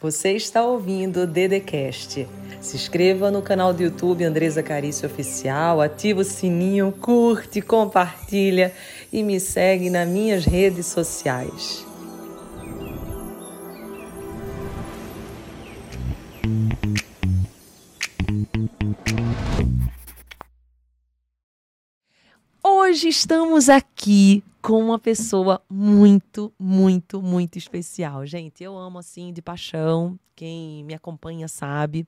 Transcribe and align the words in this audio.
Você 0.00 0.34
está 0.34 0.64
ouvindo 0.64 1.22
o 1.22 1.26
Dedecast. 1.26 2.24
Se 2.60 2.76
inscreva 2.76 3.32
no 3.32 3.42
canal 3.42 3.74
do 3.74 3.82
YouTube 3.82 4.22
Andresa 4.22 4.62
Carício 4.62 5.08
Oficial, 5.08 5.80
ativa 5.80 6.20
o 6.20 6.24
sininho, 6.24 6.92
curte, 6.92 7.60
compartilha 7.60 8.72
e 9.12 9.24
me 9.24 9.40
segue 9.40 9.90
nas 9.90 10.08
minhas 10.08 10.44
redes 10.44 10.86
sociais. 10.86 11.84
Hoje 22.62 23.08
estamos 23.08 23.68
aqui 23.68 24.44
com 24.68 24.84
uma 24.84 24.98
pessoa 24.98 25.62
muito, 25.66 26.52
muito, 26.58 27.22
muito 27.22 27.56
especial. 27.56 28.26
Gente, 28.26 28.62
eu 28.62 28.76
amo 28.76 28.98
assim 28.98 29.32
de 29.32 29.40
paixão. 29.40 30.20
Quem 30.36 30.84
me 30.84 30.92
acompanha 30.92 31.48
sabe. 31.48 32.06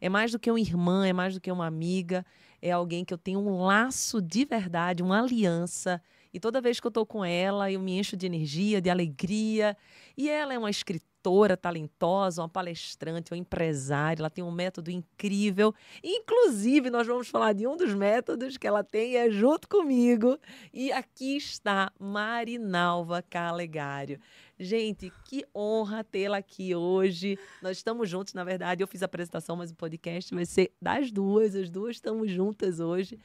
É 0.00 0.08
mais 0.08 0.32
do 0.32 0.38
que 0.38 0.50
uma 0.50 0.58
irmã, 0.58 1.06
é 1.06 1.12
mais 1.12 1.34
do 1.34 1.40
que 1.40 1.52
uma 1.52 1.66
amiga. 1.66 2.24
É 2.62 2.70
alguém 2.70 3.04
que 3.04 3.12
eu 3.12 3.18
tenho 3.18 3.40
um 3.40 3.62
laço 3.62 4.22
de 4.22 4.46
verdade, 4.46 5.02
uma 5.02 5.20
aliança. 5.20 6.00
E 6.32 6.40
toda 6.40 6.62
vez 6.62 6.80
que 6.80 6.86
eu 6.86 6.88
estou 6.88 7.04
com 7.04 7.22
ela, 7.22 7.70
eu 7.70 7.78
me 7.78 7.98
encho 7.98 8.16
de 8.16 8.24
energia, 8.24 8.80
de 8.80 8.88
alegria. 8.88 9.76
E 10.16 10.30
ela 10.30 10.54
é 10.54 10.58
uma 10.58 10.70
escritora 10.70 11.17
escritora 11.28 11.56
talentosa, 11.56 12.42
uma 12.42 12.48
palestrante, 12.48 13.32
uma 13.32 13.38
empresária, 13.38 14.22
ela 14.22 14.30
tem 14.30 14.42
um 14.42 14.50
método 14.50 14.90
incrível. 14.90 15.74
Inclusive, 16.02 16.90
nós 16.90 17.06
vamos 17.06 17.28
falar 17.28 17.52
de 17.52 17.66
um 17.66 17.76
dos 17.76 17.92
métodos 17.92 18.56
que 18.56 18.66
ela 18.66 18.82
tem, 18.82 19.16
é 19.16 19.30
junto 19.30 19.68
comigo. 19.68 20.38
E 20.72 20.90
aqui 20.90 21.36
está 21.36 21.92
Marinalva 21.98 23.22
Calegário. 23.22 24.18
Gente, 24.58 25.12
que 25.24 25.44
honra 25.54 26.02
tê-la 26.02 26.38
aqui 26.38 26.74
hoje. 26.74 27.38
Nós 27.62 27.76
estamos 27.76 28.08
juntos, 28.08 28.34
na 28.34 28.42
verdade. 28.42 28.82
Eu 28.82 28.88
fiz 28.88 29.02
a 29.02 29.06
apresentação, 29.06 29.54
mas 29.54 29.70
o 29.70 29.74
podcast 29.74 30.34
vai 30.34 30.46
ser 30.46 30.72
das 30.80 31.12
duas. 31.12 31.54
As 31.54 31.70
duas 31.70 31.96
estamos 31.96 32.30
juntas 32.30 32.80
hoje. 32.80 33.18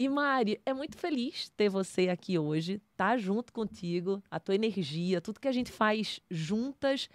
E 0.00 0.08
Mari, 0.08 0.60
é 0.64 0.72
muito 0.72 0.96
feliz 0.96 1.48
ter 1.56 1.68
você 1.68 2.08
aqui 2.08 2.38
hoje, 2.38 2.80
tá 2.96 3.16
junto 3.16 3.52
contigo, 3.52 4.22
a 4.30 4.38
tua 4.38 4.54
energia, 4.54 5.20
tudo 5.20 5.40
que 5.40 5.48
a 5.48 5.52
gente 5.52 5.72
faz 5.72 6.20
juntas 6.30 7.10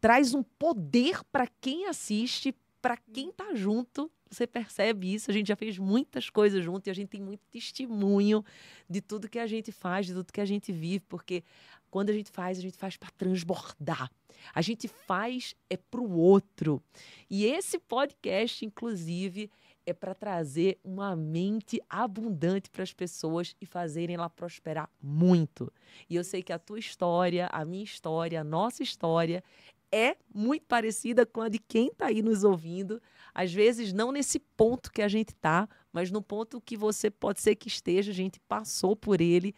traz 0.00 0.34
um 0.34 0.44
poder 0.44 1.20
para 1.32 1.48
quem 1.60 1.86
assiste, 1.86 2.54
para 2.80 2.96
quem 2.96 3.32
tá 3.32 3.56
junto. 3.56 4.08
Você 4.30 4.46
percebe 4.46 5.12
isso? 5.12 5.32
A 5.32 5.34
gente 5.34 5.48
já 5.48 5.56
fez 5.56 5.78
muitas 5.78 6.30
coisas 6.30 6.62
junto 6.62 6.86
e 6.86 6.90
a 6.90 6.94
gente 6.94 7.08
tem 7.08 7.20
muito 7.20 7.40
testemunho 7.50 8.44
de 8.88 9.00
tudo 9.00 9.28
que 9.28 9.40
a 9.40 9.46
gente 9.48 9.72
faz, 9.72 10.06
de 10.06 10.14
tudo 10.14 10.32
que 10.32 10.40
a 10.40 10.46
gente 10.46 10.70
vive, 10.70 11.00
porque 11.08 11.42
quando 11.90 12.10
a 12.10 12.12
gente 12.12 12.30
faz, 12.30 12.56
a 12.56 12.62
gente 12.62 12.76
faz 12.76 12.96
para 12.96 13.10
transbordar. 13.10 14.08
A 14.54 14.62
gente 14.62 14.86
faz 14.86 15.56
é 15.68 15.76
para 15.76 16.00
o 16.00 16.16
outro. 16.16 16.80
E 17.28 17.46
esse 17.46 17.80
podcast, 17.80 18.64
inclusive, 18.64 19.50
é 19.88 19.94
para 19.94 20.14
trazer 20.14 20.78
uma 20.84 21.16
mente 21.16 21.80
abundante 21.88 22.70
para 22.70 22.82
as 22.82 22.92
pessoas 22.92 23.56
e 23.58 23.64
fazerem 23.64 24.16
ela 24.16 24.28
prosperar 24.28 24.90
muito. 25.02 25.72
E 26.10 26.16
eu 26.16 26.22
sei 26.22 26.42
que 26.42 26.52
a 26.52 26.58
tua 26.58 26.78
história, 26.78 27.48
a 27.50 27.64
minha 27.64 27.84
história, 27.84 28.40
a 28.40 28.44
nossa 28.44 28.82
história 28.82 29.42
é 29.90 30.16
muito 30.34 30.66
parecida 30.66 31.24
com 31.24 31.40
a 31.40 31.48
de 31.48 31.58
quem 31.58 31.86
está 31.86 32.06
aí 32.06 32.20
nos 32.20 32.44
ouvindo. 32.44 33.00
Às 33.34 33.52
vezes, 33.52 33.92
não 33.94 34.12
nesse 34.12 34.38
ponto 34.38 34.92
que 34.92 35.00
a 35.00 35.08
gente 35.08 35.30
está, 35.30 35.66
mas 35.90 36.10
no 36.10 36.20
ponto 36.20 36.60
que 36.60 36.76
você 36.76 37.10
pode 37.10 37.40
ser 37.40 37.56
que 37.56 37.68
esteja, 37.68 38.10
a 38.10 38.14
gente 38.14 38.38
passou 38.40 38.94
por 38.94 39.22
ele. 39.22 39.54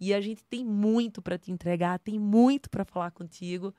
E 0.00 0.12
a 0.12 0.20
gente 0.20 0.42
tem 0.44 0.64
muito 0.64 1.22
para 1.22 1.38
te 1.38 1.52
entregar, 1.52 2.00
tem 2.00 2.18
muito 2.18 2.68
para 2.68 2.84
falar 2.84 3.12
contigo. 3.12 3.72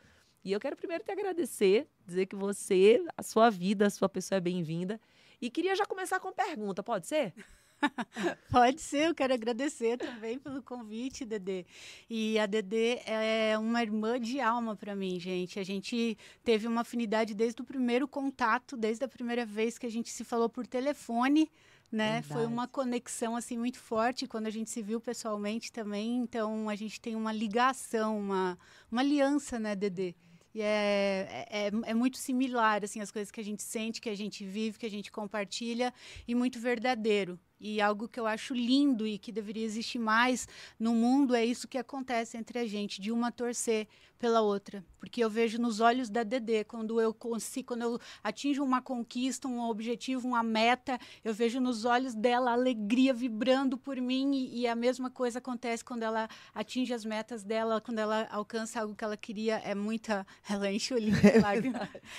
E 0.45 0.53
eu 0.53 0.59
quero 0.61 0.77
primeiro 0.77 1.03
te 1.03 1.11
agradecer, 1.11 1.87
dizer 2.05 2.25
que 2.25 2.35
você, 2.37 3.03
a 3.17 3.23
sua 3.23 3.49
vida, 3.49 3.85
a 3.85 3.89
sua 3.89 4.07
pessoa 4.07 4.37
é 4.37 4.41
bem-vinda. 4.41 4.99
E 5.41 5.49
queria 5.49 5.75
já 5.75 5.85
começar 5.85 6.19
com 6.19 6.31
pergunta, 6.31 6.83
pode 6.83 7.07
ser? 7.07 7.33
Pode 8.51 8.81
ser, 8.81 9.07
eu 9.07 9.15
quero 9.15 9.33
agradecer 9.33 9.97
também 9.97 10.37
pelo 10.37 10.61
convite, 10.61 11.25
Dedê. 11.25 11.65
E 12.09 12.37
a 12.37 12.45
Dedê 12.45 12.99
é 13.05 13.57
uma 13.57 13.81
irmã 13.81 14.19
de 14.19 14.39
alma 14.39 14.75
para 14.75 14.95
mim, 14.95 15.19
gente. 15.19 15.59
A 15.59 15.63
gente 15.63 16.17
teve 16.43 16.67
uma 16.67 16.81
afinidade 16.81 17.33
desde 17.33 17.61
o 17.61 17.65
primeiro 17.65 18.07
contato, 18.07 18.75
desde 18.75 19.05
a 19.05 19.07
primeira 19.07 19.45
vez 19.45 19.77
que 19.77 19.85
a 19.85 19.91
gente 19.91 20.09
se 20.11 20.23
falou 20.23 20.49
por 20.49 20.67
telefone, 20.67 21.49
né? 21.91 22.21
Verdade. 22.21 22.33
Foi 22.33 22.45
uma 22.45 22.67
conexão 22.67 23.35
assim 23.35 23.57
muito 23.57 23.79
forte 23.79 24.27
quando 24.27 24.47
a 24.47 24.51
gente 24.51 24.69
se 24.69 24.81
viu 24.81 24.99
pessoalmente 24.99 25.71
também. 25.71 26.17
Então 26.17 26.69
a 26.69 26.75
gente 26.75 26.99
tem 26.99 27.15
uma 27.15 27.31
ligação, 27.31 28.19
uma, 28.19 28.57
uma 28.91 29.01
aliança, 29.01 29.57
né, 29.57 29.75
Dedê? 29.75 30.15
E 30.53 30.61
é, 30.61 31.47
é, 31.49 31.67
é, 31.67 31.71
é, 31.91 31.93
muito 31.93 32.17
similar, 32.17 32.83
assim, 32.83 33.01
as 33.01 33.11
coisas 33.11 33.31
que 33.31 33.39
a 33.39 33.43
gente 33.43 33.61
sente, 33.61 34.01
que 34.01 34.09
a 34.09 34.15
gente 34.15 34.43
vive, 34.45 34.79
que 34.79 34.85
a 34.85 34.89
gente 34.89 35.11
compartilha, 35.11 35.93
e 36.27 36.33
muito 36.33 36.59
verdadeiro. 36.59 37.39
E 37.59 37.81
algo 37.81 38.07
que 38.07 38.19
eu 38.19 38.25
acho 38.25 38.53
lindo 38.53 39.05
e 39.05 39.17
que 39.17 39.31
deveria 39.31 39.65
existir 39.65 39.99
mais 39.99 40.47
no 40.79 40.93
mundo 40.93 41.35
é 41.35 41.45
isso 41.45 41.67
que 41.67 41.77
acontece 41.77 42.37
entre 42.37 42.59
a 42.59 42.65
gente, 42.65 43.01
de 43.01 43.11
uma 43.11 43.31
torcer 43.31 43.87
pela 44.19 44.41
outra. 44.41 44.83
Porque 44.99 45.23
eu 45.23 45.29
vejo 45.29 45.61
nos 45.61 45.79
olhos 45.79 46.09
da 46.09 46.23
Dedê, 46.23 46.65
quando 46.65 46.99
eu 46.99 47.13
consigo, 47.13 47.69
quando 47.69 47.81
eu 47.83 47.99
atinjo 48.21 48.61
uma 48.61 48.81
conquista, 48.81 49.47
um 49.47 49.61
objetivo, 49.61 50.27
uma 50.27 50.43
meta, 50.43 50.99
eu 51.23 51.33
vejo 51.33 51.61
nos 51.61 51.85
olhos 51.85 52.13
dela 52.13 52.51
a 52.51 52.53
alegria 52.53 53.13
vibrando 53.13 53.77
por 53.77 53.95
mim 53.95 54.33
e, 54.33 54.61
e 54.61 54.67
a 54.67 54.75
mesma 54.75 55.09
coisa 55.09 55.39
acontece 55.39 55.85
quando 55.85 56.03
ela 56.03 56.27
atinge 56.53 56.93
as 56.93 57.05
metas 57.05 57.43
dela, 57.43 57.79
quando 57.79 57.99
ela 57.99 58.27
alcança 58.29 58.81
algo 58.81 58.93
que 58.93 59.03
ela 59.05 59.15
queria, 59.15 59.55
é 59.63 59.73
muita, 59.73 60.27
ela 60.49 60.69
enche 60.69 60.93
o 60.93 60.97
olhinho 60.97 61.15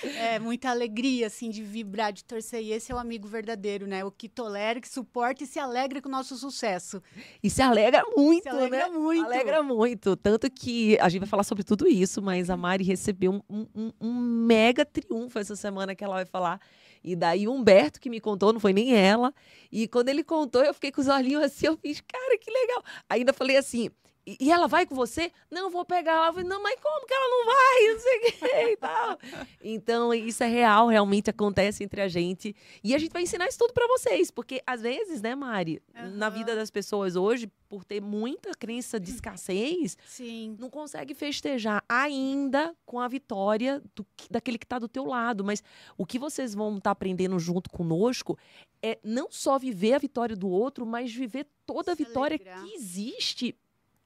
é, 0.03 0.33
é 0.35 0.39
muita 0.39 0.71
alegria, 0.71 1.27
assim, 1.27 1.51
de 1.51 1.61
vibrar, 1.61 2.11
de 2.11 2.23
torcer. 2.23 2.63
E 2.63 2.71
esse 2.71 2.91
é 2.91 2.95
o 2.95 2.97
amigo 2.97 3.27
verdadeiro, 3.27 3.85
né? 3.85 4.03
O 4.03 4.11
que 4.11 4.27
tolera, 4.27 4.81
que 4.81 4.89
suporta 4.89 5.30
e 5.39 5.47
se 5.47 5.59
alegra 5.59 6.01
com 6.01 6.09
o 6.09 6.11
nosso 6.11 6.35
sucesso. 6.35 7.01
E 7.41 7.49
se 7.49 7.61
alegra 7.61 8.03
muito, 8.15 8.43
se 8.43 8.49
alegra 8.49 8.87
né? 8.87 8.97
muito. 8.97 9.25
Alegra 9.25 9.63
muito. 9.63 10.15
Tanto 10.15 10.49
que 10.49 10.97
a 10.99 11.09
gente 11.09 11.21
vai 11.21 11.29
falar 11.29 11.43
sobre 11.43 11.63
tudo 11.63 11.87
isso, 11.87 12.21
mas 12.21 12.49
a 12.49 12.57
Mari 12.57 12.83
recebeu 12.83 13.41
um, 13.49 13.67
um, 13.75 13.91
um 13.99 14.13
mega 14.13 14.85
triunfo 14.85 15.39
essa 15.39 15.55
semana 15.55 15.95
que 15.95 16.03
ela 16.03 16.15
vai 16.15 16.25
falar. 16.25 16.59
E 17.03 17.15
daí 17.15 17.47
o 17.47 17.53
Humberto 17.53 17.99
que 17.99 18.09
me 18.09 18.19
contou, 18.19 18.53
não 18.53 18.59
foi 18.59 18.73
nem 18.73 18.95
ela. 18.95 19.33
E 19.71 19.87
quando 19.87 20.09
ele 20.09 20.23
contou, 20.23 20.63
eu 20.63 20.73
fiquei 20.73 20.91
com 20.91 21.01
os 21.01 21.07
olhinhos 21.07 21.43
assim, 21.43 21.67
eu 21.67 21.77
fiz, 21.77 22.01
cara, 22.01 22.37
que 22.37 22.51
legal. 22.51 22.83
Ainda 23.09 23.33
falei 23.33 23.57
assim, 23.57 23.89
e 24.25 24.51
ela 24.51 24.67
vai 24.67 24.85
com 24.85 24.93
você? 24.93 25.31
Não, 25.49 25.69
vou 25.69 25.83
pegar 25.83 26.13
ela. 26.13 26.27
Eu 26.27 26.33
falei, 26.33 26.47
não, 26.47 26.61
mas 26.61 26.79
como 26.79 27.07
que 27.07 27.13
ela 27.13 27.27
não 27.27 27.45
vai? 27.45 27.93
Não 27.93 27.99
sei 27.99 28.17
o 28.17 28.21
que 28.21 28.71
e 28.73 28.77
tal. 28.77 29.19
Então, 29.63 30.13
isso 30.13 30.43
é 30.43 30.47
real, 30.47 30.87
realmente 30.87 31.29
acontece 31.29 31.83
entre 31.83 32.01
a 32.01 32.07
gente. 32.07 32.55
E 32.83 32.93
a 32.93 32.99
gente 32.99 33.11
vai 33.11 33.23
ensinar 33.23 33.47
isso 33.47 33.57
tudo 33.57 33.73
para 33.73 33.87
vocês. 33.87 34.29
Porque, 34.29 34.61
às 34.65 34.81
vezes, 34.81 35.21
né, 35.21 35.33
Mari, 35.33 35.81
uhum. 35.95 36.15
na 36.17 36.29
vida 36.29 36.55
das 36.55 36.69
pessoas 36.69 37.15
hoje, 37.15 37.51
por 37.67 37.83
ter 37.83 38.01
muita 38.01 38.51
crença 38.51 38.99
de 38.99 39.11
escassez, 39.11 39.97
Sim. 40.05 40.55
não 40.59 40.69
consegue 40.69 41.15
festejar 41.15 41.83
ainda 41.89 42.75
com 42.85 42.99
a 42.99 43.07
vitória 43.07 43.81
do, 43.95 44.05
daquele 44.29 44.57
que 44.57 44.65
está 44.65 44.77
do 44.77 44.87
teu 44.87 45.05
lado. 45.05 45.43
Mas 45.43 45.63
o 45.97 46.05
que 46.05 46.19
vocês 46.19 46.53
vão 46.53 46.71
estar 46.77 46.81
tá 46.81 46.91
aprendendo 46.91 47.39
junto 47.39 47.69
conosco 47.69 48.37
é 48.83 48.99
não 49.03 49.31
só 49.31 49.57
viver 49.57 49.93
a 49.93 49.99
vitória 49.99 50.35
do 50.35 50.49
outro, 50.49 50.85
mas 50.85 51.13
viver 51.13 51.47
toda 51.65 51.93
a 51.93 51.95
vitória 51.95 52.35
alegrar. 52.35 52.63
que 52.63 52.75
existe 52.75 53.55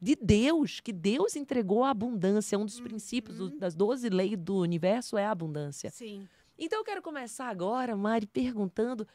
de 0.06 0.16
Deus, 0.16 0.80
que 0.80 0.94
Deus 0.94 1.36
entregou 1.36 1.84
a 1.84 1.90
abundância. 1.90 2.60
Um 2.60 2.66
dos 2.66 2.78
uhum. 2.78 2.84
princípios 2.84 3.38
do, 3.40 3.50
das 3.50 3.74
12 3.74 4.08
leis 4.10 4.38
do 4.38 4.58
universo 4.58 5.18
é 5.18 5.26
a 5.26 5.32
abundância. 5.32 5.90
Sim. 5.90 6.28
Então 6.60 6.78
eu 6.80 6.86
quero 6.86 7.02
começar 7.02 7.50
agora, 7.50 7.96
Mari, 7.96 8.28
perguntando 8.28 9.08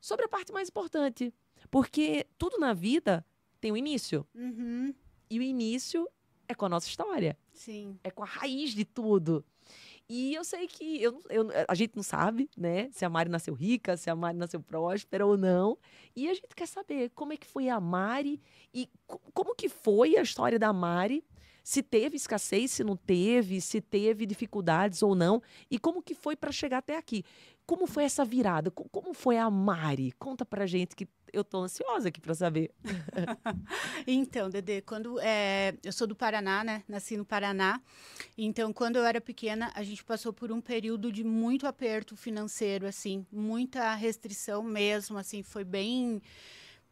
sobre 0.00 0.24
a 0.24 0.28
parte 0.28 0.50
mais 0.50 0.70
importante. 0.70 1.34
Porque 1.70 2.26
tudo 2.38 2.56
na 2.58 2.72
vida 2.72 3.26
tem 3.60 3.70
um 3.70 3.76
início. 3.76 4.26
Uhum. 4.34 4.94
E 5.28 5.38
o 5.38 5.42
início 5.42 6.08
é 6.48 6.54
com 6.54 6.64
a 6.64 6.68
nossa 6.70 6.88
história. 6.88 7.36
Sim. 7.52 7.98
É 8.02 8.10
com 8.10 8.22
a 8.22 8.26
raiz 8.26 8.70
de 8.70 8.86
tudo. 8.86 9.44
E 10.10 10.34
eu 10.34 10.42
sei 10.42 10.66
que 10.66 11.02
eu, 11.02 11.22
eu, 11.28 11.48
a 11.68 11.74
gente 11.74 11.94
não 11.94 12.02
sabe, 12.02 12.48
né, 12.56 12.88
se 12.92 13.04
a 13.04 13.10
Mari 13.10 13.28
nasceu 13.28 13.52
rica, 13.52 13.94
se 13.94 14.08
a 14.08 14.16
Mari 14.16 14.38
nasceu 14.38 14.58
próspera 14.58 15.26
ou 15.26 15.36
não. 15.36 15.76
E 16.16 16.30
a 16.30 16.34
gente 16.34 16.48
quer 16.56 16.66
saber 16.66 17.10
como 17.10 17.34
é 17.34 17.36
que 17.36 17.46
foi 17.46 17.68
a 17.68 17.78
Mari 17.78 18.40
e 18.72 18.88
como 19.34 19.54
que 19.54 19.68
foi 19.68 20.16
a 20.16 20.22
história 20.22 20.58
da 20.58 20.72
Mari, 20.72 21.22
se 21.68 21.82
teve 21.82 22.16
escassez, 22.16 22.70
se 22.70 22.82
não 22.82 22.96
teve, 22.96 23.60
se 23.60 23.78
teve 23.78 24.24
dificuldades 24.24 25.02
ou 25.02 25.14
não, 25.14 25.42
e 25.70 25.78
como 25.78 26.02
que 26.02 26.14
foi 26.14 26.34
para 26.34 26.50
chegar 26.50 26.78
até 26.78 26.96
aqui. 26.96 27.22
Como 27.66 27.86
foi 27.86 28.04
essa 28.04 28.24
virada? 28.24 28.70
Como 28.70 29.12
foi 29.12 29.36
a 29.36 29.50
Mari? 29.50 30.12
Conta 30.12 30.46
pra 30.46 30.64
gente 30.64 30.96
que 30.96 31.06
eu 31.30 31.44
tô 31.44 31.58
ansiosa 31.58 32.08
aqui 32.08 32.22
para 32.22 32.34
saber. 32.34 32.70
então, 34.08 34.48
Dede, 34.48 34.80
quando 34.80 35.20
é, 35.20 35.74
eu 35.84 35.92
sou 35.92 36.06
do 36.06 36.16
Paraná, 36.16 36.64
né? 36.64 36.82
Nasci 36.88 37.18
no 37.18 37.24
Paraná. 37.26 37.82
Então, 38.38 38.72
quando 38.72 38.96
eu 38.96 39.04
era 39.04 39.20
pequena, 39.20 39.70
a 39.74 39.82
gente 39.82 40.02
passou 40.02 40.32
por 40.32 40.50
um 40.50 40.62
período 40.62 41.12
de 41.12 41.22
muito 41.22 41.66
aperto 41.66 42.16
financeiro, 42.16 42.86
assim, 42.86 43.26
muita 43.30 43.94
restrição 43.94 44.62
mesmo, 44.62 45.18
assim, 45.18 45.42
foi 45.42 45.64
bem 45.64 46.22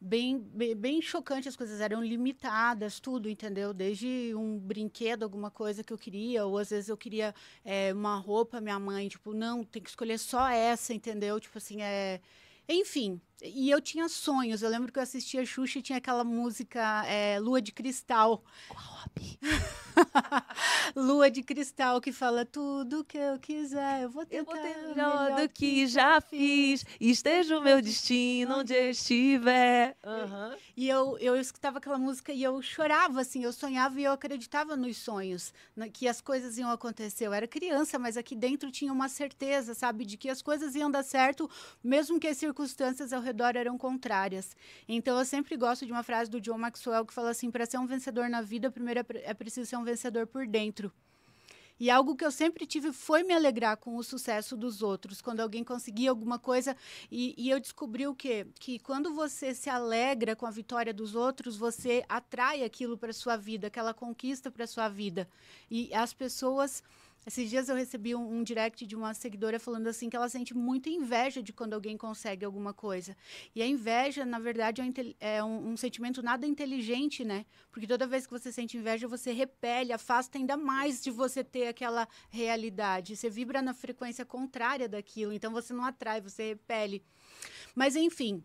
bem, 0.00 0.38
bem, 0.38 0.75
bem 0.76 1.02
chocante, 1.02 1.48
as 1.48 1.56
coisas 1.56 1.81
eram 1.81 2.02
limitadas, 2.04 3.00
tudo, 3.00 3.28
entendeu? 3.28 3.72
Desde 3.72 4.34
um 4.34 4.58
brinquedo, 4.58 5.22
alguma 5.22 5.50
coisa 5.50 5.82
que 5.82 5.93
eu 5.93 5.98
queria, 5.98 6.44
ou 6.46 6.58
às 6.58 6.70
vezes 6.70 6.88
eu 6.88 6.96
queria 6.96 7.34
é, 7.64 7.93
uma 7.93 8.16
roupa, 8.19 8.60
minha 8.60 8.78
mãe, 8.78 9.08
tipo, 9.08 9.32
não, 9.32 9.64
tem 9.64 9.82
que 9.82 9.88
escolher 9.88 10.19
só 10.19 10.48
essa, 10.48 10.93
entendeu? 10.94 11.40
Tipo 11.40 11.58
assim, 11.58 11.82
é. 11.82 12.20
Enfim, 12.69 13.20
e 13.43 13.71
eu 13.71 13.81
tinha 13.81 14.09
sonhos. 14.09 14.62
Eu 14.62 14.71
lembro 14.71 14.93
que 14.93 14.99
eu 14.99 15.03
assistia 15.03 15.44
Xuxa 15.44 15.79
e 15.79 15.83
tinha 15.83 15.99
aquela 15.99 16.25
música 16.25 17.05
é, 17.06 17.38
Lua 17.38 17.61
de 17.61 17.73
Cristal. 17.73 18.43
Qual 18.69 19.06
Lua 20.94 21.31
de 21.31 21.43
Cristal 21.43 22.00
que 22.00 22.12
fala 22.12 22.44
tudo 22.44 23.05
que 23.05 23.19
eu 23.19 23.38
quiser. 23.38 24.03
Eu 24.03 24.11
vou 24.11 24.25
tentar. 24.27 24.38
Eu 24.38 24.44
vou 24.44 24.55
ter 24.55 24.88
melhor, 24.88 25.25
melhor 25.25 25.41
do 25.41 25.49
que 25.49 25.87
já 25.87 26.21
fiz. 26.21 26.85
Esteja 27.00 27.59
o 27.59 27.62
meu 27.62 27.81
destino 27.81 28.59
onde 28.59 28.75
estiver. 28.75 29.97
Uhum. 30.05 30.56
E 30.77 30.88
eu, 30.88 31.19
eu 31.19 31.37
escutava 31.37 31.79
aquela 31.79 31.99
música 31.99 32.33
e 32.33 32.43
eu 32.43 32.61
chorava, 32.62 33.21
assim. 33.21 33.43
Eu 33.43 33.53
sonhava 33.53 34.00
e 34.00 34.05
eu 34.05 34.12
acreditava 34.12 34.77
nos 34.77 34.97
sonhos, 34.99 35.53
que 35.93 36.09
as 36.09 36.21
coisas 36.21 36.59
iam 36.59 36.71
acontecer. 36.71 37.27
Eu 37.27 37.33
era 37.33 37.47
criança, 37.47 37.99
mas 37.99 38.17
aqui 38.17 38.35
dentro 38.35 38.71
tinha 38.71 38.93
uma 38.93 39.09
certeza, 39.09 39.75
sabe, 39.75 40.05
de 40.05 40.17
que 40.17 40.29
as 40.29 40.43
coisas 40.43 40.75
iam 40.75 40.91
dar 40.91 41.03
certo, 41.03 41.49
mesmo 41.83 42.21
que 42.21 42.29
as 42.29 42.37
circunstâncias 42.37 43.12
ao 43.12 43.21
redor 43.26 43.56
eram 43.56 43.76
contrárias. 43.76 44.56
Então 44.88 45.19
eu 45.19 45.25
sempre 45.25 45.56
gosto 45.56 45.84
de 45.84 45.93
uma 45.93 46.02
frase 46.02 46.31
do 46.31 46.40
John 46.40 46.58
Maxwell 46.58 47.05
que 47.05 47.12
fala 47.12 47.31
assim: 47.31 47.50
para 47.50 47.67
ser 47.67 47.78
um 47.78 47.87
vencedor 47.87 48.28
na 48.28 48.40
vida, 48.40 48.70
primeiro 48.70 49.00
é, 49.00 49.05
é 49.25 49.34
preciso 49.34 49.69
ser 49.69 49.76
um 49.76 49.84
vencedor 49.84 50.26
por 50.26 50.46
dentro. 50.46 50.93
E 51.78 51.90
algo 51.90 52.17
que 52.17 52.25
eu 52.25 52.31
sempre 52.31 52.67
tive 52.67 52.90
foi 52.90 53.23
me 53.23 53.34
alegrar 53.34 53.76
com 53.76 53.96
o 53.96 54.02
sucesso 54.02 54.56
dos 54.56 54.81
outros, 54.81 55.20
quando 55.20 55.40
alguém 55.40 55.62
conseguia 55.62 56.08
alguma 56.08 56.38
coisa. 56.38 56.75
E, 57.11 57.34
e, 57.37 57.50
eu 57.50 57.61
descobri 57.61 58.06
o 58.06 58.14
quê? 58.14 58.46
Que 58.58 58.78
quando 58.78 59.12
você 59.12 59.55
se 59.55 59.69
alegra 59.69 60.34
com 60.34 60.46
a 60.46 60.50
vitória 60.50 60.94
dos 60.94 61.14
outros, 61.14 61.55
você 61.55 62.02
atrai 62.08 62.64
aquilo 62.64 62.96
para 62.96 63.12
sua 63.12 63.37
vida, 63.37 63.67
aquela 63.67 63.93
conquista 63.93 64.50
para 64.50 64.67
sua 64.67 64.88
vida. 64.88 65.28
E 65.70 65.93
as 65.93 66.14
pessoas 66.14 66.82
esses 67.26 67.50
dias 67.50 67.69
eu 67.69 67.75
recebi 67.75 68.14
um, 68.14 68.38
um, 68.38 68.43
direct 68.44 68.87
de 68.87 68.94
uma 68.94 69.12
seguidora 69.12 69.58
falando 69.58 69.88
assim 69.88 70.08
que 70.08 70.14
ela 70.14 70.28
sente 70.28 70.55
muita 70.55 70.88
inveja 70.88 71.43
de 71.43 71.52
quando 71.52 71.75
alguém 71.75 71.96
consegue 71.96 72.44
alguma 72.44 72.73
coisa. 72.73 73.17
E 73.52 73.61
a 73.61 73.67
inveja, 73.67 74.25
na 74.25 74.38
verdade, 74.38 74.81
é, 74.81 74.84
um, 74.84 74.93
é 75.19 75.44
um, 75.44 75.70
um, 75.70 75.76
sentimento 75.76 76.23
nada 76.23 76.46
inteligente, 76.46 77.25
né? 77.25 77.44
Porque 77.73 77.84
toda 77.84 78.06
vez 78.06 78.26
que 78.26 78.32
você 78.32 78.52
sente 78.52 78.76
inveja, 78.76 79.08
você 79.08 79.32
repele, 79.32 79.93
afasta 79.93 80.38
ainda 80.38 80.56
mais 80.56 81.02
de 81.02 81.11
você 81.11 81.43
ter 81.43 81.67
aquela 81.67 82.06
realidade. 82.31 83.17
Você 83.17 83.28
vibra 83.28 83.61
na 83.61 83.75
frequência 83.75 84.25
contrária 84.25 84.88
daquilo, 84.88 85.32
então 85.32 85.52
você 85.52 85.73
não 85.73 85.84
atrai, 85.84 86.20
você 86.20 86.50
repele. 86.50 87.02
Mas 87.75 87.96
enfim, 87.96 88.40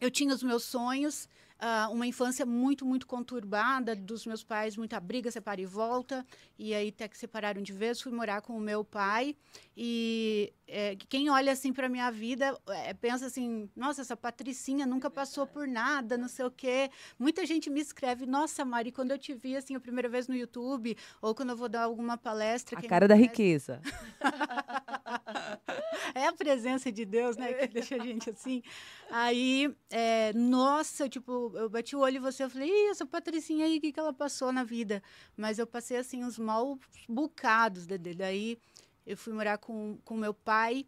eu 0.00 0.10
tinha 0.10 0.34
os 0.34 0.42
meus 0.42 0.64
sonhos, 0.64 1.28
uh, 1.60 1.92
uma 1.92 2.06
infância 2.06 2.44
muito, 2.44 2.84
muito 2.84 3.06
conturbada, 3.06 3.94
dos 3.94 4.26
meus 4.26 4.42
pais, 4.42 4.76
muita 4.76 4.98
briga, 5.00 5.30
separa 5.30 5.60
e 5.60 5.66
volta, 5.66 6.24
e 6.58 6.74
aí 6.74 6.88
até 6.88 7.08
que 7.08 7.18
separaram 7.18 7.62
de 7.62 7.72
vez, 7.72 8.00
fui 8.00 8.12
morar 8.12 8.40
com 8.40 8.56
o 8.56 8.60
meu 8.60 8.84
pai, 8.84 9.36
e 9.76 10.52
é, 10.68 10.96
quem 11.08 11.30
olha 11.30 11.52
assim 11.52 11.72
para 11.72 11.88
minha 11.88 12.10
vida 12.10 12.58
é, 12.68 12.92
pensa 12.92 13.26
assim, 13.26 13.70
nossa, 13.76 14.00
essa 14.02 14.16
Patricinha 14.16 14.84
nunca 14.84 15.08
passou 15.08 15.46
por 15.46 15.68
nada, 15.68 16.18
não 16.18 16.28
sei 16.28 16.44
o 16.44 16.50
quê. 16.50 16.90
Muita 17.18 17.46
gente 17.46 17.70
me 17.70 17.80
escreve, 17.80 18.26
nossa, 18.26 18.64
Mari, 18.64 18.90
quando 18.90 19.12
eu 19.12 19.18
te 19.18 19.32
vi 19.32 19.56
assim 19.56 19.76
a 19.76 19.80
primeira 19.80 20.08
vez 20.08 20.26
no 20.26 20.34
YouTube, 20.34 20.96
ou 21.22 21.34
quando 21.34 21.50
eu 21.50 21.56
vou 21.56 21.68
dar 21.68 21.82
alguma 21.82 22.18
palestra... 22.18 22.78
A 22.78 22.82
cara 22.82 23.06
da 23.06 23.14
riqueza. 23.14 23.80
é 26.14 26.26
a 26.26 26.32
presença 26.32 26.90
de 26.90 27.04
Deus, 27.04 27.36
né, 27.36 27.52
que 27.52 27.68
deixa 27.68 27.94
a 27.94 27.98
gente 27.98 28.30
assim. 28.30 28.62
Aí, 29.10 29.72
é, 29.88 30.32
nossa, 30.32 31.08
tipo, 31.08 31.52
eu 31.54 31.70
bati 31.70 31.94
o 31.94 32.00
olho 32.00 32.16
em 32.16 32.20
você, 32.20 32.42
eu 32.42 32.50
falei, 32.50 32.68
Ih, 32.68 32.90
essa 32.90 33.06
Patricinha 33.06 33.66
aí, 33.66 33.78
o 33.78 33.80
que, 33.80 33.92
que 33.92 34.00
ela 34.00 34.12
passou 34.12 34.52
na 34.52 34.64
vida? 34.64 35.00
Mas 35.36 35.60
eu 35.60 35.66
passei, 35.66 35.96
assim, 35.96 36.24
uns 36.24 36.38
mal 36.38 36.76
bocados, 37.08 37.86
dele. 37.86 38.14
daí 38.14 38.58
eu 39.06 39.16
fui 39.16 39.32
morar 39.32 39.58
com, 39.58 39.98
com 40.04 40.16
meu 40.16 40.34
pai, 40.34 40.86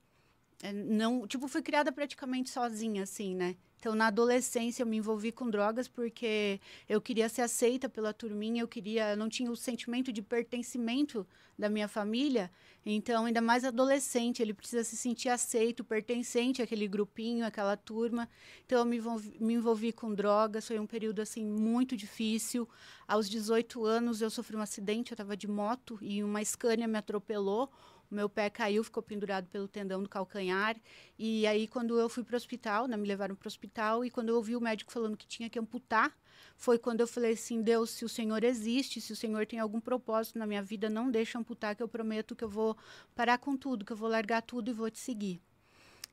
é, 0.62 0.72
não, 0.72 1.26
tipo, 1.26 1.46
fui 1.46 1.62
criada 1.62 1.92
praticamente 1.92 2.50
sozinha, 2.50 3.04
assim, 3.04 3.34
né? 3.34 3.56
Então, 3.78 3.94
na 3.94 4.08
adolescência, 4.08 4.82
eu 4.82 4.86
me 4.86 4.96
envolvi 4.96 5.30
com 5.30 5.48
drogas 5.48 5.86
porque 5.86 6.60
eu 6.88 7.00
queria 7.00 7.28
ser 7.28 7.42
aceita 7.42 7.88
pela 7.88 8.12
turminha, 8.12 8.60
eu 8.60 8.66
queria, 8.66 9.10
eu 9.10 9.16
não 9.16 9.28
tinha 9.28 9.50
o 9.50 9.56
sentimento 9.56 10.12
de 10.12 10.20
pertencimento 10.20 11.24
da 11.56 11.68
minha 11.68 11.86
família. 11.86 12.50
Então, 12.84 13.26
ainda 13.26 13.40
mais 13.40 13.64
adolescente, 13.64 14.42
ele 14.42 14.52
precisa 14.52 14.82
se 14.82 14.96
sentir 14.96 15.28
aceito, 15.28 15.84
pertencente 15.84 16.60
àquele 16.60 16.88
grupinho, 16.88 17.46
àquela 17.46 17.76
turma. 17.76 18.28
Então, 18.66 18.80
eu 18.80 18.84
me 18.84 18.96
envolvi, 18.96 19.36
me 19.40 19.54
envolvi 19.54 19.92
com 19.92 20.12
drogas, 20.12 20.66
foi 20.66 20.80
um 20.80 20.86
período 20.86 21.20
assim 21.20 21.44
muito 21.44 21.96
difícil. 21.96 22.68
Aos 23.06 23.30
18 23.30 23.84
anos, 23.84 24.20
eu 24.20 24.30
sofri 24.30 24.56
um 24.56 24.60
acidente, 24.60 25.12
eu 25.12 25.14
estava 25.14 25.36
de 25.36 25.46
moto 25.46 25.98
e 26.00 26.20
uma 26.24 26.44
Scania 26.44 26.88
me 26.88 26.98
atropelou 26.98 27.70
o 28.10 28.14
meu 28.14 28.28
pé 28.28 28.48
caiu, 28.50 28.82
ficou 28.82 29.02
pendurado 29.02 29.46
pelo 29.48 29.68
tendão 29.68 30.02
do 30.02 30.08
calcanhar. 30.08 30.76
E 31.18 31.46
aí, 31.46 31.68
quando 31.68 31.98
eu 31.98 32.08
fui 32.08 32.24
para 32.24 32.34
o 32.34 32.36
hospital, 32.36 32.86
né, 32.86 32.96
me 32.96 33.06
levaram 33.06 33.34
para 33.34 33.46
o 33.46 33.48
hospital, 33.48 34.04
e 34.04 34.10
quando 34.10 34.30
eu 34.30 34.36
ouvi 34.36 34.56
o 34.56 34.60
médico 34.60 34.92
falando 34.92 35.16
que 35.16 35.26
tinha 35.26 35.50
que 35.50 35.58
amputar, 35.58 36.16
foi 36.56 36.78
quando 36.78 37.00
eu 37.00 37.06
falei 37.06 37.32
assim: 37.32 37.62
Deus, 37.62 37.90
se 37.90 38.04
o 38.04 38.08
Senhor 38.08 38.42
existe, 38.44 39.00
se 39.00 39.12
o 39.12 39.16
Senhor 39.16 39.46
tem 39.46 39.58
algum 39.58 39.80
propósito 39.80 40.38
na 40.38 40.46
minha 40.46 40.62
vida, 40.62 40.88
não 40.88 41.10
deixa 41.10 41.38
amputar, 41.38 41.76
que 41.76 41.82
eu 41.82 41.88
prometo 41.88 42.34
que 42.34 42.44
eu 42.44 42.48
vou 42.48 42.76
parar 43.14 43.38
com 43.38 43.56
tudo, 43.56 43.84
que 43.84 43.92
eu 43.92 43.96
vou 43.96 44.08
largar 44.08 44.42
tudo 44.42 44.70
e 44.70 44.74
vou 44.74 44.90
te 44.90 44.98
seguir. 44.98 45.40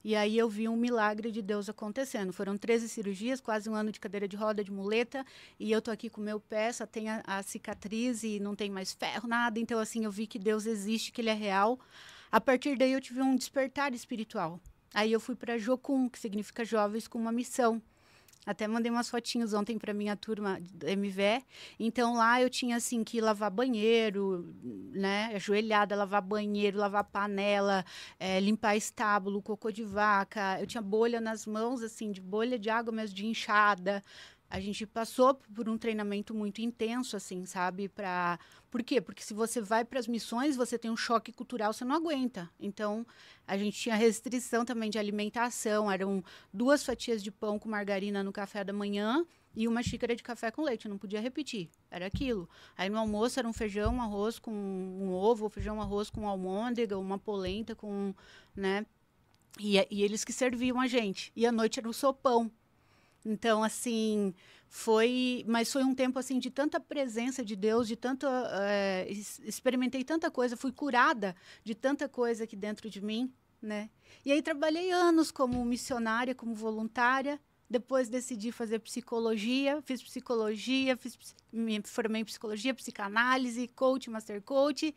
E 0.07 0.15
aí 0.15 0.37
eu 0.37 0.47
vi 0.47 0.69
um 0.69 0.77
milagre 0.77 1.31
de 1.31 1.41
Deus 1.41 1.67
acontecendo. 1.67 2.31
Foram 2.31 2.55
13 2.55 2.87
cirurgias, 2.87 3.41
quase 3.41 3.67
um 3.67 3.73
ano 3.73 3.91
de 3.91 3.99
cadeira 3.99 4.27
de 4.27 4.35
roda, 4.35 4.63
de 4.63 4.71
muleta, 4.71 5.25
e 5.59 5.71
eu 5.71 5.81
tô 5.81 5.89
aqui 5.89 6.11
com 6.11 6.21
o 6.21 6.23
meu 6.23 6.39
pé, 6.39 6.71
só 6.71 6.85
tem 6.85 7.09
a, 7.09 7.23
a 7.25 7.41
cicatriz 7.41 8.21
e 8.21 8.39
não 8.39 8.55
tem 8.55 8.69
mais 8.69 8.93
ferro, 8.93 9.27
nada. 9.27 9.59
Então, 9.59 9.79
assim, 9.79 10.05
eu 10.05 10.11
vi 10.11 10.27
que 10.27 10.37
Deus 10.37 10.67
existe, 10.67 11.11
que 11.11 11.21
Ele 11.21 11.31
é 11.31 11.33
real. 11.33 11.79
A 12.31 12.39
partir 12.39 12.77
daí 12.77 12.91
eu 12.91 13.01
tive 13.01 13.19
um 13.19 13.35
despertar 13.35 13.95
espiritual. 13.95 14.59
Aí 14.93 15.11
eu 15.11 15.19
fui 15.19 15.35
para 15.35 15.57
Jocum, 15.57 16.07
que 16.07 16.19
significa 16.19 16.63
jovens 16.63 17.07
com 17.07 17.17
uma 17.17 17.31
missão. 17.31 17.81
Até 18.45 18.67
mandei 18.67 18.91
umas 18.91 19.09
fotinhos 19.09 19.53
ontem 19.53 19.77
para 19.77 19.93
minha 19.93 20.15
turma 20.15 20.59
do 20.61 20.87
MV. 20.87 21.43
Então 21.79 22.15
lá 22.15 22.41
eu 22.41 22.49
tinha 22.49 22.75
assim 22.77 23.03
que 23.03 23.19
lavar 23.19 23.49
banheiro, 23.49 24.53
né, 24.91 25.31
ajoelhada, 25.35 25.95
lavar 25.95 26.21
banheiro, 26.21 26.77
lavar 26.77 27.03
panela, 27.05 27.83
é, 28.19 28.39
limpar 28.39 28.75
estábulo, 28.75 29.41
cocô 29.41 29.71
de 29.71 29.83
vaca. 29.83 30.59
Eu 30.59 30.67
tinha 30.67 30.81
bolha 30.81 31.19
nas 31.19 31.45
mãos 31.45 31.81
assim, 31.81 32.11
de 32.11 32.21
bolha 32.21 32.59
de 32.59 32.69
água, 32.69 32.93
mas 32.93 33.13
de 33.13 33.25
inchada 33.25 34.03
a 34.55 34.59
gente 34.61 34.85
passou 34.85 35.33
por 35.33 35.67
um 35.67 35.77
treinamento 35.77 36.33
muito 36.33 36.61
intenso, 36.61 37.17
assim, 37.17 37.45
sabe? 37.45 37.89
Pra... 37.89 38.39
Por 38.71 38.81
quê? 38.83 39.01
Porque 39.01 39.21
se 39.21 39.33
você 39.33 39.59
vai 39.59 39.83
para 39.83 39.99
as 39.99 40.07
missões, 40.07 40.55
você 40.55 40.77
tem 40.77 40.89
um 40.89 40.95
choque 40.95 41.33
cultural, 41.33 41.73
você 41.73 41.83
não 41.83 41.93
aguenta. 41.93 42.49
Então, 42.57 43.05
a 43.45 43.57
gente 43.57 43.77
tinha 43.77 43.95
restrição 43.95 44.63
também 44.63 44.89
de 44.89 44.97
alimentação, 44.97 45.91
eram 45.91 46.23
duas 46.53 46.85
fatias 46.85 47.21
de 47.21 47.31
pão 47.31 47.59
com 47.59 47.67
margarina 47.67 48.23
no 48.23 48.31
café 48.31 48.63
da 48.63 48.71
manhã 48.71 49.25
e 49.53 49.67
uma 49.67 49.83
xícara 49.83 50.15
de 50.15 50.23
café 50.23 50.49
com 50.51 50.63
leite, 50.63 50.87
não 50.87 50.97
podia 50.97 51.19
repetir, 51.19 51.69
era 51.91 52.05
aquilo. 52.05 52.47
Aí 52.77 52.89
no 52.89 52.97
almoço 52.97 53.37
era 53.37 53.47
um 53.47 53.53
feijão, 53.53 53.95
um 53.95 54.01
arroz 54.01 54.39
com 54.39 54.53
um 54.53 55.11
ovo, 55.11 55.49
feijão, 55.49 55.77
um 55.77 55.81
arroz 55.81 56.09
com 56.09 56.29
almôndega, 56.29 56.97
uma 56.97 57.19
polenta 57.19 57.75
com, 57.75 58.15
né? 58.55 58.85
E, 59.59 59.75
e 59.91 60.01
eles 60.01 60.23
que 60.23 60.31
serviam 60.31 60.79
a 60.79 60.87
gente. 60.87 61.33
E 61.35 61.45
à 61.45 61.51
noite 61.51 61.77
era 61.77 61.89
o 61.89 61.93
sopão, 61.93 62.49
então, 63.25 63.63
assim, 63.63 64.33
foi, 64.69 65.43
mas 65.47 65.71
foi 65.71 65.83
um 65.83 65.95
tempo 65.95 66.19
assim 66.19 66.37
de 66.37 66.51
tanta 66.51 66.79
presença 66.79 67.43
de 67.43 67.55
Deus, 67.55 67.87
de 67.87 67.95
tanto 67.95 68.27
é, 68.27 69.07
experimentei 69.09 70.03
tanta 70.03 70.29
coisa, 70.29 70.55
fui 70.55 70.71
curada 70.71 71.35
de 71.63 71.73
tanta 71.73 72.07
coisa 72.07 72.43
aqui 72.43 72.55
dentro 72.55 72.89
de 72.89 73.01
mim, 73.01 73.33
né? 73.61 73.89
E 74.23 74.31
aí 74.31 74.41
trabalhei 74.41 74.91
anos 74.91 75.31
como 75.31 75.63
missionária, 75.65 76.35
como 76.35 76.53
voluntária. 76.53 77.39
Depois 77.67 78.09
decidi 78.09 78.51
fazer 78.51 78.77
psicologia, 78.79 79.81
fiz 79.81 80.03
psicologia, 80.03 80.95
fiz, 80.95 81.17
me 81.51 81.81
formei 81.83 82.21
em 82.21 82.25
psicologia, 82.25 82.75
psicanálise, 82.75 83.67
coach, 83.69 84.09
master 84.09 84.39
coach. 84.41 84.95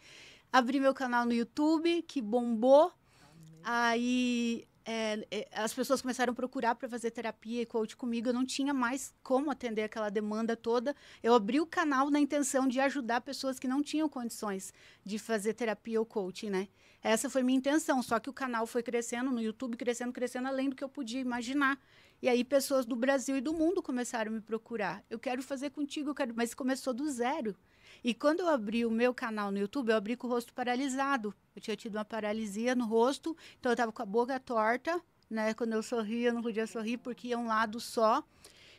Abri 0.52 0.78
meu 0.78 0.92
canal 0.92 1.24
no 1.24 1.32
YouTube, 1.32 2.02
que 2.02 2.20
bombou. 2.20 2.92
Amém. 3.22 3.60
Aí 3.64 4.68
é, 4.90 5.26
é, 5.30 5.48
as 5.52 5.74
pessoas 5.74 6.00
começaram 6.00 6.32
a 6.32 6.34
procurar 6.34 6.74
para 6.74 6.88
fazer 6.88 7.10
terapia 7.10 7.60
e 7.60 7.66
coach 7.66 7.94
comigo. 7.94 8.30
Eu 8.30 8.32
não 8.32 8.46
tinha 8.46 8.72
mais 8.72 9.12
como 9.22 9.50
atender 9.50 9.82
aquela 9.82 10.08
demanda 10.08 10.56
toda. 10.56 10.96
Eu 11.22 11.34
abri 11.34 11.60
o 11.60 11.66
canal 11.66 12.10
na 12.10 12.18
intenção 12.18 12.66
de 12.66 12.80
ajudar 12.80 13.20
pessoas 13.20 13.58
que 13.58 13.68
não 13.68 13.82
tinham 13.82 14.08
condições 14.08 14.72
de 15.04 15.18
fazer 15.18 15.52
terapia 15.52 16.00
ou 16.00 16.06
coaching, 16.06 16.48
né? 16.48 16.68
Essa 17.02 17.28
foi 17.28 17.42
minha 17.42 17.58
intenção. 17.58 18.02
Só 18.02 18.18
que 18.18 18.30
o 18.30 18.32
canal 18.32 18.66
foi 18.66 18.82
crescendo 18.82 19.30
no 19.30 19.42
YouTube, 19.42 19.76
crescendo, 19.76 20.10
crescendo, 20.10 20.48
além 20.48 20.70
do 20.70 20.76
que 20.76 20.82
eu 20.82 20.88
podia 20.88 21.20
imaginar. 21.20 21.78
E 22.22 22.28
aí 22.28 22.42
pessoas 22.42 22.86
do 22.86 22.96
Brasil 22.96 23.36
e 23.36 23.42
do 23.42 23.52
mundo 23.52 23.82
começaram 23.82 24.32
a 24.32 24.34
me 24.36 24.40
procurar. 24.40 25.04
Eu 25.10 25.18
quero 25.18 25.42
fazer 25.42 25.68
contigo, 25.68 26.08
eu 26.08 26.14
quero... 26.14 26.32
mas 26.34 26.54
começou 26.54 26.94
do 26.94 27.10
zero. 27.10 27.54
E 28.02 28.14
quando 28.14 28.40
eu 28.40 28.48
abri 28.48 28.84
o 28.86 28.90
meu 28.90 29.12
canal 29.12 29.50
no 29.50 29.58
YouTube, 29.58 29.90
eu 29.90 29.96
abri 29.96 30.16
com 30.16 30.26
o 30.26 30.30
rosto 30.30 30.52
paralisado. 30.54 31.34
Eu 31.54 31.62
tinha 31.62 31.76
tido 31.76 31.96
uma 31.96 32.04
paralisia 32.04 32.74
no 32.74 32.86
rosto, 32.86 33.36
então 33.58 33.70
eu 33.70 33.74
estava 33.74 33.92
com 33.92 34.02
a 34.02 34.06
boca 34.06 34.38
torta, 34.38 35.00
né? 35.28 35.52
Quando 35.54 35.72
eu 35.72 35.82
sorria, 35.82 36.28
eu 36.28 36.34
não 36.34 36.42
podia 36.42 36.66
sorrir 36.66 36.98
porque 36.98 37.28
ia 37.28 37.38
um 37.38 37.46
lado 37.46 37.80
só. 37.80 38.22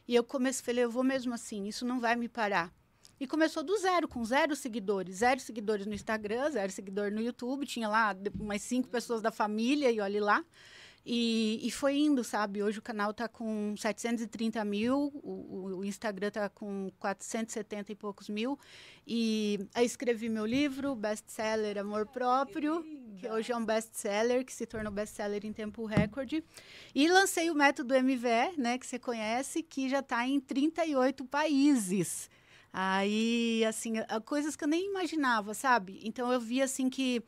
E 0.07 0.15
eu 0.15 0.23
comecei, 0.23 0.65
falei, 0.65 0.83
eu 0.83 0.89
vou 0.89 1.03
mesmo 1.03 1.33
assim, 1.33 1.67
isso 1.67 1.85
não 1.85 1.99
vai 1.99 2.15
me 2.15 2.27
parar. 2.27 2.73
E 3.19 3.27
começou 3.27 3.61
do 3.61 3.77
zero, 3.77 4.07
com 4.07 4.23
zero 4.23 4.55
seguidores. 4.55 5.17
Zero 5.17 5.41
seguidores 5.41 5.85
no 5.85 5.93
Instagram, 5.93 6.49
zero 6.51 6.71
seguidor 6.71 7.11
no 7.11 7.21
YouTube. 7.21 7.65
Tinha 7.65 7.89
lá 7.89 8.15
umas 8.39 8.61
cinco 8.61 8.87
pessoas 8.87 9.21
da 9.21 9.29
família, 9.29 9.91
e 9.91 9.99
olhe 9.99 10.21
lá. 10.21 10.43
E, 11.05 11.59
e, 11.63 11.71
foi 11.71 11.97
indo, 11.97 12.23
sabe? 12.23 12.61
Hoje 12.61 12.79
o 12.79 12.81
canal 12.81 13.11
está 13.11 13.27
com 13.27 13.73
730 13.77 14.63
mil, 14.65 15.11
o, 15.23 15.77
o 15.77 15.85
Instagram 15.85 16.27
está 16.27 16.49
com 16.49 16.91
470 16.99 17.91
e 17.91 17.95
poucos 17.95 18.29
mil. 18.29 18.59
E 19.07 19.59
aí 19.73 19.85
escrevi 19.85 20.29
meu 20.29 20.45
livro, 20.45 20.95
best-seller 20.95 21.77
Amor 21.77 22.05
Próprio, 22.05 22.83
que, 22.83 23.21
que 23.21 23.29
hoje 23.29 23.51
é 23.51 23.57
um 23.57 23.65
best-seller, 23.65 24.45
que 24.45 24.53
se 24.53 24.65
tornou 24.65 24.91
best-seller 24.91 25.45
em 25.45 25.53
tempo 25.53 25.85
recorde. 25.85 26.43
E 26.93 27.07
lancei 27.07 27.49
o 27.49 27.55
método 27.55 27.95
MVE, 27.95 28.57
né, 28.57 28.77
que 28.77 28.85
você 28.85 28.99
conhece, 28.99 29.63
que 29.63 29.89
já 29.89 29.99
está 29.99 30.27
em 30.27 30.39
38 30.39 31.25
países. 31.25 32.29
Aí, 32.71 33.65
assim, 33.65 33.93
coisas 34.25 34.55
que 34.55 34.63
eu 34.63 34.67
nem 34.67 34.89
imaginava, 34.89 35.53
sabe? 35.53 35.99
Então 36.03 36.31
eu 36.31 36.39
vi 36.39 36.61
assim 36.61 36.87
que 36.87 37.23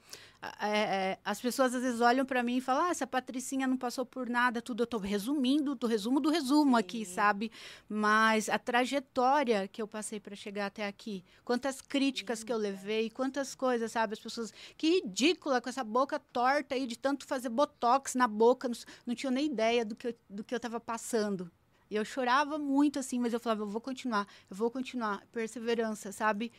é, 0.59 0.69
é, 0.69 1.19
as 1.23 1.39
pessoas 1.39 1.75
às 1.75 1.83
vezes 1.83 2.01
olham 2.01 2.25
para 2.25 2.41
mim 2.41 2.57
e 2.57 2.61
falam: 2.61 2.85
ah, 2.85 2.89
essa 2.89 3.05
Patricinha 3.05 3.67
não 3.67 3.77
passou 3.77 4.03
por 4.03 4.27
nada, 4.27 4.59
tudo. 4.59 4.81
Eu 4.81 4.85
estou 4.85 4.99
resumindo, 4.99 5.75
do 5.75 5.85
resumo 5.85 6.19
do 6.19 6.31
resumo 6.31 6.71
Sim. 6.71 6.79
aqui, 6.79 7.05
sabe? 7.05 7.51
Mas 7.87 8.49
a 8.49 8.57
trajetória 8.57 9.67
que 9.67 9.79
eu 9.79 9.87
passei 9.87 10.19
para 10.19 10.35
chegar 10.35 10.65
até 10.65 10.87
aqui, 10.87 11.23
quantas 11.45 11.79
críticas 11.79 12.39
Sim. 12.39 12.45
que 12.45 12.53
eu 12.53 12.57
levei, 12.57 13.09
quantas 13.11 13.53
coisas, 13.53 13.91
sabe? 13.91 14.13
As 14.13 14.19
pessoas, 14.19 14.51
que 14.75 15.01
ridícula 15.01 15.61
com 15.61 15.69
essa 15.69 15.83
boca 15.83 16.17
torta 16.17 16.73
aí 16.73 16.87
de 16.87 16.97
tanto 16.97 17.27
fazer 17.27 17.49
botox 17.49 18.15
na 18.15 18.27
boca, 18.27 18.67
não, 18.67 18.75
não 19.05 19.13
tinha 19.13 19.31
nem 19.31 19.45
ideia 19.45 19.85
do 19.85 19.95
que 19.95 20.07
eu, 20.07 20.15
do 20.27 20.43
que 20.43 20.55
eu 20.55 20.57
estava 20.57 20.79
passando. 20.79 21.51
E 21.87 21.95
eu 21.95 22.03
chorava 22.03 22.57
muito 22.57 22.97
assim, 22.97 23.19
mas 23.19 23.31
eu 23.31 23.39
falava: 23.39 23.61
eu 23.61 23.69
vou 23.69 23.81
continuar, 23.81 24.27
eu 24.49 24.55
vou 24.55 24.71
continuar, 24.71 25.23
perseverança, 25.31 26.11
sabe? 26.11 26.51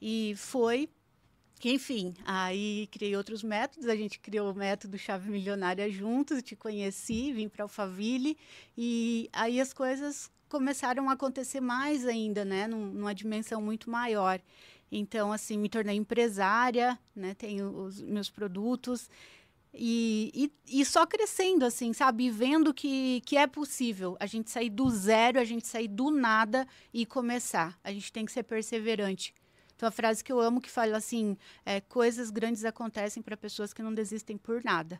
E 0.00 0.34
foi 0.36 0.88
enfim, 1.70 2.14
aí 2.24 2.88
criei 2.90 3.16
outros 3.16 3.42
métodos, 3.42 3.88
a 3.88 3.96
gente 3.96 4.18
criou 4.18 4.52
o 4.52 4.54
método 4.54 4.98
Chave 4.98 5.30
Milionária 5.30 5.90
juntos, 5.90 6.42
te 6.42 6.56
conheci, 6.56 7.32
vim 7.32 7.48
para 7.48 7.64
Alphaville, 7.64 8.36
e 8.76 9.28
aí 9.32 9.60
as 9.60 9.72
coisas 9.72 10.30
começaram 10.48 11.08
a 11.08 11.14
acontecer 11.14 11.60
mais 11.60 12.06
ainda, 12.06 12.44
né, 12.44 12.66
numa 12.66 13.14
dimensão 13.14 13.60
muito 13.60 13.90
maior. 13.90 14.40
Então, 14.90 15.32
assim, 15.32 15.58
me 15.58 15.68
tornei 15.68 15.96
empresária, 15.96 16.98
né, 17.14 17.34
tenho 17.34 17.68
os 17.70 18.00
meus 18.00 18.30
produtos, 18.30 19.08
e, 19.76 20.30
e, 20.68 20.80
e, 20.80 20.84
só 20.84 21.04
crescendo, 21.04 21.64
assim, 21.64 21.92
sabe? 21.92 22.30
vendo 22.30 22.72
que, 22.72 23.20
que 23.26 23.36
é 23.36 23.44
possível 23.44 24.16
a 24.20 24.26
gente 24.26 24.48
sair 24.48 24.70
do 24.70 24.88
zero, 24.88 25.40
a 25.40 25.44
gente 25.44 25.66
sair 25.66 25.88
do 25.88 26.12
nada 26.12 26.64
e 26.92 27.04
começar. 27.04 27.76
A 27.82 27.92
gente 27.92 28.12
tem 28.12 28.24
que 28.24 28.30
ser 28.30 28.44
perseverante. 28.44 29.34
Então, 29.84 29.90
a 29.90 29.92
frase 29.92 30.24
que 30.24 30.32
eu 30.32 30.40
amo 30.40 30.62
que 30.62 30.70
fala 30.70 30.96
assim: 30.96 31.36
é, 31.62 31.78
coisas 31.78 32.30
grandes 32.30 32.64
acontecem 32.64 33.22
para 33.22 33.36
pessoas 33.36 33.74
que 33.74 33.82
não 33.82 33.92
desistem 33.92 34.38
por 34.38 34.64
nada. 34.64 34.98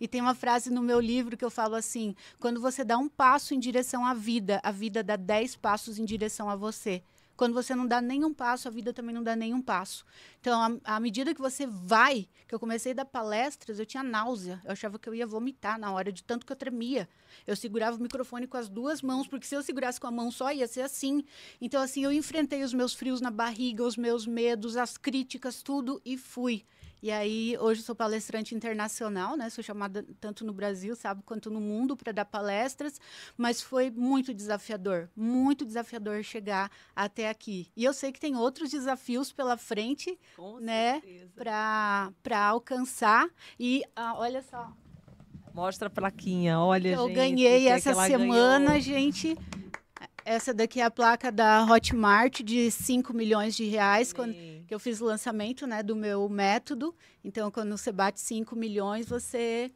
E 0.00 0.08
tem 0.08 0.20
uma 0.20 0.34
frase 0.34 0.68
no 0.68 0.82
meu 0.82 0.98
livro 0.98 1.36
que 1.36 1.44
eu 1.44 1.50
falo 1.50 1.76
assim: 1.76 2.12
quando 2.40 2.60
você 2.60 2.82
dá 2.82 2.98
um 2.98 3.08
passo 3.08 3.54
em 3.54 3.60
direção 3.60 4.04
à 4.04 4.12
vida, 4.14 4.60
a 4.64 4.72
vida 4.72 5.00
dá 5.00 5.14
dez 5.14 5.54
passos 5.54 5.96
em 5.96 6.04
direção 6.04 6.50
a 6.50 6.56
você. 6.56 7.04
Quando 7.36 7.52
você 7.52 7.74
não 7.74 7.86
dá 7.86 8.00
nenhum 8.00 8.32
passo, 8.32 8.66
a 8.66 8.70
vida 8.70 8.92
também 8.92 9.14
não 9.14 9.22
dá 9.22 9.36
nenhum 9.36 9.60
passo. 9.60 10.06
Então, 10.40 10.80
à 10.82 10.98
medida 10.98 11.34
que 11.34 11.40
você 11.40 11.66
vai, 11.66 12.26
que 12.48 12.54
eu 12.54 12.58
comecei 12.58 12.92
a 12.92 12.94
dar 12.94 13.04
palestras, 13.04 13.78
eu 13.78 13.84
tinha 13.84 14.02
náusea. 14.02 14.60
Eu 14.64 14.72
achava 14.72 14.98
que 14.98 15.08
eu 15.08 15.14
ia 15.14 15.26
vomitar 15.26 15.78
na 15.78 15.92
hora 15.92 16.10
de 16.10 16.24
tanto 16.24 16.46
que 16.46 16.52
eu 16.52 16.56
tremia. 16.56 17.08
Eu 17.46 17.54
segurava 17.54 17.96
o 17.96 18.00
microfone 18.00 18.46
com 18.46 18.56
as 18.56 18.68
duas 18.68 19.02
mãos, 19.02 19.28
porque 19.28 19.46
se 19.46 19.54
eu 19.54 19.62
segurasse 19.62 20.00
com 20.00 20.06
a 20.06 20.10
mão 20.10 20.30
só, 20.30 20.50
ia 20.50 20.66
ser 20.66 20.80
assim. 20.80 21.24
Então, 21.60 21.82
assim, 21.82 22.04
eu 22.04 22.12
enfrentei 22.12 22.62
os 22.62 22.72
meus 22.72 22.94
frios 22.94 23.20
na 23.20 23.30
barriga, 23.30 23.84
os 23.84 23.96
meus 23.96 24.26
medos, 24.26 24.76
as 24.76 24.96
críticas, 24.96 25.62
tudo, 25.62 26.00
e 26.04 26.16
fui. 26.16 26.64
E 27.06 27.10
aí, 27.12 27.56
hoje 27.60 27.82
sou 27.82 27.94
palestrante 27.94 28.52
internacional, 28.52 29.36
né? 29.36 29.48
Sou 29.48 29.62
chamada 29.62 30.04
tanto 30.20 30.44
no 30.44 30.52
Brasil, 30.52 30.96
sabe, 30.96 31.22
quanto 31.24 31.48
no 31.48 31.60
mundo 31.60 31.96
para 31.96 32.10
dar 32.10 32.24
palestras, 32.24 33.00
mas 33.36 33.62
foi 33.62 33.92
muito 33.92 34.34
desafiador, 34.34 35.08
muito 35.14 35.64
desafiador 35.64 36.24
chegar 36.24 36.68
até 36.96 37.28
aqui. 37.28 37.70
E 37.76 37.84
eu 37.84 37.92
sei 37.92 38.10
que 38.10 38.18
tem 38.18 38.34
outros 38.34 38.72
desafios 38.72 39.30
pela 39.30 39.56
frente, 39.56 40.18
Com 40.34 40.58
né, 40.58 41.00
para 41.36 42.12
para 42.24 42.44
alcançar 42.44 43.30
e 43.56 43.84
ah, 43.94 44.14
olha 44.16 44.42
só, 44.42 44.72
Mostra 45.54 45.86
a 45.86 45.90
plaquinha, 45.90 46.58
olha, 46.58 46.88
eu 46.88 47.06
gente. 47.06 47.08
Eu 47.08 47.14
ganhei 47.14 47.68
essa 47.68 47.94
semana, 47.94 48.66
ganhou. 48.70 48.80
gente. 48.80 49.38
Essa 50.24 50.52
daqui 50.52 50.80
é 50.80 50.84
a 50.84 50.90
placa 50.90 51.30
da 51.30 51.64
Hotmart 51.64 52.42
de 52.42 52.68
5 52.68 53.14
milhões 53.14 53.54
de 53.54 53.64
reais, 53.64 54.12
quando, 54.12 54.34
que 54.66 54.74
eu 54.74 54.80
fiz 54.80 55.00
o 55.00 55.04
lançamento 55.04 55.66
né, 55.66 55.82
do 55.82 55.94
meu 55.94 56.28
método. 56.28 56.94
Então, 57.24 57.50
quando 57.50 57.76
você 57.76 57.92
bate 57.92 58.20
5 58.20 58.56
milhões, 58.56 59.06
você. 59.06 59.72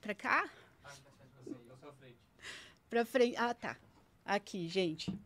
Pra 0.00 0.14
cá? 0.14 0.50
Pra 2.90 3.04
frente. 3.04 3.36
Ah, 3.36 3.54
tá. 3.54 3.76
Aqui, 4.24 4.68
gente. 4.68 5.16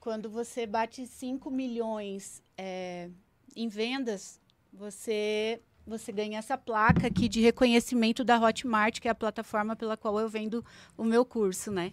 Quando 0.00 0.30
você 0.30 0.66
bate 0.66 1.06
5 1.06 1.50
milhões 1.50 2.42
é, 2.56 3.10
em 3.54 3.68
vendas, 3.68 4.40
você 4.72 5.60
você 5.88 6.12
ganha 6.12 6.38
essa 6.38 6.58
placa 6.58 7.06
aqui 7.06 7.28
de 7.28 7.40
reconhecimento 7.40 8.22
da 8.22 8.38
Hotmart, 8.38 9.00
que 9.00 9.08
é 9.08 9.10
a 9.10 9.14
plataforma 9.14 9.74
pela 9.74 9.96
qual 9.96 10.20
eu 10.20 10.28
vendo 10.28 10.62
o 10.98 11.04
meu 11.04 11.24
curso, 11.24 11.70
né? 11.72 11.92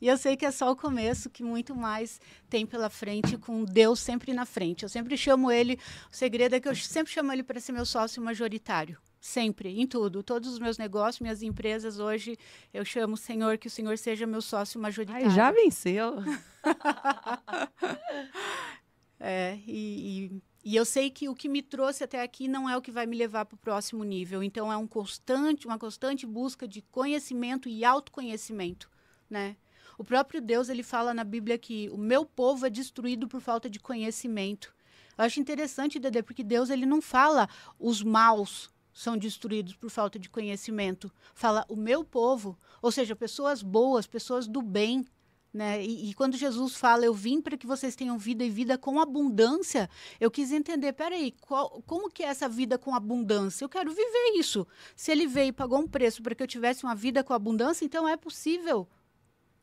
E 0.00 0.06
eu 0.06 0.16
sei 0.16 0.36
que 0.36 0.46
é 0.46 0.50
só 0.50 0.70
o 0.70 0.76
começo, 0.76 1.30
que 1.30 1.42
muito 1.42 1.74
mais 1.74 2.20
tem 2.48 2.64
pela 2.64 2.88
frente, 2.88 3.36
com 3.36 3.64
Deus 3.64 4.00
sempre 4.00 4.32
na 4.32 4.44
frente. 4.44 4.82
Eu 4.82 4.88
sempre 4.88 5.16
chamo 5.16 5.50
ele, 5.50 5.78
o 6.10 6.16
segredo 6.16 6.54
é 6.54 6.60
que 6.60 6.68
eu 6.68 6.74
sempre 6.74 7.12
chamo 7.12 7.32
ele 7.32 7.42
para 7.42 7.60
ser 7.60 7.72
meu 7.72 7.86
sócio 7.86 8.22
majoritário. 8.22 8.98
Sempre, 9.20 9.80
em 9.80 9.86
tudo. 9.86 10.22
Todos 10.22 10.52
os 10.52 10.58
meus 10.60 10.78
negócios, 10.78 11.20
minhas 11.20 11.42
empresas, 11.42 11.98
hoje 11.98 12.38
eu 12.72 12.84
chamo 12.84 13.14
o 13.14 13.16
Senhor, 13.16 13.58
que 13.58 13.66
o 13.66 13.70
Senhor 13.70 13.98
seja 13.98 14.26
meu 14.26 14.40
sócio 14.40 14.80
majoritário. 14.80 15.26
Ai, 15.26 15.34
já 15.34 15.50
venceu. 15.50 16.18
é, 19.18 19.58
e, 19.66 20.30
e 20.32 20.48
e 20.64 20.76
eu 20.76 20.84
sei 20.84 21.08
que 21.08 21.30
o 21.30 21.34
que 21.34 21.48
me 21.48 21.62
trouxe 21.62 22.04
até 22.04 22.20
aqui 22.20 22.46
não 22.46 22.68
é 22.68 22.76
o 22.76 22.82
que 22.82 22.90
vai 22.90 23.06
me 23.06 23.16
levar 23.16 23.46
para 23.46 23.54
o 23.54 23.58
próximo 23.58 24.04
nível. 24.04 24.42
Então 24.42 24.70
é 24.70 24.76
um 24.76 24.86
constante, 24.86 25.66
uma 25.66 25.78
constante 25.78 26.26
busca 26.26 26.68
de 26.68 26.82
conhecimento 26.82 27.70
e 27.70 27.86
autoconhecimento 27.86 28.90
né? 29.28 29.56
O 29.98 30.04
próprio 30.04 30.40
Deus 30.40 30.68
ele 30.68 30.84
fala 30.84 31.12
na 31.12 31.24
Bíblia 31.24 31.58
que 31.58 31.90
o 31.90 31.98
meu 31.98 32.24
povo 32.24 32.64
é 32.64 32.70
destruído 32.70 33.26
por 33.26 33.40
falta 33.40 33.68
de 33.68 33.80
conhecimento. 33.80 34.72
Eu 35.18 35.24
acho 35.24 35.40
interessante, 35.40 35.98
Dede, 35.98 36.22
porque 36.22 36.44
Deus 36.44 36.70
ele 36.70 36.86
não 36.86 37.02
fala 37.02 37.48
os 37.78 38.02
maus 38.02 38.70
são 38.98 39.16
destruídos 39.16 39.76
por 39.76 39.90
falta 39.90 40.18
de 40.18 40.28
conhecimento. 40.28 41.12
Fala 41.32 41.64
o 41.68 41.76
meu 41.76 42.04
povo, 42.04 42.58
ou 42.82 42.90
seja, 42.90 43.14
pessoas 43.14 43.62
boas, 43.62 44.08
pessoas 44.08 44.48
do 44.48 44.60
bem, 44.60 45.06
né? 45.54 45.84
E, 45.84 46.10
e, 46.10 46.14
quando 46.14 46.36
Jesus 46.36 46.74
fala, 46.74 47.04
eu 47.04 47.14
vim 47.14 47.40
para 47.40 47.56
que 47.56 47.66
vocês 47.66 47.94
tenham 47.94 48.18
vida 48.18 48.44
e 48.44 48.50
vida 48.50 48.76
com 48.76 49.00
abundância, 49.00 49.88
eu 50.20 50.30
quis 50.30 50.50
entender, 50.50 50.92
peraí, 50.94 51.32
qual, 51.40 51.80
como 51.86 52.10
que 52.10 52.24
é 52.24 52.26
essa 52.26 52.48
vida 52.48 52.76
com 52.76 52.92
abundância? 52.92 53.64
Eu 53.64 53.68
quero 53.68 53.90
viver 53.90 54.32
isso. 54.36 54.66
Se 54.96 55.12
ele 55.12 55.28
veio 55.28 55.48
e 55.48 55.52
pagou 55.52 55.78
um 55.78 55.86
preço 55.86 56.20
para 56.20 56.34
que 56.34 56.42
eu 56.42 56.46
tivesse 56.46 56.82
uma 56.82 56.94
vida 56.94 57.22
com 57.22 57.32
abundância, 57.32 57.84
então 57.84 58.06
é 58.06 58.16
possível. 58.16 58.88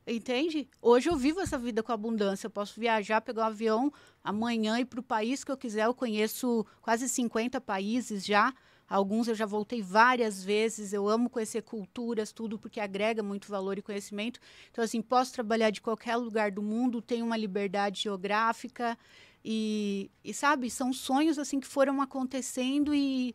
Entende? 0.07 0.69
Hoje 0.79 1.09
eu 1.09 1.15
vivo 1.15 1.39
essa 1.39 1.57
vida 1.57 1.81
com 1.81 1.91
abundância. 1.91 2.45
Eu 2.45 2.51
posso 2.51 2.79
viajar, 2.79 3.21
pegar 3.21 3.43
um 3.43 3.47
avião 3.47 3.93
amanhã 4.23 4.79
e 4.79 4.85
para 4.85 4.99
o 4.99 5.03
país 5.03 5.43
que 5.43 5.51
eu 5.51 5.57
quiser. 5.57 5.85
Eu 5.85 5.95
conheço 5.95 6.65
quase 6.81 7.09
50 7.09 7.59
países 7.59 8.23
já. 8.23 8.53
Alguns 8.87 9.27
eu 9.27 9.33
já 9.33 9.47
voltei 9.47 9.81
várias 9.81 10.43
vezes. 10.43 10.93
Eu 10.93 11.09
amo 11.09 11.27
conhecer 11.27 11.63
culturas, 11.63 12.31
tudo, 12.31 12.59
porque 12.59 12.79
agrega 12.79 13.23
muito 13.23 13.47
valor 13.47 13.79
e 13.79 13.81
conhecimento. 13.81 14.39
Então, 14.69 14.83
assim, 14.83 15.01
posso 15.01 15.33
trabalhar 15.33 15.71
de 15.71 15.81
qualquer 15.81 16.15
lugar 16.17 16.51
do 16.51 16.61
mundo, 16.61 17.01
tenho 17.01 17.25
uma 17.25 17.35
liberdade 17.35 18.03
geográfica. 18.03 18.95
E, 19.43 20.11
e 20.23 20.33
sabe, 20.35 20.69
são 20.69 20.93
sonhos 20.93 21.39
assim 21.39 21.59
que 21.59 21.67
foram 21.67 21.99
acontecendo 21.99 22.93
e 22.93 23.33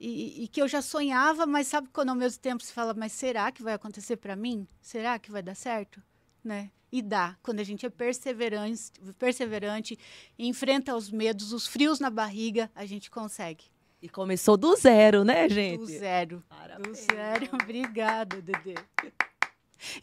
e, 0.00 0.44
e, 0.44 0.48
que 0.48 0.62
eu 0.62 0.66
já 0.66 0.80
sonhava, 0.80 1.44
mas 1.44 1.66
sabe 1.66 1.88
quando 1.92 2.08
ao 2.08 2.14
mesmo 2.16 2.40
tempo 2.40 2.64
se 2.64 2.72
fala, 2.72 2.94
mas 2.94 3.12
será 3.12 3.52
que 3.52 3.62
vai 3.62 3.74
acontecer 3.74 4.16
para 4.16 4.34
mim? 4.34 4.66
Será 4.80 5.18
que 5.18 5.30
vai 5.30 5.42
dar 5.42 5.54
certo? 5.54 6.02
Né? 6.42 6.70
E 6.90 7.02
dá, 7.02 7.36
quando 7.42 7.60
a 7.60 7.64
gente 7.64 7.84
é 7.84 7.90
perseverante, 7.90 8.90
perseverante, 9.18 9.98
enfrenta 10.38 10.96
os 10.96 11.10
medos, 11.10 11.52
os 11.52 11.66
frios 11.66 12.00
na 12.00 12.08
barriga, 12.08 12.70
a 12.74 12.86
gente 12.86 13.10
consegue. 13.10 13.66
E 14.00 14.08
começou 14.08 14.56
do 14.56 14.74
zero, 14.74 15.22
né, 15.22 15.46
gente? 15.48 15.80
Do 15.80 15.86
zero. 15.86 16.42
Parabéns. 16.48 17.06
Do 17.06 17.14
zero. 17.14 17.48
Obrigada, 17.62 18.40
Dedê. 18.40 18.74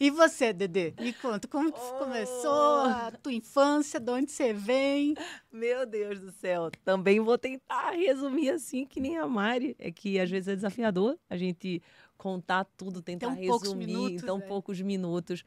E 0.00 0.10
você, 0.10 0.52
Dedê? 0.52 0.92
Me 0.98 1.12
conta, 1.12 1.46
como 1.48 1.72
que 1.72 1.78
Oh. 1.80 1.98
começou 2.04 2.80
a 2.86 3.12
tua 3.22 3.32
infância, 3.32 4.00
de 4.00 4.10
onde 4.10 4.30
você 4.30 4.52
vem? 4.52 5.14
Meu 5.52 5.86
Deus 5.86 6.18
do 6.20 6.30
céu. 6.32 6.70
Também 6.84 7.20
vou 7.20 7.38
tentar 7.38 7.90
resumir 7.92 8.50
assim, 8.50 8.84
que 8.84 9.00
nem 9.00 9.16
a 9.18 9.26
Mari. 9.26 9.76
É 9.78 9.90
que 9.90 10.18
às 10.18 10.28
vezes 10.30 10.48
é 10.48 10.54
desafiador 10.56 11.16
a 11.30 11.36
gente 11.36 11.80
contar 12.16 12.64
tudo, 12.76 13.00
tentar 13.00 13.30
resumir 13.30 13.86
minutos, 13.86 14.22
em 14.22 14.26
tão 14.26 14.38
né? 14.38 14.44
poucos 14.46 14.80
minutos. 14.80 15.44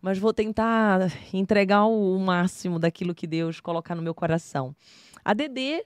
Mas 0.00 0.18
vou 0.18 0.32
tentar 0.32 1.00
entregar 1.34 1.84
o, 1.84 2.16
o 2.16 2.18
máximo 2.20 2.78
daquilo 2.78 3.14
que 3.14 3.26
Deus 3.26 3.60
colocar 3.60 3.94
no 3.94 4.02
meu 4.02 4.14
coração. 4.14 4.74
A 5.24 5.34
Dedê, 5.34 5.84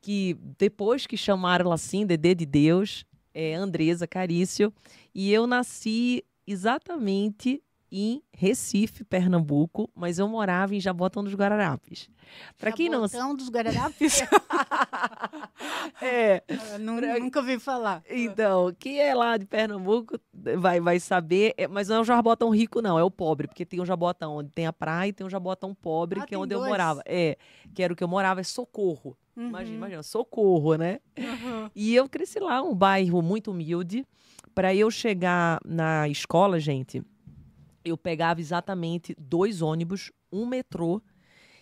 que 0.00 0.36
depois 0.58 1.06
que 1.06 1.16
chamaram 1.16 1.66
ela 1.66 1.74
assim, 1.74 2.06
Dedê 2.06 2.34
de 2.34 2.46
Deus, 2.46 3.04
é 3.34 3.54
Andresa 3.54 4.06
Carício, 4.06 4.72
e 5.14 5.32
eu 5.32 5.46
nasci 5.46 6.24
exatamente 6.50 7.62
em 7.90 8.22
Recife, 8.34 9.02
Pernambuco, 9.02 9.88
mas 9.94 10.18
eu 10.18 10.28
morava 10.28 10.74
em 10.74 10.80
Jabotão 10.80 11.24
dos 11.24 11.32
Guararapes. 11.34 12.10
Para 12.58 12.70
quem 12.70 12.88
não 12.90 13.08
Jabotão 13.08 13.34
dos 13.34 13.48
Guararapes? 13.48 14.20
é, 16.02 16.42
Eu 16.46 16.78
nu- 16.78 16.96
Pra- 16.98 17.18
Nunca 17.18 17.38
ouvi 17.40 17.58
falar. 17.58 18.02
então, 18.08 18.74
quem 18.78 19.00
é 19.00 19.14
lá 19.14 19.36
de 19.36 19.46
Pernambuco 19.46 20.18
vai, 20.56 20.80
vai 20.80 21.00
saber, 21.00 21.54
é, 21.56 21.66
mas 21.66 21.88
não 21.88 21.96
é 21.96 22.00
um 22.00 22.04
jabotão 22.04 22.50
rico, 22.50 22.82
não, 22.82 22.98
é 22.98 23.02
o 23.02 23.10
pobre, 23.10 23.46
porque 23.48 23.64
tem 23.64 23.80
um 23.80 23.86
jabotão 23.86 24.36
onde 24.36 24.50
tem 24.50 24.66
a 24.66 24.72
praia 24.72 25.08
e 25.08 25.12
tem 25.12 25.26
um 25.26 25.30
jabotão 25.30 25.74
pobre, 25.74 26.20
Ah, 26.20 26.26
que 26.26 26.34
é 26.34 26.38
onde 26.38 26.54
eu 26.54 26.58
dois. 26.58 26.68
morava. 26.70 27.02
É, 27.06 27.36
que 27.74 27.82
era 27.82 27.92
o 27.92 27.96
que 27.96 28.04
eu 28.04 28.08
morava, 28.08 28.40
é 28.40 28.44
Socorro. 28.44 29.16
Imagina, 29.36 29.70
Uhum. 29.70 29.76
imagina, 29.78 30.02
Socorro, 30.02 30.74
né? 30.74 30.98
Uhum. 31.16 31.70
E 31.74 31.94
eu 31.94 32.08
cresci 32.08 32.40
lá, 32.40 32.60
um 32.62 32.74
bairro 32.74 33.22
muito 33.22 33.50
humilde. 33.52 34.04
Para 34.58 34.74
eu 34.74 34.90
chegar 34.90 35.60
na 35.64 36.08
escola, 36.08 36.58
gente, 36.58 37.00
eu 37.84 37.96
pegava 37.96 38.40
exatamente 38.40 39.14
dois 39.16 39.62
ônibus, 39.62 40.10
um 40.32 40.44
metrô 40.44 41.00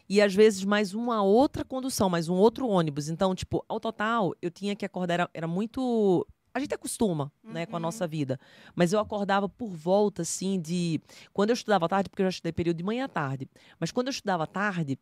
e 0.08 0.18
às 0.22 0.34
vezes 0.34 0.64
mais 0.64 0.94
uma 0.94 1.22
outra 1.22 1.62
condução, 1.62 2.08
mais 2.08 2.30
um 2.30 2.34
outro 2.36 2.66
ônibus. 2.66 3.10
Então, 3.10 3.34
tipo, 3.34 3.62
ao 3.68 3.78
total, 3.78 4.32
eu 4.40 4.50
tinha 4.50 4.74
que 4.74 4.82
acordar, 4.86 5.12
era, 5.12 5.30
era 5.34 5.46
muito. 5.46 6.26
A 6.54 6.58
gente 6.58 6.72
acostuma, 6.72 7.30
né, 7.44 7.66
com 7.66 7.76
a 7.76 7.78
Uhum. 7.78 7.82
nossa 7.82 8.06
vida. 8.06 8.40
Mas 8.74 8.94
eu 8.94 8.98
acordava 8.98 9.46
por 9.46 9.68
volta, 9.68 10.22
assim, 10.22 10.58
de. 10.58 10.98
Quando 11.34 11.50
eu 11.50 11.54
estudava 11.54 11.86
tarde, 11.90 12.08
porque 12.08 12.22
eu 12.22 12.26
já 12.26 12.30
estudei 12.30 12.52
período 12.52 12.78
de 12.78 12.82
manhã 12.82 13.04
à 13.04 13.08
tarde. 13.08 13.46
Mas 13.78 13.92
quando 13.92 14.06
eu 14.06 14.12
estudava 14.12 14.46
tarde, 14.46 14.98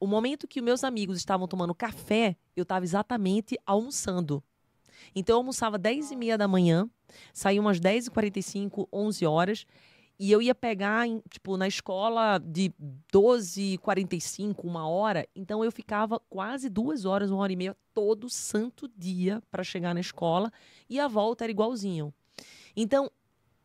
o 0.00 0.06
momento 0.08 0.48
que 0.48 0.58
os 0.58 0.64
meus 0.64 0.82
amigos 0.82 1.16
estavam 1.16 1.46
tomando 1.46 1.72
café, 1.76 2.36
eu 2.56 2.64
estava 2.64 2.84
exatamente 2.84 3.56
almoçando. 3.64 4.42
Então 5.14 5.34
eu 5.34 5.38
almoçava 5.38 5.78
10 5.78 6.10
e 6.10 6.16
meia 6.16 6.36
da 6.36 6.48
manhã, 6.48 6.90
saía 7.32 7.60
umas 7.60 7.80
10 7.80 8.06
e 8.06 8.10
45, 8.10 8.88
11 8.92 9.26
horas, 9.26 9.66
e 10.18 10.32
eu 10.32 10.40
ia 10.40 10.54
pegar, 10.54 11.06
em, 11.06 11.20
tipo, 11.30 11.56
na 11.56 11.68
escola 11.68 12.38
de 12.38 12.72
12 13.12 13.74
e 13.74 13.78
45, 13.78 14.66
uma 14.66 14.88
hora. 14.88 15.28
Então 15.36 15.62
eu 15.62 15.70
ficava 15.70 16.18
quase 16.30 16.70
duas 16.70 17.04
horas, 17.04 17.30
uma 17.30 17.42
hora 17.42 17.52
e 17.52 17.56
meia, 17.56 17.76
todo 17.92 18.30
santo 18.30 18.90
dia 18.96 19.42
para 19.50 19.62
chegar 19.62 19.92
na 19.94 20.00
escola, 20.00 20.50
e 20.88 20.98
a 20.98 21.06
volta 21.06 21.44
era 21.44 21.50
igualzinho. 21.50 22.14
Então, 22.74 23.10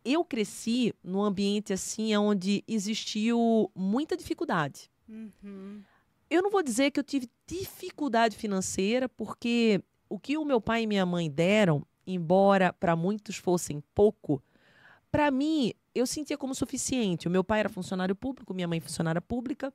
eu 0.03 0.25
cresci 0.25 0.93
num 1.03 1.21
ambiente 1.21 1.73
assim 1.73 2.15
onde 2.15 2.63
existiu 2.67 3.71
muita 3.75 4.17
dificuldade. 4.17 4.89
Uhum. 5.07 5.81
Eu 6.29 6.41
não 6.41 6.49
vou 6.49 6.63
dizer 6.63 6.91
que 6.91 6.99
eu 6.99 7.03
tive 7.03 7.29
dificuldade 7.45 8.35
financeira, 8.35 9.07
porque 9.07 9.81
o 10.09 10.17
que 10.17 10.37
o 10.37 10.45
meu 10.45 10.59
pai 10.59 10.83
e 10.83 10.87
minha 10.87 11.05
mãe 11.05 11.29
deram, 11.29 11.85
embora 12.05 12.73
para 12.73 12.95
muitos 12.95 13.37
fossem 13.37 13.83
pouco, 13.93 14.41
para 15.11 15.29
mim 15.29 15.73
eu 15.93 16.07
sentia 16.07 16.37
como 16.37 16.55
suficiente. 16.55 17.27
O 17.27 17.31
meu 17.31 17.43
pai 17.43 17.59
era 17.59 17.69
funcionário 17.69 18.15
público, 18.15 18.53
minha 18.53 18.67
mãe 18.67 18.79
funcionária 18.79 19.21
pública. 19.21 19.73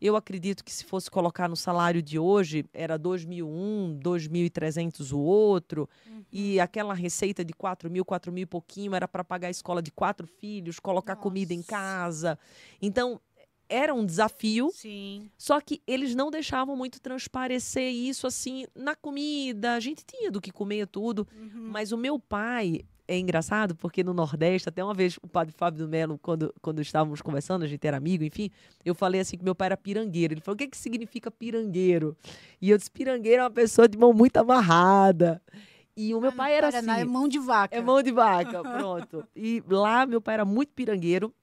Eu 0.00 0.16
acredito 0.16 0.64
que 0.64 0.72
se 0.72 0.84
fosse 0.84 1.08
colocar 1.08 1.48
no 1.48 1.54
salário 1.54 2.02
de 2.02 2.18
hoje, 2.18 2.64
era 2.74 2.98
2.001, 2.98 4.00
2.300 4.00 5.12
o 5.12 5.20
outro. 5.20 5.88
E 6.32 6.58
aquela 6.58 6.92
receita 6.92 7.44
de 7.44 7.52
4 7.52 7.88
mil, 7.88 8.04
4 8.04 8.32
mil 8.32 8.42
e 8.42 8.46
pouquinho 8.46 8.96
era 8.96 9.06
para 9.06 9.22
pagar 9.22 9.46
a 9.46 9.52
escola 9.52 9.80
de 9.80 9.92
quatro 9.92 10.26
filhos, 10.26 10.80
colocar 10.80 11.14
comida 11.14 11.54
em 11.54 11.58
Nossa. 11.58 11.68
casa. 11.68 12.38
Então, 12.80 13.20
era 13.72 13.94
um 13.94 14.04
desafio. 14.04 14.70
Sim. 14.72 15.30
Só 15.38 15.60
que 15.60 15.80
eles 15.86 16.14
não 16.14 16.30
deixavam 16.30 16.76
muito 16.76 17.00
transparecer 17.00 17.90
isso 17.90 18.26
assim 18.26 18.66
na 18.74 18.94
comida. 18.94 19.74
A 19.74 19.80
gente 19.80 20.04
tinha 20.04 20.30
do 20.30 20.40
que 20.40 20.52
comer 20.52 20.86
tudo. 20.86 21.26
Uhum. 21.34 21.68
Mas 21.70 21.90
o 21.92 21.96
meu 21.96 22.18
pai 22.18 22.82
é 23.08 23.18
engraçado 23.18 23.74
porque 23.74 24.04
no 24.04 24.14
Nordeste, 24.14 24.68
até 24.68 24.82
uma 24.82 24.94
vez 24.94 25.18
o 25.22 25.28
padre 25.28 25.52
Fábio 25.52 25.84
do 25.84 25.88
Melo, 25.88 26.18
quando, 26.22 26.54
quando 26.62 26.80
estávamos 26.80 27.20
conversando, 27.20 27.62
a 27.64 27.66
gente 27.66 27.84
era 27.86 27.96
amigo, 27.96 28.22
enfim, 28.24 28.50
eu 28.84 28.94
falei 28.94 29.20
assim 29.20 29.36
que 29.36 29.44
meu 29.44 29.54
pai 29.54 29.66
era 29.66 29.76
pirangueiro. 29.76 30.34
Ele 30.34 30.40
falou: 30.40 30.54
o 30.54 30.58
que, 30.58 30.68
que 30.68 30.76
significa 30.76 31.30
pirangueiro? 31.30 32.16
E 32.60 32.70
eu 32.70 32.76
disse: 32.78 32.90
pirangueiro 32.90 33.40
é 33.40 33.44
uma 33.44 33.50
pessoa 33.50 33.88
de 33.88 33.98
mão 33.98 34.12
muito 34.12 34.36
amarrada. 34.36 35.42
E 35.94 36.14
o 36.14 36.20
meu 36.20 36.30
Ah, 36.30 36.34
pai 36.34 36.54
era 36.54 36.70
Paraná 36.70 36.92
assim. 36.94 37.02
É 37.02 37.04
mão 37.04 37.28
de 37.28 37.38
vaca. 37.38 37.76
É 37.76 37.80
mão 37.80 38.02
de 38.02 38.10
vaca, 38.12 38.62
pronto. 38.64 39.26
E 39.36 39.62
lá 39.68 40.06
meu 40.06 40.20
pai 40.22 40.34
era 40.34 40.44
muito 40.44 40.72
pirangueiro. 40.72 41.34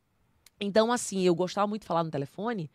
Então, 0.59 0.91
assim, 0.91 1.21
eu 1.21 1.33
gostava 1.35 1.67
muito 1.67 1.81
de 1.81 1.87
falar 1.87 2.03
no 2.03 2.11
telefone 2.11 2.69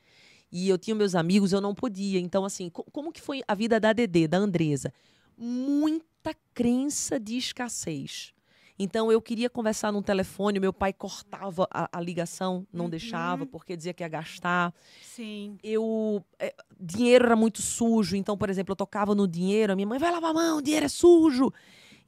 e 0.51 0.69
eu 0.69 0.79
tinha 0.79 0.95
meus 0.95 1.15
amigos, 1.15 1.53
eu 1.53 1.61
não 1.61 1.75
podia. 1.75 2.19
Então, 2.21 2.45
assim, 2.45 2.69
co- 2.71 2.85
como 2.93 3.13
que 3.13 3.21
foi 3.21 3.43
a 3.47 3.55
vida 3.55 3.79
da 3.81 3.93
Dedê, 3.93 4.27
da 4.29 4.39
Andresa? 4.39 4.93
Muita 5.37 6.35
crença 6.55 7.19
de 7.21 7.37
escassez. 7.37 8.33
Então, 8.79 9.13
eu 9.13 9.21
queria 9.23 9.49
conversar 9.49 9.93
no 9.93 10.03
telefone, 10.03 10.59
meu 10.59 10.73
pai 10.73 10.93
cortava 10.93 11.69
a, 11.71 11.89
a 11.93 12.01
ligação, 12.01 12.67
não 12.73 12.85
Uhum. 12.87 12.91
deixava, 12.91 13.47
porque 13.47 13.77
dizia 13.77 13.93
que 13.95 14.03
ia 14.03 14.09
gastar 14.09 14.75
Sim. 15.01 15.57
eu 15.63 16.25
é, 16.41 16.53
dinheiro 16.81 17.27
era 17.27 17.37
muito 17.37 17.63
sujo 17.63 18.17
então 18.17 18.37
por 18.37 18.51
exemplo 18.51 18.73
eu 18.73 18.77
tocava 18.77 19.15
no 19.15 19.29
dinheiro 19.29 19.73
a 19.73 19.77
minha 19.77 19.87
mãe 19.87 19.99
vai 19.99 20.11
lavar 20.11 20.31
a 20.31 20.35
mão 20.35 20.59
o 20.59 20.63
dinheiro 20.63 20.87
é 20.87 20.89
sujo 20.89 21.53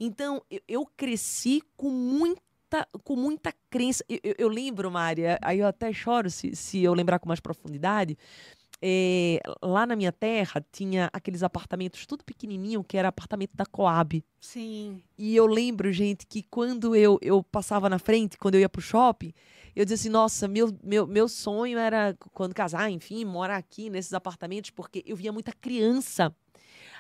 então 0.00 0.42
eu, 0.50 0.60
eu 0.66 0.86
cresci 0.96 1.62
com 1.76 1.88
muita 1.88 2.42
com 3.04 3.16
muita 3.16 3.52
crença 3.70 4.04
eu, 4.08 4.18
eu- 4.22 4.34
eu 4.38 4.48
lembro 4.48 4.90
Maria 4.90 5.38
aí 5.42 5.60
eu 5.60 5.66
até 5.66 5.92
choro 5.92 6.30
se, 6.30 6.54
se 6.56 6.82
eu 6.82 6.92
lembrar 6.94 7.18
com 7.18 7.28
mais 7.28 7.40
profundidade 7.40 8.16
é, 8.82 9.40
lá 9.62 9.86
na 9.86 9.96
minha 9.96 10.12
terra 10.12 10.64
tinha 10.70 11.08
aqueles 11.12 11.42
apartamentos 11.42 12.04
tudo 12.06 12.24
pequenininho 12.24 12.84
que 12.84 12.96
era 12.98 13.08
apartamento 13.08 13.52
da 13.54 13.64
Coab 13.64 14.22
Sim. 14.40 15.02
e 15.16 15.34
eu 15.34 15.46
lembro, 15.46 15.90
gente, 15.92 16.26
que 16.26 16.42
quando 16.42 16.94
eu, 16.94 17.18
eu 17.22 17.42
passava 17.42 17.88
na 17.88 17.98
frente, 17.98 18.36
quando 18.38 18.54
eu 18.56 18.60
ia 18.60 18.68
pro 18.68 18.80
shopping, 18.82 19.32
eu 19.74 19.84
dizia 19.84 19.94
assim, 19.96 20.08
nossa, 20.08 20.46
meu, 20.46 20.74
meu, 20.84 21.06
meu 21.06 21.28
sonho 21.28 21.78
era, 21.78 22.16
quando 22.32 22.54
casar, 22.54 22.90
enfim, 22.90 23.24
morar 23.24 23.56
aqui 23.56 23.90
nesses 23.90 24.12
apartamentos, 24.14 24.70
porque 24.70 25.02
eu 25.04 25.16
via 25.16 25.32
muita 25.32 25.52
criança. 25.52 26.34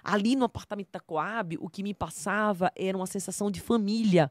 Ali 0.08 0.36
no 0.36 0.44
apartamento 0.44 0.90
da 0.92 1.00
Coab, 1.00 1.58
o 1.60 1.68
que 1.68 1.82
me 1.82 1.92
passava 1.92 2.70
era 2.76 2.96
uma 2.96 3.08
sensação 3.08 3.50
de 3.50 3.60
família. 3.60 4.30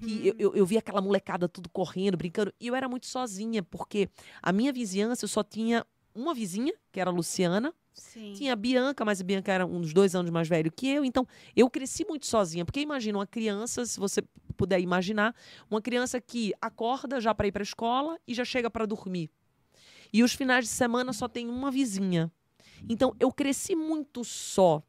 Que 0.00 0.28
eu, 0.28 0.34
eu, 0.38 0.54
eu 0.54 0.64
via 0.64 0.78
aquela 0.78 1.00
molecada 1.00 1.48
tudo 1.48 1.68
correndo, 1.68 2.16
brincando. 2.16 2.54
E 2.60 2.68
eu 2.68 2.76
era 2.76 2.88
muito 2.88 3.06
sozinha, 3.06 3.60
porque 3.60 4.08
a 4.40 4.52
minha 4.52 4.72
vizinhança, 4.72 5.24
eu 5.24 5.28
só 5.28 5.42
tinha 5.42 5.84
uma 6.14 6.32
vizinha, 6.32 6.72
que 6.92 7.00
era 7.00 7.10
a 7.10 7.12
Luciana, 7.12 7.74
Sim. 7.92 8.34
tinha 8.36 8.52
a 8.52 8.56
Bianca, 8.56 9.04
mas 9.04 9.20
a 9.20 9.24
Bianca 9.24 9.50
era 9.50 9.66
uns 9.66 9.92
dois 9.92 10.14
anos 10.14 10.30
mais 10.30 10.46
velho 10.46 10.70
que 10.70 10.88
eu. 10.88 11.04
Então, 11.04 11.26
eu 11.56 11.68
cresci 11.68 12.04
muito 12.04 12.24
sozinha. 12.24 12.64
Porque 12.64 12.80
imagina 12.80 13.18
uma 13.18 13.26
criança, 13.26 13.84
se 13.84 13.98
você 13.98 14.22
puder 14.56 14.80
imaginar, 14.80 15.34
uma 15.68 15.82
criança 15.82 16.20
que 16.20 16.54
acorda 16.60 17.20
já 17.20 17.34
para 17.34 17.48
ir 17.48 17.52
para 17.52 17.62
a 17.62 17.64
escola 17.64 18.16
e 18.28 18.32
já 18.32 18.44
chega 18.44 18.70
para 18.70 18.86
dormir. 18.86 19.28
E 20.12 20.22
os 20.22 20.32
finais 20.32 20.66
de 20.66 20.70
semana 20.70 21.12
só 21.12 21.26
tem 21.26 21.48
uma 21.48 21.68
vizinha. 21.68 22.30
Então, 22.88 23.12
eu 23.18 23.32
cresci 23.32 23.74
muito 23.74 24.24
só. 24.24 24.82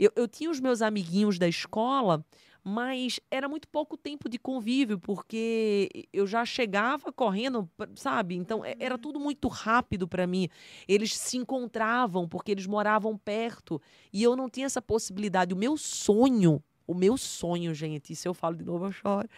Eu, 0.00 0.10
eu 0.16 0.26
tinha 0.26 0.50
os 0.50 0.58
meus 0.60 0.80
amiguinhos 0.80 1.38
da 1.38 1.46
escola, 1.46 2.24
mas 2.64 3.20
era 3.30 3.46
muito 3.48 3.68
pouco 3.68 3.98
tempo 3.98 4.30
de 4.30 4.38
convívio, 4.38 4.98
porque 4.98 5.90
eu 6.10 6.26
já 6.26 6.42
chegava 6.44 7.12
correndo, 7.12 7.68
sabe? 7.94 8.34
Então, 8.34 8.64
é- 8.64 8.74
era 8.80 8.96
tudo 8.96 9.20
muito 9.20 9.46
rápido 9.46 10.08
para 10.08 10.26
mim. 10.26 10.48
Eles 10.88 11.14
se 11.14 11.36
encontravam 11.36 12.26
porque 12.26 12.50
eles 12.50 12.66
moravam 12.66 13.16
perto 13.16 13.80
e 14.10 14.22
eu 14.22 14.34
não 14.34 14.48
tinha 14.48 14.64
essa 14.66 14.80
possibilidade. 14.80 15.52
O 15.52 15.56
meu 15.56 15.76
sonho, 15.76 16.62
o 16.86 16.94
meu 16.94 17.18
sonho, 17.18 17.74
gente, 17.74 18.16
se 18.16 18.26
eu 18.26 18.32
falo 18.32 18.56
de 18.56 18.64
novo 18.64 18.86
eu 18.86 18.92
choro. 18.92 19.28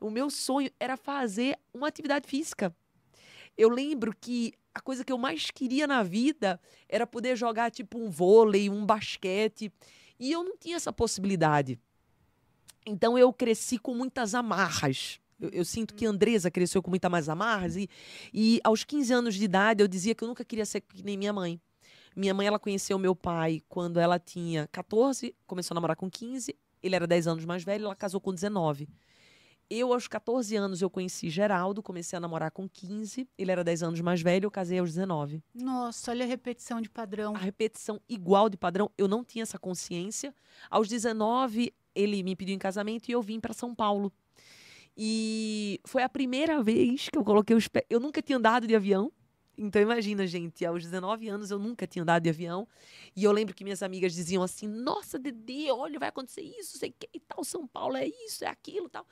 O 0.00 0.10
meu 0.10 0.30
sonho 0.30 0.70
era 0.80 0.96
fazer 0.96 1.58
uma 1.74 1.88
atividade 1.88 2.26
física. 2.26 2.74
Eu 3.56 3.68
lembro 3.68 4.14
que 4.18 4.52
a 4.74 4.80
coisa 4.80 5.04
que 5.04 5.12
eu 5.12 5.18
mais 5.18 5.50
queria 5.50 5.86
na 5.86 6.02
vida 6.02 6.60
era 6.88 7.06
poder 7.06 7.36
jogar 7.36 7.70
tipo 7.70 7.98
um 7.98 8.08
vôlei, 8.08 8.70
um 8.70 8.84
basquete, 8.86 9.72
e 10.18 10.32
eu 10.32 10.44
não 10.44 10.56
tinha 10.56 10.76
essa 10.76 10.92
possibilidade. 10.92 11.78
Então 12.86 13.18
eu 13.18 13.32
cresci 13.32 13.78
com 13.78 13.94
muitas 13.94 14.34
amarras. 14.34 15.20
Eu, 15.40 15.48
eu 15.50 15.64
sinto 15.64 15.94
que 15.94 16.06
Andresa 16.06 16.50
cresceu 16.50 16.82
com 16.82 16.90
muitas 16.90 17.10
mais 17.10 17.28
amarras 17.28 17.76
e, 17.76 17.88
e 18.32 18.60
aos 18.62 18.84
15 18.84 19.12
anos 19.12 19.34
de 19.34 19.44
idade 19.44 19.82
eu 19.82 19.88
dizia 19.88 20.14
que 20.14 20.22
eu 20.22 20.28
nunca 20.28 20.44
queria 20.44 20.66
ser 20.66 20.80
que 20.82 21.02
nem 21.02 21.16
minha 21.16 21.32
mãe. 21.32 21.60
Minha 22.14 22.34
mãe 22.34 22.46
ela 22.46 22.58
conheceu 22.58 22.98
meu 22.98 23.14
pai 23.14 23.62
quando 23.68 23.98
ela 23.98 24.18
tinha 24.18 24.68
14, 24.72 25.34
começou 25.46 25.74
a 25.74 25.76
namorar 25.76 25.96
com 25.96 26.10
15, 26.10 26.54
ele 26.82 26.96
era 26.96 27.06
10 27.06 27.28
anos 27.28 27.44
mais 27.44 27.62
velho, 27.62 27.86
ela 27.86 27.94
casou 27.94 28.20
com 28.20 28.34
19. 28.34 28.88
Eu, 29.70 29.92
aos 29.92 30.08
14 30.08 30.56
anos, 30.56 30.82
eu 30.82 30.90
conheci 30.90 31.30
Geraldo, 31.30 31.80
comecei 31.82 32.16
a 32.16 32.20
namorar 32.20 32.50
com 32.50 32.68
15. 32.68 33.28
Ele 33.38 33.52
era 33.52 33.62
10 33.62 33.84
anos 33.84 34.00
mais 34.00 34.20
velho, 34.20 34.46
eu 34.46 34.50
casei 34.50 34.80
aos 34.80 34.90
19. 34.90 35.42
Nossa, 35.54 36.10
olha 36.10 36.24
a 36.24 36.28
repetição 36.28 36.80
de 36.80 36.90
padrão. 36.90 37.36
A 37.36 37.38
repetição 37.38 38.00
igual 38.08 38.48
de 38.50 38.56
padrão, 38.56 38.90
eu 38.98 39.06
não 39.06 39.24
tinha 39.24 39.42
essa 39.42 39.58
consciência. 39.58 40.34
Aos 40.68 40.88
19, 40.88 41.72
ele 41.94 42.22
me 42.24 42.34
pediu 42.34 42.54
em 42.54 42.58
casamento 42.58 43.08
e 43.08 43.12
eu 43.12 43.22
vim 43.22 43.38
para 43.38 43.54
São 43.54 43.72
Paulo. 43.72 44.12
E 44.96 45.80
foi 45.84 46.02
a 46.02 46.08
primeira 46.08 46.62
vez 46.62 47.08
que 47.08 47.16
eu 47.16 47.24
coloquei 47.24 47.54
os 47.54 47.68
pés. 47.68 47.86
Eu 47.88 48.00
nunca 48.00 48.20
tinha 48.20 48.38
andado 48.38 48.66
de 48.66 48.74
avião. 48.74 49.12
Então 49.56 49.80
imagina, 49.80 50.26
gente, 50.26 50.64
aos 50.64 50.82
19 50.82 51.28
anos 51.28 51.50
eu 51.50 51.58
nunca 51.58 51.86
tinha 51.86 52.02
andado 52.02 52.22
de 52.22 52.30
avião. 52.30 52.66
E 53.14 53.24
eu 53.24 53.30
lembro 53.30 53.54
que 53.54 53.62
minhas 53.62 53.82
amigas 53.82 54.14
diziam 54.14 54.42
assim: 54.42 54.66
"Nossa, 54.66 55.18
Dede, 55.18 55.70
olha, 55.70 55.98
vai 55.98 56.08
acontecer 56.08 56.40
isso, 56.40 56.78
sei 56.78 56.94
que 56.98 57.08
e 57.12 57.20
tal, 57.20 57.44
São 57.44 57.66
Paulo 57.66 57.96
é 57.96 58.06
isso, 58.06 58.44
é 58.44 58.48
aquilo, 58.48 58.88
tal". 58.88 59.06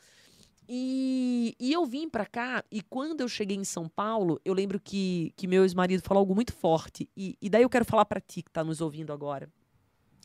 E, 0.69 1.57
e 1.59 1.73
eu 1.73 1.87
vim 1.87 2.09
para 2.09 2.27
cá 2.27 2.63
e 2.71 2.83
quando 2.83 3.23
eu 3.23 3.29
cheguei 3.29 3.57
em 3.57 3.65
São 3.65 3.89
Paulo, 3.89 4.39
eu 4.45 4.53
lembro 4.53 4.79
que, 4.79 5.33
que 5.35 5.47
meu 5.47 5.63
ex-marido 5.63 6.03
falou 6.03 6.21
algo 6.21 6.35
muito 6.35 6.53
forte. 6.53 7.09
E, 7.17 7.37
e 7.41 7.49
daí 7.49 7.63
eu 7.63 7.71
quero 7.71 7.87
falar 7.87 8.05
para 8.05 8.21
ti 8.21 8.43
que 8.43 8.51
tá 8.51 8.63
nos 8.63 8.81
ouvindo 8.81 9.13
agora. 9.13 9.51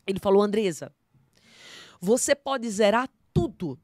Ele 0.06 0.20
falou: 0.20 0.42
"Andresa, 0.42 0.94
você 2.00 2.36
pode 2.36 2.70
zerar 2.70 3.10
tudo 3.34 3.80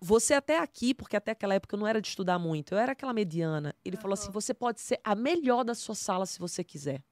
você 0.00 0.32
até 0.32 0.58
aqui, 0.58 0.94
porque 0.94 1.16
até 1.16 1.32
aquela 1.32 1.54
época 1.54 1.74
eu 1.74 1.78
não 1.78 1.86
era 1.86 2.00
de 2.00 2.08
estudar 2.08 2.38
muito, 2.38 2.74
eu 2.74 2.78
era 2.78 2.92
aquela 2.92 3.12
mediana. 3.12 3.74
Ele 3.84 3.96
uhum. 3.96 4.02
falou 4.02 4.14
assim: 4.14 4.30
você 4.30 4.54
pode 4.54 4.80
ser 4.80 4.98
a 5.04 5.14
melhor 5.14 5.62
da 5.62 5.74
sua 5.74 5.94
sala 5.94 6.24
se 6.24 6.38
você 6.38 6.64
quiser. 6.64 7.04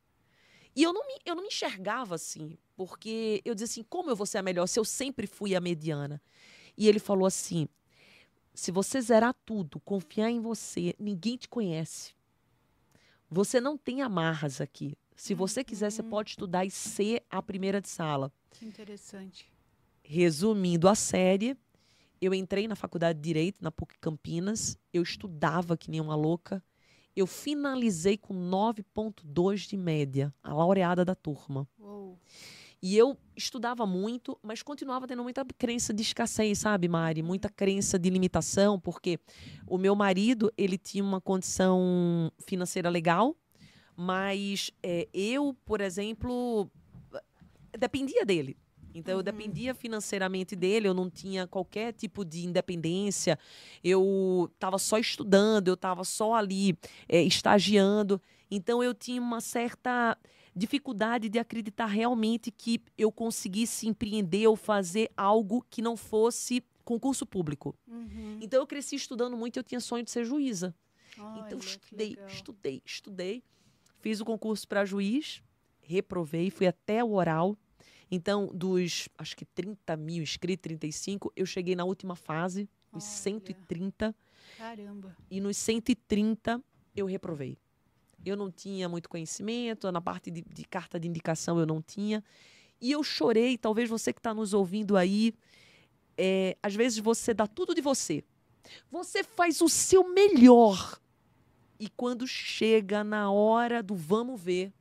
E 0.74 0.82
eu 0.82 0.92
não, 0.92 1.06
me, 1.06 1.18
eu 1.24 1.34
não 1.34 1.42
me 1.42 1.48
enxergava 1.48 2.14
assim, 2.14 2.56
porque 2.74 3.42
eu 3.44 3.54
dizia 3.54 3.66
assim: 3.66 3.82
como 3.82 4.10
eu 4.10 4.16
vou 4.16 4.26
ser 4.26 4.38
a 4.38 4.42
melhor 4.42 4.66
se 4.66 4.80
eu 4.80 4.84
sempre 4.84 5.26
fui 5.26 5.54
a 5.54 5.60
mediana? 5.60 6.20
E 6.76 6.88
ele 6.88 6.98
falou 6.98 7.26
assim: 7.26 7.68
se 8.58 8.72
você 8.72 9.00
zerar 9.00 9.36
tudo, 9.46 9.78
confiar 9.78 10.28
em 10.30 10.40
você, 10.40 10.92
ninguém 10.98 11.36
te 11.36 11.48
conhece. 11.48 12.12
Você 13.30 13.60
não 13.60 13.78
tem 13.78 14.02
amarras 14.02 14.60
aqui. 14.60 14.98
Se 15.14 15.32
você 15.32 15.62
quiser, 15.62 15.92
você 15.92 16.02
uhum. 16.02 16.08
pode 16.08 16.30
estudar 16.30 16.64
e 16.64 16.70
ser 16.70 17.22
a 17.30 17.40
primeira 17.40 17.80
de 17.80 17.88
sala. 17.88 18.32
Que 18.50 18.66
interessante. 18.66 19.48
Resumindo 20.02 20.88
a 20.88 20.96
série, 20.96 21.56
eu 22.20 22.34
entrei 22.34 22.66
na 22.66 22.74
faculdade 22.74 23.20
de 23.20 23.24
Direito, 23.24 23.62
na 23.62 23.70
PUC 23.70 23.96
Campinas. 24.00 24.76
Eu 24.92 25.04
estudava 25.04 25.76
que 25.76 25.88
nem 25.88 26.00
uma 26.00 26.16
louca. 26.16 26.60
Eu 27.14 27.28
finalizei 27.28 28.18
com 28.18 28.34
9,2 28.34 29.68
de 29.68 29.76
média, 29.76 30.34
a 30.42 30.52
laureada 30.52 31.04
da 31.04 31.14
turma. 31.14 31.68
Uou. 31.78 32.18
E 32.80 32.96
eu 32.96 33.16
estudava 33.36 33.84
muito, 33.84 34.38
mas 34.42 34.62
continuava 34.62 35.06
tendo 35.06 35.22
muita 35.22 35.44
crença 35.44 35.92
de 35.92 36.02
escassez, 36.02 36.58
sabe, 36.58 36.88
Mari? 36.88 37.22
Muita 37.22 37.48
crença 37.48 37.98
de 37.98 38.08
limitação, 38.08 38.78
porque 38.78 39.18
o 39.66 39.76
meu 39.76 39.96
marido, 39.96 40.52
ele 40.56 40.78
tinha 40.78 41.02
uma 41.02 41.20
condição 41.20 42.30
financeira 42.46 42.88
legal, 42.88 43.36
mas 43.96 44.70
é, 44.80 45.08
eu, 45.12 45.56
por 45.64 45.80
exemplo, 45.80 46.70
dependia 47.76 48.24
dele. 48.24 48.56
Então 48.94 49.14
uhum. 49.14 49.20
eu 49.20 49.24
dependia 49.24 49.74
financeiramente 49.74 50.54
dele, 50.54 50.88
eu 50.88 50.94
não 50.94 51.10
tinha 51.10 51.46
qualquer 51.46 51.92
tipo 51.92 52.24
de 52.24 52.46
independência, 52.46 53.38
eu 53.82 54.50
estava 54.54 54.78
só 54.78 54.98
estudando, 54.98 55.68
eu 55.68 55.74
estava 55.74 56.04
só 56.04 56.34
ali 56.34 56.78
é, 57.08 57.20
estagiando. 57.22 58.20
Então 58.50 58.82
eu 58.82 58.94
tinha 58.94 59.20
uma 59.20 59.40
certa 59.40 60.16
dificuldade 60.58 61.28
de 61.28 61.38
acreditar 61.38 61.86
realmente 61.86 62.50
que 62.50 62.80
eu 62.96 63.12
conseguisse 63.12 63.86
empreender 63.86 64.46
ou 64.46 64.56
fazer 64.56 65.10
algo 65.16 65.64
que 65.70 65.80
não 65.80 65.96
fosse 65.96 66.62
concurso 66.84 67.24
público. 67.24 67.74
Uhum. 67.86 68.38
Então 68.40 68.60
eu 68.60 68.66
cresci 68.66 68.96
estudando 68.96 69.36
muito 69.36 69.56
e 69.56 69.60
eu 69.60 69.64
tinha 69.64 69.80
sonho 69.80 70.04
de 70.04 70.10
ser 70.10 70.24
juíza. 70.24 70.74
Olha, 71.18 71.40
então 71.46 71.58
estudei, 71.58 72.18
estudei, 72.26 72.82
estudei. 72.84 73.42
Fiz 74.00 74.20
o 74.20 74.24
concurso 74.24 74.66
para 74.68 74.84
juiz, 74.84 75.42
reprovei, 75.80 76.50
fui 76.50 76.66
até 76.66 77.02
o 77.02 77.12
oral 77.12 77.56
então, 78.10 78.46
dos, 78.46 79.08
acho 79.18 79.36
que 79.36 79.44
30 79.44 79.96
mil 79.96 80.22
inscritos, 80.22 80.62
35, 80.62 81.32
eu 81.36 81.44
cheguei 81.44 81.76
na 81.76 81.84
última 81.84 82.16
fase, 82.16 82.68
os 82.92 83.04
Olha. 83.04 83.12
130. 83.12 84.14
Caramba. 84.56 85.16
E 85.30 85.40
nos 85.40 85.56
130, 85.58 86.62
eu 86.96 87.06
reprovei. 87.06 87.58
Eu 88.24 88.36
não 88.36 88.50
tinha 88.50 88.88
muito 88.88 89.08
conhecimento, 89.08 89.90
na 89.92 90.00
parte 90.00 90.30
de, 90.30 90.42
de 90.42 90.64
carta 90.64 90.98
de 90.98 91.08
indicação 91.08 91.58
eu 91.58 91.66
não 91.66 91.80
tinha. 91.80 92.22
E 92.80 92.92
eu 92.92 93.02
chorei, 93.02 93.58
talvez 93.58 93.88
você 93.88 94.12
que 94.12 94.20
está 94.20 94.32
nos 94.32 94.54
ouvindo 94.54 94.96
aí, 94.96 95.34
é, 96.16 96.56
às 96.62 96.74
vezes 96.74 96.98
você 96.98 97.32
dá 97.32 97.46
tudo 97.46 97.74
de 97.74 97.80
você. 97.80 98.24
Você 98.90 99.22
faz 99.22 99.60
o 99.60 99.68
seu 99.68 100.08
melhor. 100.12 101.00
E 101.78 101.88
quando 101.88 102.26
chega 102.26 103.04
na 103.04 103.30
hora 103.30 103.82
do 103.82 103.94
vamos 103.94 104.40
ver, 104.40 104.72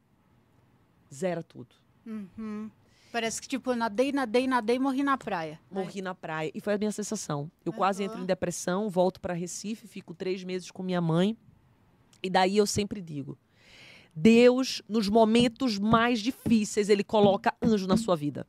zera 1.13 1.43
tudo. 1.43 1.75
Uhum. 2.05 2.69
Parece 3.11 3.41
que, 3.41 3.47
tipo, 3.47 3.73
nadei, 3.73 4.11
nadei, 4.11 4.47
nadei 4.47 4.75
e 4.75 4.79
morri 4.79 5.03
na 5.03 5.17
praia. 5.17 5.59
Morri 5.71 6.01
na 6.01 6.13
praia. 6.13 6.51
E 6.53 6.59
foi 6.59 6.73
a 6.73 6.77
minha 6.77 6.91
sensação. 6.91 7.49
Eu 7.63 7.71
uhum. 7.71 7.77
quase 7.77 8.03
entro 8.03 8.19
em 8.19 8.25
depressão, 8.25 8.89
volto 8.89 9.21
para 9.21 9.33
Recife, 9.33 9.87
fico 9.87 10.13
três 10.13 10.43
meses 10.43 10.69
com 10.71 10.83
minha 10.83 11.01
mãe. 11.01 11.37
E 12.21 12.29
daí 12.29 12.57
eu 12.57 12.65
sempre 12.65 13.01
digo: 13.01 13.37
Deus, 14.15 14.81
nos 14.89 15.07
momentos 15.07 15.77
mais 15.77 16.19
difíceis, 16.19 16.89
ele 16.89 17.03
coloca 17.03 17.53
anjo 17.61 17.85
na 17.85 17.97
sua 17.97 18.15
vida. 18.15 18.47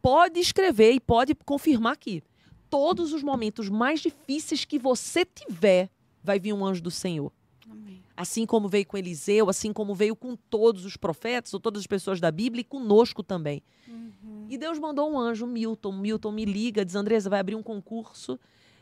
Pode 0.00 0.40
escrever 0.40 0.92
e 0.92 1.00
pode 1.00 1.34
confirmar 1.34 1.92
aqui. 1.92 2.22
Todos 2.70 3.12
os 3.12 3.22
momentos 3.22 3.68
mais 3.68 4.00
difíceis 4.00 4.64
que 4.64 4.78
você 4.78 5.24
tiver, 5.24 5.90
vai 6.22 6.38
vir 6.38 6.52
um 6.52 6.64
anjo 6.64 6.82
do 6.82 6.90
Senhor. 6.90 7.30
Amém. 7.70 8.02
Assim 8.16 8.46
como 8.46 8.68
veio 8.68 8.86
com 8.86 8.96
Eliseu, 8.96 9.50
assim 9.50 9.72
como 9.72 9.94
veio 9.94 10.16
com 10.16 10.34
todos 10.34 10.84
os 10.84 10.96
profetas, 10.96 11.52
ou 11.52 11.60
todas 11.60 11.80
as 11.80 11.86
pessoas 11.86 12.18
da 12.18 12.30
Bíblia, 12.30 12.62
e 12.62 12.64
conosco 12.64 13.22
também. 13.22 13.62
Uhum. 13.86 14.46
E 14.48 14.56
Deus 14.56 14.78
mandou 14.78 15.12
um 15.12 15.18
anjo, 15.18 15.46
Milton. 15.46 15.92
Milton 15.92 16.32
me 16.32 16.44
liga, 16.44 16.84
diz: 16.84 16.94
Andresa, 16.94 17.28
vai 17.28 17.40
abrir 17.40 17.54
um 17.54 17.62
concurso 17.62 18.40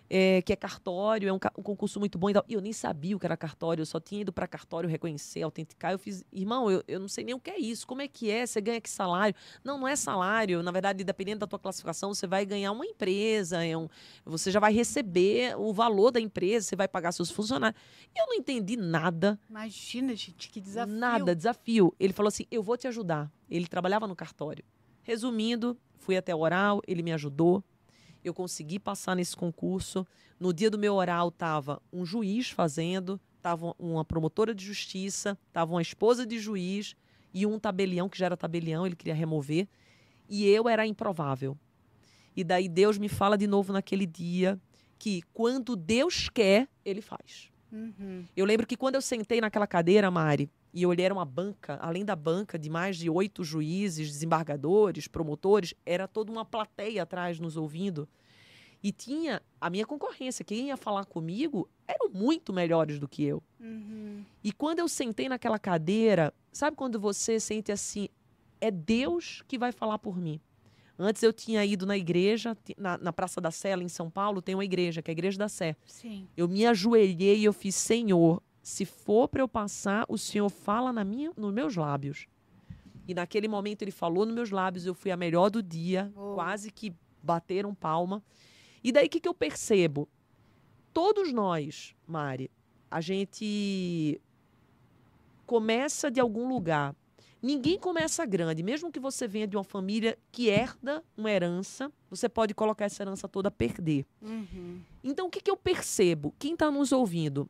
é, 0.09 0.43
que 0.43 0.53
é 0.53 0.57
cartório, 0.57 1.29
é 1.29 1.33
um, 1.33 1.39
um, 1.59 1.63
concurso 1.63 1.99
muito 1.99 2.19
bom 2.19 2.31
e 2.31 2.35
tal. 2.35 2.45
E 2.49 2.55
eu 2.55 2.61
nem 2.61 2.73
sabia 2.73 3.17
o 3.17 3.21
que 3.21 3.27
era 3.27 3.37
cartório, 3.37 3.83
eu 3.83 3.87
só 3.87 3.99
tinha 3.99 4.21
ido 4.21 4.33
para 4.33 4.47
cartório 4.47 4.89
reconhecer, 4.89 5.43
autenticar. 5.43 5.93
Eu 5.93 5.99
fiz, 5.99 6.25
irmão, 6.33 6.71
eu, 6.71 6.83
eu 6.87 7.01
não 7.01 7.09
sei 7.09 7.25
nem 7.25 7.35
o 7.35 7.41
que 7.41 7.51
é 7.51 7.59
isso, 7.59 7.87
como 7.87 8.03
é 8.03 8.09
que 8.09 8.31
é? 8.31 8.47
Você 8.47 8.61
ganha 8.61 8.81
que 8.81 8.91
salário? 8.91 9.35
Não, 9.63 9.79
não 9.79 9.89
é 9.89 9.97
salário. 9.97 10.63
Na 10.63 10.71
verdade, 10.71 11.03
dependendo 11.05 11.41
da 11.41 11.47
tua 11.47 11.59
classificação, 11.59 12.13
você 12.13 12.27
vai 12.27 12.45
ganhar 12.45 12.73
uma 12.73 12.87
empresa, 12.87 13.65
é 13.65 13.77
um, 13.77 13.89
você 14.25 14.51
já 14.51 14.61
vai 14.61 14.73
receber 14.73 15.57
o 15.57 15.73
valor 15.73 16.11
da 16.11 16.21
empresa, 16.21 16.67
você 16.67 16.77
vai 16.77 16.89
pagar 16.89 17.13
seus 17.13 17.31
funcionários. 17.31 17.81
E 18.15 18.21
eu 18.21 18.27
não 18.27 18.35
entendi 18.35 18.77
nada. 18.77 19.39
Imagina, 19.49 20.15
gente, 20.15 20.49
que 20.49 20.61
desafio. 20.61 20.95
Nada, 20.95 21.35
desafio. 21.35 21.95
Ele 21.99 22.13
falou 22.13 22.29
assim: 22.29 22.45
eu 22.51 22.63
vou 22.63 22.77
te 22.77 22.87
ajudar. 22.87 23.31
Ele 23.51 23.67
trabalhava 23.67 24.07
no 24.07 24.17
cartório. 24.17 24.65
Resumindo, 25.03 25.77
fui 25.99 26.17
até 26.17 26.35
o 26.35 26.39
oral, 26.39 26.81
ele 26.87 27.03
me 27.03 27.13
ajudou 27.13 27.63
eu 28.25 28.33
consegui 28.33 28.79
passar 28.79 29.15
nesse 29.15 29.37
concurso. 29.37 30.07
No 30.41 30.53
dia 30.53 30.71
do 30.71 30.79
meu 30.79 30.95
oral 30.95 31.29
estava 31.29 31.81
um 31.93 32.05
juiz 32.05 32.51
fazendo, 32.51 33.21
estava 33.37 33.75
uma 33.79 34.05
promotora 34.05 34.55
de 34.55 34.65
justiça, 34.65 35.39
estava 35.49 35.73
uma 35.73 35.83
esposa 35.83 36.27
de 36.27 36.39
juiz 36.39 36.97
e 37.33 37.45
um 37.45 37.59
tabelião, 37.59 38.09
que 38.09 38.19
já 38.19 38.27
era 38.27 38.37
tabelião, 38.37 38.87
ele 38.87 38.97
queria 38.97 39.15
remover. 39.15 39.69
E 40.29 40.47
eu 40.47 40.69
era 40.69 40.87
improvável. 40.87 41.59
E 42.37 42.43
daí 42.43 42.69
Deus 42.69 42.97
me 42.99 43.09
fala 43.09 43.37
de 43.37 43.47
novo 43.47 43.73
naquele 43.73 44.07
dia 44.07 44.59
que 44.99 45.23
quando 45.33 45.77
Deus 45.77 46.29
quer, 46.29 46.69
ele 46.85 47.03
faz. 47.03 47.51
Uhum. 47.71 48.25
Eu 48.37 48.47
lembro 48.47 48.67
que 48.67 48.77
quando 48.77 48.95
eu 48.95 49.03
sentei 49.03 49.41
naquela 49.41 49.67
cadeira, 49.67 50.11
Mari, 50.11 50.49
e 50.75 50.83
eu 50.83 50.91
olhei 50.91 51.05
era 51.07 51.15
uma 51.15 51.25
banca, 51.25 51.79
além 51.81 52.05
da 52.05 52.17
banca 52.17 52.59
de 52.59 52.69
mais 52.69 52.97
de 52.97 53.09
oito 53.09 53.45
juízes, 53.45 54.11
desembargadores, 54.11 55.07
promotores, 55.07 55.73
era 55.87 56.09
toda 56.09 56.33
uma 56.33 56.45
plateia 56.45 57.05
atrás 57.05 57.39
nos 57.39 57.57
ouvindo. 57.57 58.09
E 58.83 58.91
tinha 58.91 59.41
a 59.61 59.71
minha 59.71 59.87
concorrência. 59.87 60.45
Quem 60.45 60.67
ia 60.67 60.77
falar 60.77 61.05
comigo 61.05 61.71
eram 61.87 62.11
muito 62.11 62.53
melhores 62.53 62.99
do 62.99 63.09
que 63.09 63.23
eu. 63.23 63.41
Uhum. 63.61 64.25
E 64.43 64.53
quando 64.53 64.81
eu 64.81 64.89
sentei 64.89 65.29
naquela 65.29 65.61
cadeira, 65.61 66.35
sabe 66.53 66.77
quando 66.77 66.99
você 66.99 67.39
sente 67.39 67.71
assim, 67.71 68.09
é 68.61 68.71
Deus 68.71 69.43
que 69.47 69.57
vai 69.57 69.71
falar 69.71 69.99
por 70.01 70.19
mim? 70.19 70.41
Antes 70.99 71.23
eu 71.23 71.33
tinha 71.33 71.65
ido 71.65 71.87
na 71.87 71.97
igreja, 71.97 72.57
na, 72.77 72.99
na 72.99 73.13
Praça 73.13 73.41
da 73.41 73.51
Sé, 73.51 73.75
em 73.75 73.89
São 73.89 74.11
Paulo, 74.11 74.43
tem 74.43 74.55
uma 74.55 74.65
igreja, 74.65 75.01
que 75.01 75.11
é 75.11 75.13
a 75.13 75.17
Igreja 75.17 75.39
da 75.39 75.49
Sé. 75.49 75.77
Sim. 75.87 76.29
Eu 76.37 76.49
me 76.49 76.67
ajoelhei 76.67 77.39
e 77.39 77.45
eu 77.45 77.53
fiz, 77.53 77.75
Senhor, 77.75 78.43
se 78.65 78.87
for 78.87 79.29
para 79.29 79.43
eu 79.43 79.47
passar, 79.47 80.07
o 80.09 80.17
Senhor 80.17 80.49
fala 80.49 80.91
na 80.91 81.05
minha, 81.05 81.31
nos 81.37 81.53
meus 81.53 81.77
lábios. 81.77 82.27
E 83.07 83.13
naquele 83.13 83.47
momento 83.47 83.83
ele 83.83 83.91
falou 83.91 84.25
nos 84.25 84.35
meus 84.35 84.51
lábios, 84.51 84.87
eu 84.87 84.95
fui 84.95 85.11
a 85.11 85.17
melhor 85.19 85.51
do 85.51 85.63
dia, 85.63 86.11
oh. 86.17 86.33
quase 86.35 86.71
que 86.71 86.95
bateram 87.23 87.75
palma. 87.75 88.23
E 88.83 88.91
daí 88.91 89.07
o 89.07 89.11
que, 89.11 89.21
que 89.21 89.29
eu 89.29 89.35
percebo? 89.35 90.09
Todos 90.95 91.31
nós, 91.31 91.95
Mari, 92.07 92.51
a 92.91 93.03
gente 93.03 94.19
começa 95.45 96.11
de 96.11 96.19
algum 96.19 96.49
lugar. 96.49 96.97
Ninguém 97.43 97.79
começa 97.79 98.25
grande, 98.25 98.63
mesmo 98.63 98.91
que 98.91 98.99
você 98.99 99.29
venha 99.29 99.47
de 99.47 99.59
uma 99.59 99.65
família 99.65 100.17
que 100.33 100.49
herda 100.49 101.05
uma 101.15 101.31
herança, 101.31 101.93
você 102.09 102.31
pode 102.31 102.55
colocar 102.55 102.87
essa 102.87 103.03
herança 103.03 103.29
toda 103.29 103.49
a 103.49 103.51
perder. 103.51 104.07
Uhum. 104.23 104.81
Então, 105.03 105.27
o 105.27 105.31
que, 105.31 105.43
que 105.43 105.51
eu 105.51 105.57
percebo? 105.57 106.35
Quem 106.39 106.55
está 106.55 106.71
nos 106.71 106.93
ouvindo? 106.93 107.47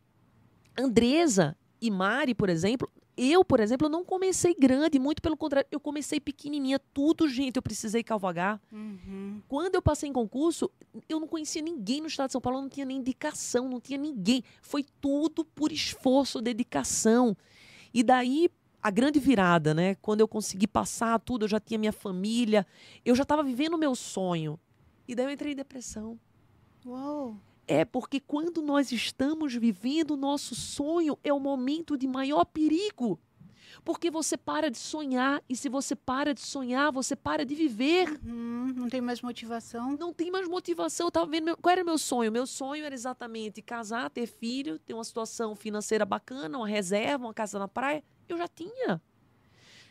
Andresa 0.77 1.57
e 1.81 1.91
Mari, 1.91 2.35
por 2.35 2.49
exemplo, 2.49 2.91
eu, 3.17 3.45
por 3.45 3.61
exemplo, 3.61 3.89
não 3.89 4.05
comecei 4.05 4.55
grande, 4.55 4.99
muito 4.99 5.23
pelo 5.23 5.37
contrário, 5.37 5.69
eu 5.71 5.79
comecei 5.79 6.19
pequenininha, 6.19 6.81
tudo, 6.93 7.29
gente, 7.29 7.57
eu 7.57 7.63
precisei 7.63 8.03
cavalgar. 8.03 8.61
Uhum. 8.73 9.41
Quando 9.49 9.77
eu 9.77 9.83
passei 9.83 10.09
em 10.09 10.13
concurso, 10.13 10.71
eu 11.09 11.21
não 11.21 11.29
conhecia 11.29 11.63
ninguém 11.63 12.01
no 12.01 12.09
estado 12.09 12.29
de 12.29 12.33
São 12.33 12.41
Paulo, 12.41 12.61
não 12.61 12.69
tinha 12.69 12.85
nem 12.85 12.97
indicação, 12.97 13.69
não 13.69 13.81
tinha 13.81 13.99
ninguém. 13.99 14.43
Foi 14.61 14.85
tudo 15.01 15.45
por 15.45 15.71
esforço, 15.71 16.41
dedicação. 16.41 17.37
E 17.93 18.03
daí, 18.03 18.51
a 18.83 18.91
grande 18.91 19.21
virada, 19.21 19.73
né? 19.73 19.95
Quando 19.97 20.21
eu 20.21 20.29
consegui 20.29 20.67
passar 20.67 21.19
tudo, 21.21 21.45
eu 21.45 21.49
já 21.49 21.61
tinha 21.61 21.79
minha 21.79 21.93
família, 21.93 22.67
eu 23.05 23.15
já 23.15 23.23
estava 23.23 23.45
vivendo 23.45 23.75
o 23.75 23.79
meu 23.79 23.95
sonho. 23.95 24.59
E 25.07 25.15
daí 25.15 25.27
eu 25.27 25.31
entrei 25.31 25.53
em 25.53 25.57
depressão. 25.57 26.19
Uou. 26.85 27.37
É 27.67 27.85
porque 27.85 28.21
quando 28.21 28.61
nós 28.61 28.93
estamos 28.93 29.55
vivendo 29.55 30.13
o 30.13 30.17
nosso 30.17 30.55
sonho, 30.55 31.19
é 31.25 31.33
o 31.33 31.41
momento 31.41 31.97
de 31.97 32.07
maior 32.07 32.45
perigo. 32.45 33.19
Porque 33.85 34.11
você 34.11 34.37
para 34.37 34.71
de 34.71 34.79
sonhar, 34.79 35.43
e 35.49 35.57
se 35.57 35.69
você 35.69 35.97
para 35.97 36.33
de 36.33 36.41
sonhar, 36.41 36.93
você 36.93 37.17
para 37.17 37.45
de 37.45 37.55
viver. 37.55 38.19
Uhum. 38.25 38.73
Não 38.77 38.89
tem 38.89 39.01
mais 39.01 39.21
motivação. 39.21 39.97
Não 39.99 40.13
tem 40.13 40.31
mais 40.31 40.47
motivação. 40.49 41.07
Eu 41.09 41.11
tava 41.11 41.27
vendo 41.27 41.45
meu- 41.45 41.57
qual 41.57 41.73
era 41.73 41.83
o 41.83 41.85
meu 41.87 41.99
sonho. 41.99 42.31
Meu 42.31 42.47
sonho 42.47 42.85
era 42.85 42.95
exatamente 42.95 43.61
casar, 43.61 44.09
ter 44.11 44.27
filho, 44.27 44.79
ter 44.79 44.95
uma 44.95 45.05
situação 45.05 45.55
financeira 45.57 46.05
bacana, 46.07 46.57
uma 46.59 46.69
reserva, 46.69 47.27
uma 47.27 47.35
casa 47.35 47.59
na 47.59 47.69
praia. 47.69 48.03
Eu 48.29 48.39
já 48.39 48.47
tinha. 48.49 49.03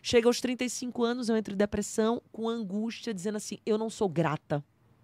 Chega 0.02 0.28
aos 0.28 0.42
35 0.42 1.04
anos, 1.04 1.30
eu 1.30 1.38
entro 1.38 1.54
em 1.54 1.58
depressão, 1.58 2.22
com 2.32 2.50
angústia, 2.50 3.14
dizendo 3.14 3.36
assim: 3.38 3.58
eu 3.66 3.78
não 3.78 3.90
sou 3.90 4.10
grata. 4.10 4.64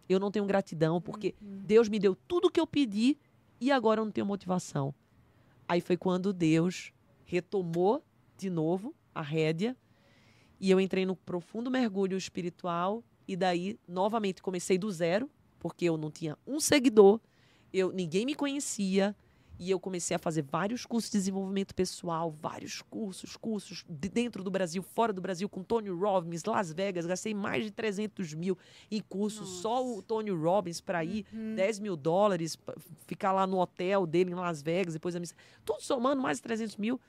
Eu 0.10 0.20
não 0.20 0.32
tenho 0.32 0.46
gratidão, 0.46 1.00
porque 1.00 1.36
Deus 1.40 1.88
me 1.88 2.00
deu 2.00 2.16
tudo 2.28 2.48
o 2.48 2.52
que 2.52 2.60
eu 2.60 2.68
pedi 2.68 3.16
e 3.62 3.72
agora 3.72 4.02
eu 4.02 4.06
não 4.06 4.12
tenho 4.12 4.26
motivação. 4.26 4.94
Aí 5.68 5.80
foi 5.80 5.96
quando 5.96 6.34
Deus 6.34 6.92
retomou 7.24 8.04
de 8.36 8.50
novo 8.50 8.96
a 9.14 9.22
rédea 9.22 9.78
e 10.60 10.72
eu 10.72 10.80
entrei 10.80 11.06
no 11.06 11.16
profundo 11.16 11.70
mergulho 11.70 12.18
espiritual 12.18 13.04
e 13.28 13.36
daí 13.36 13.80
novamente 13.88 14.42
comecei 14.42 14.80
do 14.80 14.92
zero, 14.92 15.30
porque 15.60 15.86
eu 15.86 15.96
não 15.96 16.10
tinha 16.10 16.36
um 16.48 16.60
seguidor, 16.60 17.20
eu 17.72 17.92
ninguém 17.92 18.26
me 18.26 18.34
conhecia 18.34 19.16
e 19.60 19.70
eu 19.70 19.80
comecei 19.80 20.16
a 20.16 20.20
fazer 20.20 20.42
vários 20.42 20.86
cursos 20.86 21.12
de 21.12 21.18
desenvolvimento 21.18 21.76
pessoal, 21.76 22.32
vários 22.32 22.82
cursos, 22.82 23.36
cursos 23.36 23.84
de 23.90 24.08
dentro 24.08 24.42
do 24.42 24.50
Brasil, 24.50 24.82
fora 24.82 25.12
do 25.12 25.20
Brasil, 25.20 25.50
com 25.50 25.62
Tony 25.62 25.90
Robbins, 25.90 26.46
Las 26.46 26.72
Vegas, 26.72 27.06
gastei 27.06 27.34
mais 27.34 27.66
de 27.66 27.72
300 27.72 28.34
mil 28.34 28.58
em 28.90 29.02
cursos, 29.02 29.62
só 29.62 29.86
o 29.86 30.02
Tony 30.02 30.32
Robbins 30.32 30.80
para 30.80 31.04
ir, 31.04 31.26
10 31.34 31.80
mil 31.80 31.98
dólares, 31.98 32.58
ficar 33.06 33.34
lá 33.34 33.46
no 33.46 33.60
hotel 33.60 34.08
dele 34.08 34.32
em 34.32 34.36
Las 34.36 34.62
Vegas, 34.62 34.94
depois 34.94 35.14
a 35.14 35.20
missa, 35.20 35.36
tudo 35.66 35.82
somando 35.82 36.22
mais 36.22 36.38
de 36.38 36.44
300 36.44 36.78
mil. 36.78 37.00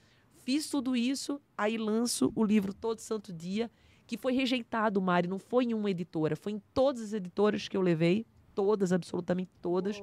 Fiz 0.42 0.68
tudo 0.68 0.96
isso, 0.96 1.40
aí 1.56 1.78
lanço 1.78 2.32
o 2.34 2.42
livro 2.42 2.74
Todo 2.74 2.98
Santo 2.98 3.32
Dia, 3.32 3.70
que 4.06 4.16
foi 4.16 4.32
rejeitado, 4.32 5.00
Mari, 5.00 5.28
não 5.28 5.38
foi 5.38 5.66
em 5.66 5.74
uma 5.74 5.88
editora, 5.88 6.34
foi 6.34 6.52
em 6.52 6.62
todas 6.74 7.00
as 7.02 7.12
editoras 7.12 7.68
que 7.68 7.76
eu 7.76 7.80
levei, 7.80 8.26
todas, 8.56 8.92
absolutamente 8.92 9.52
todas. 9.62 10.02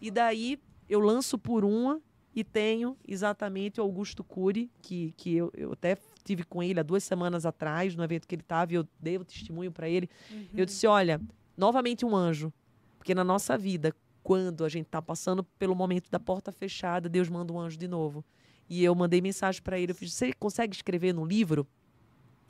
E 0.00 0.10
daí 0.10 0.60
eu 0.88 1.00
lanço 1.00 1.38
por 1.38 1.64
uma 1.64 2.00
e 2.34 2.44
tenho 2.44 2.96
exatamente 3.08 3.80
o 3.80 3.82
Augusto 3.82 4.22
Cury, 4.22 4.70
que, 4.82 5.14
que 5.16 5.34
eu, 5.34 5.50
eu 5.56 5.72
até 5.72 5.96
tive 6.22 6.44
com 6.44 6.62
ele 6.62 6.78
há 6.78 6.82
duas 6.82 7.02
semanas 7.02 7.46
atrás, 7.46 7.96
no 7.96 8.04
evento 8.04 8.28
que 8.28 8.34
ele 8.34 8.42
estava, 8.42 8.72
e 8.72 8.76
eu 8.76 8.86
dei 9.00 9.16
o 9.16 9.24
testemunho 9.24 9.72
para 9.72 9.88
ele. 9.88 10.08
Eu 10.54 10.66
disse: 10.66 10.86
olha, 10.86 11.20
novamente 11.56 12.04
um 12.04 12.14
anjo, 12.14 12.52
porque 12.98 13.14
na 13.14 13.24
nossa 13.24 13.56
vida, 13.56 13.94
quando 14.22 14.64
a 14.64 14.68
gente 14.68 14.86
está 14.86 15.00
passando 15.00 15.42
pelo 15.42 15.74
momento 15.74 16.10
da 16.10 16.20
porta 16.20 16.52
fechada, 16.52 17.08
Deus 17.08 17.28
manda 17.28 17.52
um 17.52 17.58
anjo 17.58 17.78
de 17.78 17.88
novo. 17.88 18.24
E 18.68 18.82
eu 18.84 18.94
mandei 18.94 19.20
mensagem 19.20 19.62
para 19.62 19.78
ele, 19.78 19.92
eu 19.92 19.96
fiz: 19.96 20.12
você 20.12 20.32
consegue 20.34 20.74
escrever 20.74 21.14
no 21.14 21.24
livro? 21.24 21.66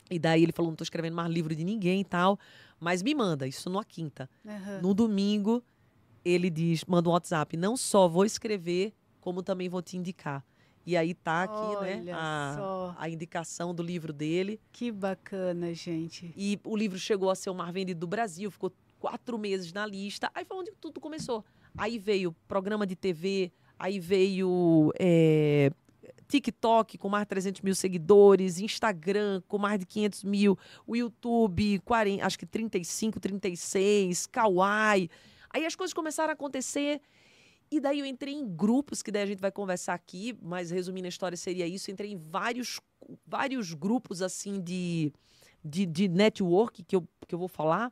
E 0.09 0.19
daí 0.19 0.43
ele 0.43 0.51
falou: 0.51 0.69
não 0.69 0.73
estou 0.73 0.83
escrevendo 0.83 1.15
mais 1.15 1.31
livro 1.31 1.55
de 1.55 1.63
ninguém 1.63 2.01
e 2.01 2.05
tal, 2.05 2.37
mas 2.79 3.01
me 3.01 3.15
manda, 3.15 3.47
isso 3.47 3.69
numa 3.69 3.85
quinta. 3.85 4.29
Aham. 4.45 4.81
No 4.81 4.93
domingo, 4.93 5.63
ele 6.29 6.49
diz, 6.49 6.83
manda 6.85 7.09
um 7.09 7.13
WhatsApp, 7.13 7.55
não 7.55 7.77
só 7.77 8.07
vou 8.07 8.25
escrever, 8.25 8.93
como 9.21 9.41
também 9.41 9.69
vou 9.69 9.81
te 9.81 9.97
indicar. 9.97 10.43
E 10.85 10.95
aí 10.95 11.13
tá 11.13 11.43
aqui, 11.43 11.83
né, 11.83 11.99
Olha 11.99 12.15
a, 12.15 12.53
só. 12.55 12.95
a 12.97 13.09
indicação 13.09 13.75
do 13.75 13.83
livro 13.83 14.13
dele. 14.13 14.59
Que 14.71 14.89
bacana, 14.89 15.73
gente. 15.73 16.33
E 16.35 16.57
o 16.63 16.77
livro 16.77 16.97
chegou 16.97 17.29
a 17.29 17.35
ser 17.35 17.49
o 17.49 17.53
mais 17.53 17.73
vendido 17.73 17.99
do 17.99 18.07
Brasil, 18.07 18.49
ficou 18.49 18.71
quatro 18.97 19.37
meses 19.37 19.73
na 19.73 19.85
lista. 19.85 20.31
Aí 20.33 20.45
foi 20.45 20.57
onde 20.57 20.71
tudo 20.79 21.01
começou. 21.01 21.43
Aí 21.77 21.99
veio 21.99 22.33
programa 22.47 22.87
de 22.87 22.95
TV, 22.95 23.51
aí 23.77 23.99
veio 23.99 24.93
é, 24.97 25.71
TikTok 26.27 26.97
com 26.97 27.09
mais 27.09 27.23
de 27.23 27.29
300 27.29 27.61
mil 27.61 27.75
seguidores, 27.75 28.59
Instagram 28.59 29.41
com 29.47 29.57
mais 29.57 29.79
de 29.79 29.85
500 29.85 30.23
mil, 30.23 30.57
o 30.85 30.95
YouTube, 30.95 31.79
40, 31.79 32.25
acho 32.25 32.39
que 32.39 32.45
35, 32.45 33.19
36, 33.19 34.27
Kawaii. 34.27 35.09
Aí 35.57 35.65
as 35.65 35.75
coisas 35.75 35.93
começaram 35.93 36.29
a 36.29 36.33
acontecer. 36.33 37.01
E 37.71 37.79
daí 37.79 37.99
eu 37.99 38.05
entrei 38.05 38.33
em 38.33 38.47
grupos, 38.47 39.01
que 39.01 39.11
daí 39.11 39.23
a 39.23 39.25
gente 39.25 39.41
vai 39.41 39.51
conversar 39.51 39.95
aqui, 39.95 40.37
mas 40.41 40.69
resumindo 40.69 41.07
a 41.07 41.09
história 41.09 41.35
seria 41.35 41.67
isso. 41.67 41.89
Entrei 41.89 42.11
em 42.11 42.15
vários, 42.15 42.79
vários 43.25 43.73
grupos 43.73 44.21
assim 44.21 44.61
de, 44.61 45.11
de, 45.65 45.85
de 45.85 46.07
network 46.07 46.83
que 46.83 46.95
eu, 46.95 47.07
que 47.27 47.33
eu 47.33 47.39
vou 47.39 47.47
falar. 47.47 47.91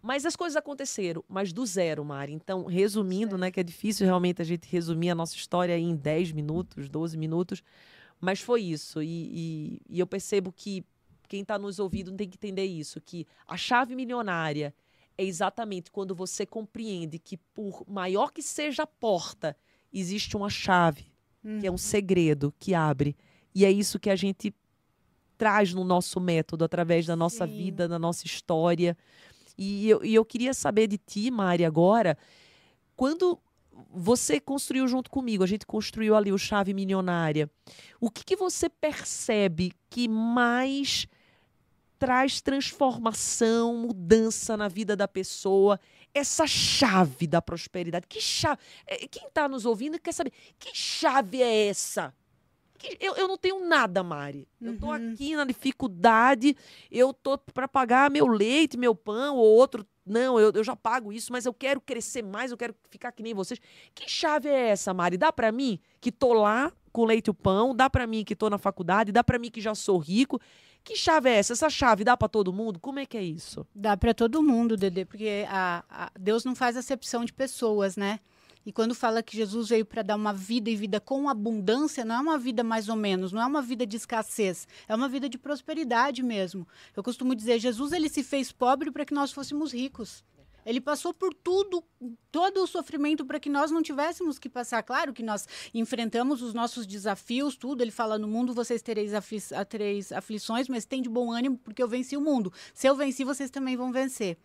Mas 0.00 0.24
as 0.24 0.36
coisas 0.36 0.56
aconteceram, 0.56 1.24
mas 1.28 1.52
do 1.52 1.66
zero, 1.66 2.04
Mari. 2.04 2.32
Então, 2.32 2.64
resumindo, 2.64 3.36
né, 3.36 3.50
que 3.50 3.58
é 3.58 3.64
difícil 3.64 4.06
realmente 4.06 4.40
a 4.40 4.44
gente 4.44 4.68
resumir 4.68 5.10
a 5.10 5.14
nossa 5.16 5.34
história 5.34 5.76
em 5.76 5.96
10 5.96 6.30
minutos, 6.30 6.88
12 6.88 7.16
minutos, 7.18 7.60
mas 8.20 8.40
foi 8.40 8.62
isso. 8.62 9.02
E, 9.02 9.08
e, 9.08 9.96
e 9.96 9.98
eu 9.98 10.06
percebo 10.06 10.52
que 10.52 10.84
quem 11.28 11.42
está 11.42 11.58
nos 11.58 11.80
ouvindo 11.80 12.12
tem 12.12 12.28
que 12.28 12.36
entender 12.36 12.64
isso, 12.64 13.00
que 13.00 13.26
a 13.46 13.56
chave 13.56 13.96
milionária 13.96 14.72
é 15.18 15.24
exatamente 15.24 15.90
quando 15.90 16.14
você 16.14 16.46
compreende 16.46 17.18
que 17.18 17.36
por 17.36 17.84
maior 17.88 18.32
que 18.32 18.40
seja 18.40 18.84
a 18.84 18.86
porta, 18.86 19.56
existe 19.92 20.36
uma 20.36 20.48
chave, 20.48 21.12
que 21.60 21.66
é 21.66 21.70
um 21.70 21.76
segredo 21.78 22.54
que 22.58 22.72
abre. 22.72 23.16
E 23.52 23.64
é 23.64 23.70
isso 23.70 23.98
que 23.98 24.10
a 24.10 24.16
gente 24.16 24.54
traz 25.36 25.74
no 25.74 25.82
nosso 25.82 26.20
método, 26.20 26.64
através 26.64 27.04
da 27.04 27.16
nossa 27.16 27.46
Sim. 27.46 27.56
vida, 27.56 27.88
da 27.88 27.98
nossa 27.98 28.26
história. 28.26 28.96
E 29.56 29.88
eu, 29.88 30.04
e 30.04 30.14
eu 30.14 30.24
queria 30.24 30.54
saber 30.54 30.86
de 30.86 30.98
ti, 30.98 31.30
Mari, 31.30 31.64
agora, 31.64 32.16
quando 32.94 33.38
você 33.90 34.40
construiu 34.40 34.86
junto 34.86 35.10
comigo, 35.10 35.42
a 35.42 35.46
gente 35.46 35.66
construiu 35.66 36.14
ali 36.14 36.32
o 36.32 36.38
Chave 36.38 36.74
Milionária, 36.74 37.50
o 38.00 38.10
que, 38.10 38.24
que 38.24 38.36
você 38.36 38.68
percebe 38.68 39.72
que 39.88 40.08
mais 40.08 41.06
traz 41.98 42.40
transformação, 42.40 43.74
mudança 43.76 44.56
na 44.56 44.68
vida 44.68 44.94
da 44.96 45.08
pessoa, 45.08 45.78
essa 46.14 46.46
chave 46.46 47.26
da 47.26 47.42
prosperidade? 47.42 48.06
Que 48.08 48.20
chave? 48.20 48.58
eh, 48.86 49.06
Quem 49.08 49.26
está 49.28 49.48
nos 49.48 49.66
ouvindo 49.66 49.98
quer 50.00 50.12
saber, 50.12 50.32
que 50.58 50.74
chave 50.74 51.42
é 51.42 51.66
essa? 51.68 52.14
Eu, 53.00 53.16
eu 53.16 53.26
não 53.26 53.36
tenho 53.36 53.66
nada, 53.66 54.04
Mari. 54.04 54.46
Eu 54.62 54.78
tô 54.78 54.86
Uhum. 54.86 55.12
aqui 55.12 55.34
na 55.34 55.44
dificuldade, 55.44 56.56
eu 56.90 57.12
tô 57.12 57.36
para 57.36 57.66
pagar 57.66 58.08
meu 58.08 58.26
leite, 58.28 58.76
meu 58.76 58.94
pão, 58.94 59.36
ou 59.36 59.44
outro. 59.44 59.84
Não, 60.06 60.38
eu, 60.38 60.52
eu 60.54 60.62
já 60.64 60.76
pago 60.76 61.12
isso, 61.12 61.32
mas 61.32 61.44
eu 61.44 61.52
quero 61.52 61.80
crescer 61.80 62.22
mais, 62.22 62.50
eu 62.52 62.56
quero 62.56 62.74
ficar 62.88 63.10
que 63.12 63.22
nem 63.22 63.34
vocês. 63.34 63.60
Que 63.94 64.08
chave 64.08 64.48
é 64.48 64.68
essa, 64.68 64.94
Mari? 64.94 65.16
Dá 65.18 65.32
para 65.32 65.50
mim 65.50 65.80
que 66.00 66.12
tô 66.12 66.32
lá 66.32 66.72
com 66.92 67.04
leite 67.04 67.28
e 67.28 67.30
o 67.30 67.34
pão, 67.34 67.74
dá 67.74 67.88
para 67.88 68.06
mim 68.06 68.24
que 68.24 68.34
tô 68.36 68.48
na 68.50 68.58
faculdade, 68.58 69.12
dá 69.12 69.22
para 69.22 69.38
mim 69.38 69.50
que 69.50 69.60
já 69.60 69.74
sou 69.74 69.98
rico. 69.98 70.40
Que 70.84 70.96
chave 70.96 71.28
é 71.28 71.34
essa? 71.38 71.52
Essa 71.52 71.68
chave 71.68 72.04
dá 72.04 72.16
para 72.16 72.28
todo 72.28 72.52
mundo? 72.52 72.78
Como 72.78 72.98
é 72.98 73.04
que 73.06 73.16
é 73.16 73.22
isso? 73.22 73.66
Dá 73.74 73.96
para 73.96 74.14
todo 74.14 74.42
mundo, 74.42 74.76
Dedê, 74.76 75.04
porque 75.04 75.44
a, 75.48 75.84
a- 75.90 76.10
Deus 76.18 76.44
não 76.44 76.54
faz 76.54 76.76
acepção 76.76 77.24
de 77.24 77.32
pessoas, 77.32 77.96
né? 77.96 78.20
E 78.64 78.72
quando 78.72 78.94
fala 78.94 79.22
que 79.22 79.36
Jesus 79.36 79.68
veio 79.70 79.84
para 79.84 80.02
dar 80.02 80.16
uma 80.16 80.32
vida 80.32 80.68
e 80.68 80.76
vida 80.76 81.00
com 81.00 81.28
abundância, 81.28 82.04
não 82.04 82.14
é 82.16 82.20
uma 82.20 82.38
vida 82.38 82.62
mais 82.62 82.88
ou 82.88 82.96
menos, 82.96 83.32
não 83.32 83.40
é 83.40 83.46
uma 83.46 83.62
vida 83.62 83.86
de 83.86 83.96
escassez, 83.96 84.68
é 84.86 84.94
uma 84.94 85.08
vida 85.08 85.28
de 85.28 85.38
prosperidade 85.38 86.22
mesmo. 86.22 86.66
Eu 86.96 87.02
costumo 87.02 87.34
dizer, 87.34 87.58
Jesus 87.58 87.92
ele 87.92 88.08
se 88.08 88.22
fez 88.22 88.52
pobre 88.52 88.90
para 88.90 89.04
que 89.06 89.14
nós 89.14 89.32
fôssemos 89.32 89.72
ricos. 89.72 90.22
Ele 90.68 90.82
passou 90.82 91.14
por 91.14 91.32
tudo, 91.32 91.82
todo 92.30 92.62
o 92.62 92.66
sofrimento 92.66 93.24
para 93.24 93.40
que 93.40 93.48
nós 93.48 93.70
não 93.70 93.82
tivéssemos 93.82 94.38
que 94.38 94.50
passar. 94.50 94.82
Claro 94.82 95.14
que 95.14 95.22
nós 95.22 95.48
enfrentamos 95.72 96.42
os 96.42 96.52
nossos 96.52 96.86
desafios, 96.86 97.56
tudo. 97.56 97.80
Ele 97.80 97.90
fala: 97.90 98.18
no 98.18 98.28
mundo 98.28 98.52
vocês 98.52 98.82
tereis, 98.82 99.14
afli 99.14 99.40
tereis 99.66 100.12
aflições, 100.12 100.68
mas 100.68 100.84
tem 100.84 101.00
de 101.00 101.08
bom 101.08 101.32
ânimo 101.32 101.56
porque 101.56 101.82
eu 101.82 101.88
venci 101.88 102.18
o 102.18 102.20
mundo. 102.20 102.52
Se 102.74 102.86
eu 102.86 102.94
venci, 102.94 103.24
vocês 103.24 103.48
também 103.48 103.78
vão 103.78 103.90
vencer. 103.90 104.36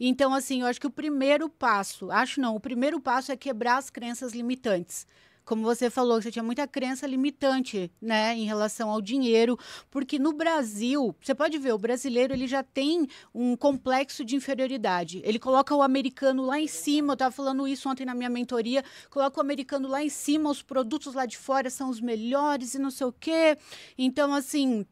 Então, 0.00 0.32
assim, 0.32 0.62
eu 0.62 0.66
acho 0.66 0.80
que 0.80 0.86
o 0.86 0.90
primeiro 0.90 1.46
passo, 1.46 2.10
acho 2.10 2.40
não, 2.40 2.56
o 2.56 2.60
primeiro 2.60 2.98
passo 2.98 3.30
é 3.30 3.36
quebrar 3.36 3.76
as 3.76 3.90
crenças 3.90 4.32
limitantes. 4.32 5.06
Como 5.50 5.64
você 5.64 5.90
falou, 5.90 6.22
você 6.22 6.30
tinha 6.30 6.44
muita 6.44 6.64
crença 6.64 7.08
limitante, 7.08 7.90
né, 8.00 8.36
em 8.36 8.44
relação 8.44 8.88
ao 8.88 9.02
dinheiro, 9.02 9.58
porque 9.90 10.16
no 10.16 10.32
Brasil, 10.32 11.12
você 11.20 11.34
pode 11.34 11.58
ver, 11.58 11.74
o 11.74 11.78
brasileiro 11.78 12.32
ele 12.32 12.46
já 12.46 12.62
tem 12.62 13.08
um 13.34 13.56
complexo 13.56 14.24
de 14.24 14.36
inferioridade. 14.36 15.20
Ele 15.24 15.40
coloca 15.40 15.74
o 15.74 15.82
americano 15.82 16.46
lá 16.46 16.60
em 16.60 16.68
cima, 16.68 17.08
eu 17.08 17.14
estava 17.14 17.34
falando 17.34 17.66
isso 17.66 17.88
ontem 17.88 18.04
na 18.04 18.14
minha 18.14 18.30
mentoria, 18.30 18.84
coloca 19.10 19.38
o 19.38 19.40
americano 19.40 19.88
lá 19.88 20.00
em 20.04 20.08
cima, 20.08 20.48
os 20.48 20.62
produtos 20.62 21.14
lá 21.14 21.26
de 21.26 21.36
fora 21.36 21.68
são 21.68 21.90
os 21.90 22.00
melhores 22.00 22.74
e 22.74 22.78
não 22.78 22.92
sei 22.92 23.08
o 23.08 23.12
quê. 23.12 23.58
Então, 23.98 24.32
assim, 24.32 24.86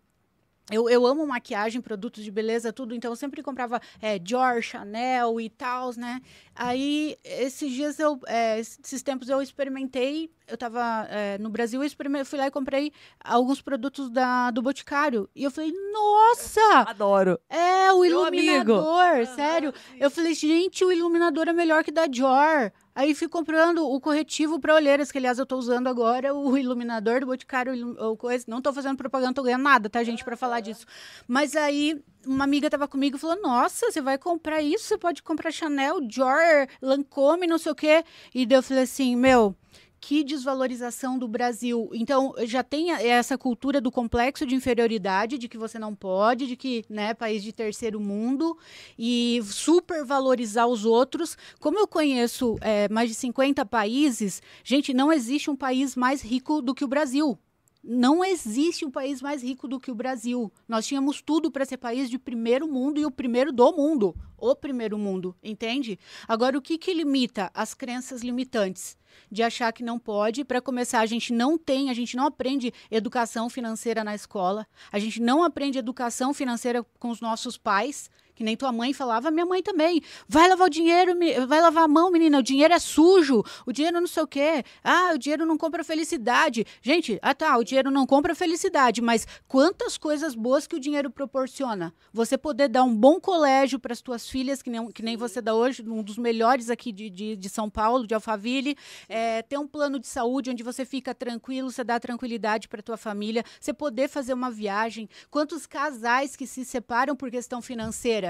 eu, 0.70 0.88
eu 0.90 1.06
amo 1.06 1.26
maquiagem, 1.26 1.80
produtos 1.80 2.22
de 2.22 2.30
beleza, 2.30 2.72
tudo, 2.72 2.94
então 2.94 3.10
eu 3.10 3.16
sempre 3.16 3.42
comprava 3.42 3.80
é, 4.02 4.18
Dior, 4.18 4.60
Chanel 4.60 5.40
e 5.40 5.48
tal, 5.48 5.92
né? 5.96 6.20
Aí, 6.60 7.16
esses 7.22 7.70
dias 7.70 8.00
eu, 8.00 8.18
é, 8.26 8.58
esses 8.58 9.00
tempos 9.00 9.28
eu 9.28 9.40
experimentei, 9.40 10.28
eu 10.48 10.58
tava 10.58 11.06
é, 11.08 11.38
no 11.38 11.48
Brasil, 11.50 11.80
eu 11.84 12.26
fui 12.26 12.36
lá 12.36 12.48
e 12.48 12.50
comprei 12.50 12.92
alguns 13.22 13.62
produtos 13.62 14.10
da, 14.10 14.50
do 14.50 14.60
Boticário. 14.60 15.30
E 15.36 15.44
eu 15.44 15.52
falei, 15.52 15.72
nossa! 15.92 16.80
Adoro! 16.80 17.38
É, 17.48 17.92
o 17.92 18.04
iluminador, 18.04 19.24
sério. 19.36 19.72
Eu 20.00 20.10
falei, 20.10 20.34
gente, 20.34 20.84
o 20.84 20.90
iluminador 20.90 21.46
é 21.46 21.52
melhor 21.52 21.84
que 21.84 21.92
da 21.92 22.08
Dior. 22.08 22.72
Aí 22.92 23.14
fui 23.14 23.28
comprando 23.28 23.88
o 23.88 24.00
corretivo 24.00 24.58
para 24.58 24.74
olheiras, 24.74 25.12
que 25.12 25.18
aliás 25.18 25.38
eu 25.38 25.44
estou 25.44 25.60
usando 25.60 25.86
agora, 25.86 26.34
o 26.34 26.58
iluminador 26.58 27.20
do 27.20 27.26
Boticário, 27.26 27.96
ou 27.96 28.16
coisa. 28.16 28.44
Não 28.48 28.58
estou 28.58 28.72
fazendo 28.72 28.96
propaganda, 28.96 29.28
não 29.28 29.34
tô 29.34 29.44
ganhando 29.44 29.62
nada, 29.62 29.88
tá, 29.88 30.02
gente, 30.02 30.24
para 30.24 30.36
falar 30.36 30.58
disso. 30.58 30.84
Mas 31.28 31.54
aí 31.54 32.02
uma 32.26 32.44
amiga 32.44 32.66
estava 32.66 32.88
comigo 32.88 33.16
e 33.16 33.20
falou: 33.20 33.40
Nossa, 33.40 33.90
você 33.90 34.00
vai 34.00 34.18
comprar 34.18 34.62
isso? 34.62 34.84
Você 34.84 34.98
pode 34.98 35.22
comprar 35.22 35.50
Chanel, 35.50 36.00
Dior, 36.00 36.66
Lancome, 36.80 37.46
não 37.46 37.58
sei 37.58 37.72
o 37.72 37.74
quê. 37.74 38.04
E 38.34 38.44
daí 38.46 38.58
eu 38.58 38.62
falei 38.62 38.84
assim: 38.84 39.16
Meu 39.16 39.54
que 40.00 40.22
desvalorização 40.22 41.18
do 41.18 41.26
Brasil. 41.26 41.90
Então, 41.92 42.34
já 42.44 42.62
tem 42.62 42.92
essa 42.92 43.36
cultura 43.36 43.80
do 43.80 43.90
complexo 43.90 44.46
de 44.46 44.54
inferioridade, 44.54 45.38
de 45.38 45.48
que 45.48 45.58
você 45.58 45.78
não 45.78 45.94
pode, 45.94 46.46
de 46.46 46.56
que, 46.56 46.84
né, 46.88 47.14
país 47.14 47.42
de 47.42 47.52
terceiro 47.52 48.00
mundo, 48.00 48.56
e 48.98 49.40
supervalorizar 49.44 50.66
os 50.66 50.84
outros. 50.84 51.36
Como 51.58 51.78
eu 51.78 51.86
conheço 51.86 52.56
é, 52.60 52.88
mais 52.88 53.08
de 53.08 53.14
50 53.14 53.64
países, 53.66 54.42
gente, 54.62 54.94
não 54.94 55.12
existe 55.12 55.50
um 55.50 55.56
país 55.56 55.96
mais 55.96 56.22
rico 56.22 56.62
do 56.62 56.74
que 56.74 56.84
o 56.84 56.88
Brasil. 56.88 57.38
Não 57.82 58.24
existe 58.24 58.84
um 58.84 58.90
país 58.90 59.22
mais 59.22 59.42
rico 59.42 59.68
do 59.68 59.78
que 59.78 59.90
o 59.90 59.94
Brasil. 59.94 60.52
Nós 60.66 60.86
tínhamos 60.86 61.22
tudo 61.22 61.50
para 61.50 61.64
ser 61.64 61.76
país 61.76 62.10
de 62.10 62.18
primeiro 62.18 62.66
mundo 62.66 63.00
e 63.00 63.06
o 63.06 63.10
primeiro 63.10 63.52
do 63.52 63.72
mundo. 63.72 64.14
O 64.36 64.54
primeiro 64.54 64.98
mundo, 64.98 65.34
entende? 65.42 65.98
Agora, 66.26 66.56
o 66.56 66.62
que, 66.62 66.78
que 66.78 66.92
limita 66.92 67.50
as 67.54 67.74
crenças 67.74 68.22
limitantes? 68.22 68.96
de 69.30 69.42
achar 69.42 69.72
que 69.72 69.82
não 69.82 69.98
pode. 69.98 70.44
Para 70.44 70.60
começar, 70.60 71.00
a 71.00 71.06
gente 71.06 71.32
não 71.32 71.58
tem, 71.58 71.90
a 71.90 71.94
gente 71.94 72.16
não 72.16 72.26
aprende 72.26 72.72
educação 72.90 73.48
financeira 73.48 74.04
na 74.04 74.14
escola, 74.14 74.66
a 74.92 74.98
gente 74.98 75.20
não 75.20 75.42
aprende 75.42 75.78
educação 75.78 76.32
financeira 76.32 76.84
com 76.98 77.10
os 77.10 77.20
nossos 77.20 77.56
pais 77.56 78.10
que 78.38 78.44
nem 78.44 78.56
tua 78.56 78.70
mãe 78.70 78.92
falava, 78.92 79.32
minha 79.32 79.44
mãe 79.44 79.60
também. 79.60 80.00
Vai 80.28 80.48
lavar 80.48 80.68
o 80.68 80.70
dinheiro, 80.70 81.12
vai 81.48 81.60
lavar 81.60 81.84
a 81.84 81.88
mão, 81.88 82.08
menina, 82.08 82.38
o 82.38 82.42
dinheiro 82.42 82.72
é 82.72 82.78
sujo, 82.78 83.42
o 83.66 83.72
dinheiro 83.72 84.00
não 84.00 84.06
sei 84.06 84.22
o 84.22 84.28
quê. 84.28 84.62
Ah, 84.84 85.10
o 85.12 85.18
dinheiro 85.18 85.44
não 85.44 85.58
compra 85.58 85.82
felicidade. 85.82 86.64
Gente, 86.80 87.18
ah 87.20 87.34
tá, 87.34 87.58
o 87.58 87.64
dinheiro 87.64 87.90
não 87.90 88.06
compra 88.06 88.36
felicidade, 88.36 89.02
mas 89.02 89.26
quantas 89.48 89.98
coisas 89.98 90.36
boas 90.36 90.68
que 90.68 90.76
o 90.76 90.78
dinheiro 90.78 91.10
proporciona? 91.10 91.92
Você 92.12 92.38
poder 92.38 92.68
dar 92.68 92.84
um 92.84 92.94
bom 92.94 93.18
colégio 93.18 93.80
para 93.80 93.92
as 93.92 94.00
tuas 94.00 94.28
filhas, 94.28 94.62
que 94.62 94.70
nem, 94.70 94.86
que 94.92 95.02
nem 95.02 95.16
você 95.16 95.40
dá 95.40 95.52
hoje, 95.52 95.82
um 95.82 96.00
dos 96.00 96.16
melhores 96.16 96.70
aqui 96.70 96.92
de, 96.92 97.10
de, 97.10 97.34
de 97.34 97.48
São 97.48 97.68
Paulo, 97.68 98.06
de 98.06 98.14
Alphaville, 98.14 98.76
é, 99.08 99.42
ter 99.42 99.58
um 99.58 99.66
plano 99.66 99.98
de 99.98 100.06
saúde 100.06 100.50
onde 100.50 100.62
você 100.62 100.84
fica 100.84 101.12
tranquilo, 101.12 101.72
você 101.72 101.82
dá 101.82 101.98
tranquilidade 101.98 102.68
para 102.68 102.80
tua 102.80 102.96
família, 102.96 103.42
você 103.60 103.72
poder 103.72 104.08
fazer 104.08 104.32
uma 104.32 104.48
viagem. 104.48 105.08
Quantos 105.28 105.66
casais 105.66 106.36
que 106.36 106.46
se 106.46 106.64
separam 106.64 107.16
por 107.16 107.32
questão 107.32 107.60
financeira? 107.60 108.27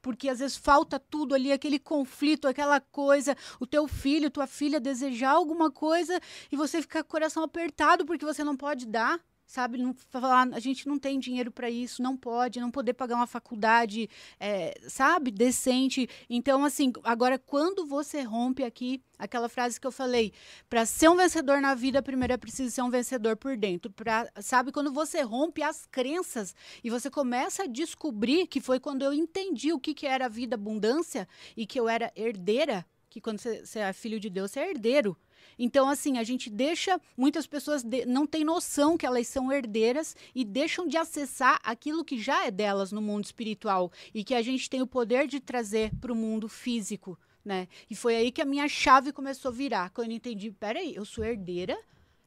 Porque 0.00 0.28
às 0.28 0.38
vezes 0.38 0.56
falta 0.56 0.98
tudo 0.98 1.34
ali, 1.34 1.52
aquele 1.52 1.78
conflito, 1.78 2.48
aquela 2.48 2.80
coisa, 2.80 3.36
o 3.58 3.66
teu 3.66 3.86
filho, 3.86 4.30
tua 4.30 4.46
filha 4.46 4.80
desejar 4.80 5.30
alguma 5.30 5.70
coisa 5.70 6.20
e 6.50 6.56
você 6.56 6.80
ficar 6.80 7.02
com 7.02 7.08
o 7.08 7.10
coração 7.10 7.42
apertado 7.42 8.04
porque 8.06 8.24
você 8.24 8.44
não 8.44 8.56
pode 8.56 8.86
dar 8.86 9.20
sabe? 9.48 9.78
Não 9.78 9.94
falar, 10.10 10.46
a 10.52 10.60
gente 10.60 10.86
não 10.86 10.98
tem 10.98 11.18
dinheiro 11.18 11.50
para 11.50 11.70
isso, 11.70 12.02
não 12.02 12.16
pode, 12.16 12.60
não 12.60 12.70
poder 12.70 12.92
pagar 12.92 13.16
uma 13.16 13.26
faculdade, 13.26 14.08
é, 14.38 14.78
sabe? 14.86 15.30
Decente. 15.30 16.08
Então, 16.28 16.64
assim, 16.64 16.92
agora 17.02 17.38
quando 17.38 17.86
você 17.86 18.20
rompe 18.20 18.62
aqui 18.62 19.02
aquela 19.18 19.48
frase 19.48 19.80
que 19.80 19.86
eu 19.86 19.90
falei, 19.90 20.32
para 20.68 20.84
ser 20.84 21.08
um 21.08 21.16
vencedor 21.16 21.60
na 21.60 21.74
vida, 21.74 22.02
primeiro 22.02 22.34
é 22.34 22.36
preciso 22.36 22.70
ser 22.70 22.82
um 22.82 22.90
vencedor 22.90 23.36
por 23.36 23.56
dentro. 23.56 23.90
Pra, 23.90 24.30
sabe? 24.40 24.70
Quando 24.70 24.92
você 24.92 25.22
rompe 25.22 25.62
as 25.62 25.86
crenças 25.86 26.54
e 26.84 26.90
você 26.90 27.10
começa 27.10 27.64
a 27.64 27.66
descobrir 27.66 28.46
que 28.46 28.60
foi 28.60 28.78
quando 28.78 29.02
eu 29.02 29.14
entendi 29.14 29.72
o 29.72 29.80
que, 29.80 29.94
que 29.94 30.06
era 30.06 30.26
a 30.26 30.28
vida 30.28 30.54
abundância 30.56 31.26
e 31.56 31.66
que 31.66 31.80
eu 31.80 31.88
era 31.88 32.12
herdeira, 32.14 32.84
que 33.08 33.20
quando 33.20 33.40
você, 33.40 33.64
você 33.64 33.78
é 33.78 33.92
filho 33.94 34.20
de 34.20 34.28
Deus, 34.28 34.50
você 34.50 34.60
é 34.60 34.70
herdeiro. 34.70 35.16
Então, 35.58 35.88
assim, 35.88 36.18
a 36.18 36.22
gente 36.22 36.48
deixa, 36.50 37.00
muitas 37.16 37.46
pessoas 37.46 37.82
de, 37.82 38.04
não 38.06 38.26
têm 38.26 38.44
noção 38.44 38.96
que 38.96 39.06
elas 39.06 39.26
são 39.26 39.52
herdeiras 39.52 40.16
e 40.34 40.44
deixam 40.44 40.86
de 40.86 40.96
acessar 40.96 41.60
aquilo 41.62 42.04
que 42.04 42.18
já 42.18 42.46
é 42.46 42.50
delas 42.50 42.92
no 42.92 43.02
mundo 43.02 43.24
espiritual 43.24 43.90
e 44.14 44.22
que 44.22 44.34
a 44.34 44.42
gente 44.42 44.68
tem 44.68 44.82
o 44.82 44.86
poder 44.86 45.26
de 45.26 45.40
trazer 45.40 45.90
para 46.00 46.12
o 46.12 46.16
mundo 46.16 46.48
físico, 46.48 47.18
né? 47.44 47.68
E 47.90 47.94
foi 47.94 48.16
aí 48.16 48.30
que 48.30 48.42
a 48.42 48.44
minha 48.44 48.68
chave 48.68 49.12
começou 49.12 49.50
a 49.50 49.54
virar, 49.54 49.90
quando 49.90 50.10
eu 50.10 50.16
entendi, 50.16 50.50
peraí, 50.50 50.94
eu 50.94 51.04
sou 51.04 51.24
herdeira, 51.24 51.78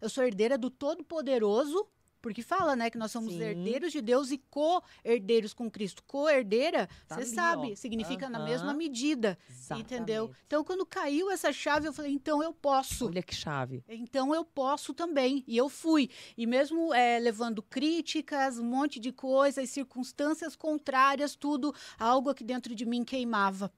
eu 0.02 0.10
sou 0.10 0.24
herdeira 0.24 0.58
do 0.58 0.69
Todo-Poderoso, 0.69 1.88
porque 2.21 2.41
fala, 2.41 2.75
né, 2.75 2.89
que 2.89 2.97
nós 2.97 3.12
somos 3.12 3.34
Sim. 3.34 3.41
herdeiros 3.41 3.91
de 3.91 4.01
Deus 4.01 4.31
e 4.31 4.38
co-herdeiros 4.38 5.53
com 5.53 5.69
Cristo. 5.69 6.03
Co-herdeira, 6.05 6.88
você 7.07 7.19
tá 7.21 7.25
sabe, 7.25 7.71
ó. 7.71 7.75
significa 7.75 8.25
uhum. 8.25 8.31
na 8.31 8.39
mesma 8.39 8.73
medida. 8.73 9.38
Exatamente. 9.49 9.93
Entendeu? 9.93 10.31
Então, 10.45 10.63
quando 10.63 10.86
caiu 10.86 11.31
essa 11.31 11.51
chave, 11.51 11.88
eu 11.88 11.93
falei, 11.93 12.12
então 12.12 12.43
eu 12.43 12.53
posso. 12.53 13.07
Olha 13.07 13.23
que 13.23 13.36
chave. 13.36 13.84
Então 13.89 14.34
eu 14.34 14.45
posso 14.45 14.93
também. 14.93 15.43
E 15.47 15.57
eu 15.57 15.69
fui. 15.69 16.10
E 16.38 16.45
mesmo 16.45 16.93
é, 16.93 17.19
levando 17.19 17.62
críticas, 17.62 18.57
um 18.57 18.65
monte 18.65 18.99
de 18.99 19.12
coisas, 19.12 19.69
circunstâncias 19.69 20.55
contrárias, 20.55 21.36
tudo, 21.36 21.73
algo 21.97 22.29
aqui 22.29 22.43
dentro 22.43 22.75
de 22.75 22.86
mim 22.86 23.03
queimava. 23.03 23.71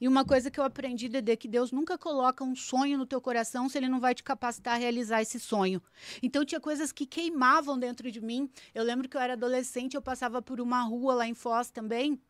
E 0.00 0.06
uma 0.06 0.24
coisa 0.24 0.50
que 0.50 0.60
eu 0.60 0.64
aprendi, 0.64 1.08
Dede, 1.08 1.32
é 1.32 1.36
que 1.36 1.48
Deus 1.48 1.72
nunca 1.72 1.96
coloca 1.96 2.44
um 2.44 2.54
sonho 2.54 2.98
no 2.98 3.06
teu 3.06 3.20
coração 3.20 3.68
se 3.68 3.78
ele 3.78 3.88
não 3.88 4.00
vai 4.00 4.14
te 4.14 4.22
capacitar 4.22 4.74
a 4.74 4.78
realizar 4.78 5.22
esse 5.22 5.40
sonho. 5.40 5.82
Então 6.22 6.44
tinha 6.44 6.60
coisas 6.60 6.92
que 6.92 7.06
queimavam 7.06 7.78
dentro 7.78 8.10
de 8.10 8.20
mim. 8.20 8.50
Eu 8.74 8.84
lembro 8.84 9.08
que 9.08 9.16
eu 9.16 9.20
era 9.20 9.32
adolescente, 9.32 9.94
eu 9.94 10.02
passava 10.02 10.42
por 10.42 10.60
uma 10.60 10.82
rua 10.82 11.14
lá 11.14 11.26
em 11.26 11.34
Foz 11.34 11.70
também, 11.70 12.20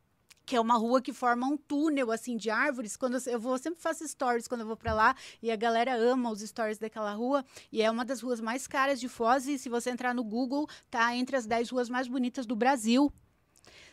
que 0.44 0.54
é 0.54 0.60
uma 0.60 0.76
rua 0.76 1.02
que 1.02 1.12
forma 1.12 1.46
um 1.46 1.56
túnel 1.56 2.12
assim 2.12 2.36
de 2.36 2.48
árvores. 2.48 2.96
Quando 2.96 3.14
eu, 3.14 3.32
eu 3.32 3.40
vou, 3.40 3.52
eu 3.52 3.58
sempre 3.58 3.80
faço 3.80 4.06
stories 4.06 4.46
quando 4.46 4.60
eu 4.60 4.66
vou 4.66 4.76
para 4.76 4.94
lá 4.94 5.16
e 5.42 5.50
a 5.50 5.56
galera 5.56 5.96
ama 5.96 6.30
os 6.30 6.40
stories 6.40 6.78
daquela 6.78 7.12
rua 7.12 7.44
e 7.72 7.82
é 7.82 7.90
uma 7.90 8.04
das 8.04 8.20
ruas 8.20 8.40
mais 8.40 8.66
caras 8.68 9.00
de 9.00 9.08
Foz 9.08 9.48
e 9.48 9.58
se 9.58 9.68
você 9.68 9.90
entrar 9.90 10.14
no 10.14 10.22
Google, 10.22 10.68
tá 10.88 11.14
entre 11.16 11.36
as 11.36 11.46
10 11.46 11.70
ruas 11.70 11.88
mais 11.88 12.06
bonitas 12.06 12.46
do 12.46 12.54
Brasil. 12.54 13.12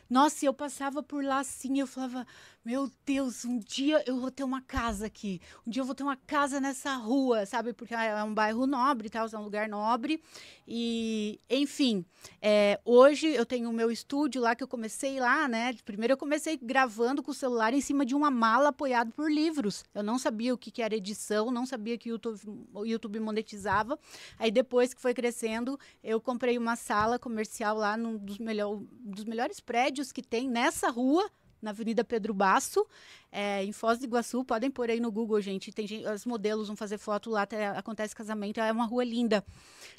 Nossa, 0.09 0.45
eu 0.45 0.53
passava 0.53 1.01
por 1.01 1.23
lá 1.23 1.39
assim, 1.39 1.79
eu 1.79 1.87
falava, 1.87 2.27
meu 2.65 2.89
Deus, 3.05 3.43
um 3.43 3.59
dia 3.59 4.01
eu 4.07 4.17
vou 4.19 4.31
ter 4.31 4.43
uma 4.43 4.61
casa 4.61 5.05
aqui, 5.05 5.41
um 5.67 5.69
dia 5.69 5.81
eu 5.81 5.85
vou 5.85 5.93
ter 5.93 6.03
uma 6.03 6.15
casa 6.15 6.61
nessa 6.61 6.95
rua, 6.95 7.45
sabe? 7.45 7.73
Porque 7.73 7.93
é 7.93 8.23
um 8.23 8.33
bairro 8.33 8.65
nobre, 8.65 9.09
tal, 9.09 9.27
é 9.31 9.37
um 9.37 9.43
lugar 9.43 9.67
nobre. 9.67 10.21
E, 10.65 11.41
enfim, 11.49 12.05
é, 12.41 12.79
hoje 12.85 13.27
eu 13.27 13.45
tenho 13.45 13.69
o 13.69 13.73
meu 13.73 13.91
estúdio 13.91 14.41
lá 14.41 14.55
que 14.55 14.63
eu 14.63 14.67
comecei 14.67 15.19
lá, 15.19 15.45
né? 15.47 15.73
Primeiro 15.83 16.13
eu 16.13 16.17
comecei 16.17 16.57
gravando 16.57 17.21
com 17.21 17.31
o 17.31 17.33
celular 17.33 17.73
em 17.73 17.81
cima 17.81 18.05
de 18.05 18.15
uma 18.15 18.31
mala 18.31 18.69
apoiado 18.69 19.11
por 19.11 19.29
livros. 19.29 19.83
Eu 19.93 20.03
não 20.03 20.17
sabia 20.17 20.53
o 20.53 20.57
que, 20.57 20.71
que 20.71 20.81
era 20.81 20.95
edição, 20.95 21.51
não 21.51 21.65
sabia 21.65 21.97
que 21.97 22.09
o 22.09 22.13
YouTube, 22.13 22.39
YouTube 22.85 23.19
monetizava. 23.19 23.99
Aí 24.39 24.49
depois 24.49 24.93
que 24.93 25.01
foi 25.01 25.13
crescendo, 25.13 25.77
eu 26.01 26.21
comprei 26.21 26.57
uma 26.57 26.77
sala 26.77 27.19
comercial 27.19 27.75
lá 27.75 27.97
num 27.97 28.17
dos, 28.17 28.37
melhor, 28.37 28.79
dos 29.01 29.25
melhores 29.25 29.59
prédios 29.59 30.13
que 30.13 30.21
tem 30.21 30.49
nessa 30.49 30.89
rua 30.89 31.29
na 31.63 31.71
Avenida 31.71 32.03
Pedro 32.03 32.33
Basso, 32.33 32.85
é, 33.31 33.63
em 33.63 33.71
Foz 33.71 33.97
do 33.97 34.05
Iguaçu. 34.05 34.43
Podem 34.43 34.69
pôr 34.69 34.89
aí 34.89 34.99
no 34.99 35.11
Google, 35.11 35.39
gente. 35.41 35.71
Tem 35.71 35.87
gente, 35.87 36.05
os 36.05 36.25
modelos 36.25 36.67
vão 36.67 36.75
fazer 36.75 36.97
foto 36.97 37.29
lá, 37.29 37.43
até 37.43 37.67
acontece 37.67 38.15
casamento, 38.15 38.59
é 38.59 38.71
uma 38.71 38.85
rua 38.85 39.03
linda. 39.03 39.43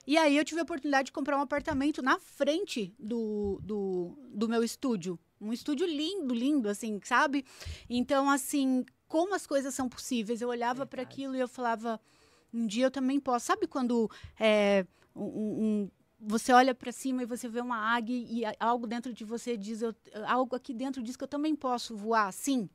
E 0.07 0.17
aí 0.19 0.37
eu 0.37 0.45
tive 0.45 0.61
a 0.61 0.65
oportunidade 0.65 1.07
de 1.07 1.13
comprar 1.13 1.39
um 1.39 1.41
apartamento 1.41 2.03
na 2.03 2.19
frente 2.19 2.95
do, 2.99 3.59
do, 3.63 4.17
do 4.29 4.49
meu 4.49 4.63
estúdio. 4.63 5.19
Um 5.41 5.53
estúdio 5.53 5.87
lindo, 5.87 6.35
lindo, 6.35 6.69
assim, 6.69 7.01
sabe? 7.03 7.45
Então, 7.89 8.31
assim, 8.31 8.85
como 9.09 9.35
as 9.35 9.47
coisas 9.47 9.75
são 9.75 9.89
possíveis. 9.89 10.41
Eu 10.41 10.49
olhava 10.49 10.87
para 10.87 11.03
aquilo 11.03 11.35
e 11.35 11.41
eu 11.41 11.49
falava, 11.49 12.01
um 12.53 12.67
dia 12.67 12.87
eu 12.87 12.91
também 12.91 13.19
posso. 13.19 13.47
Sabe 13.47 13.67
quando 13.67 14.11
é, 14.39 14.87
um, 15.15 15.25
um 15.25 15.91
você 16.27 16.53
olha 16.53 16.75
para 16.75 16.91
cima 16.93 17.23
e 17.23 17.27
você 17.27 17.49
vê 17.49 17.61
uma 17.61 17.77
águia 17.77 18.17
e 18.17 18.43
algo 18.59 18.87
dentro 18.87 19.13
de 19.13 19.25
você 19.25 19.57
diz, 19.57 19.83
eu, 19.83 19.95
algo 20.27 20.57
aqui 20.57 20.73
dentro 20.73 21.03
diz 21.03 21.17
que 21.17 21.25
eu 21.25 21.29
também 21.29 21.55
posso 21.55 21.97
voar 21.97 22.29
assim. 22.29 22.69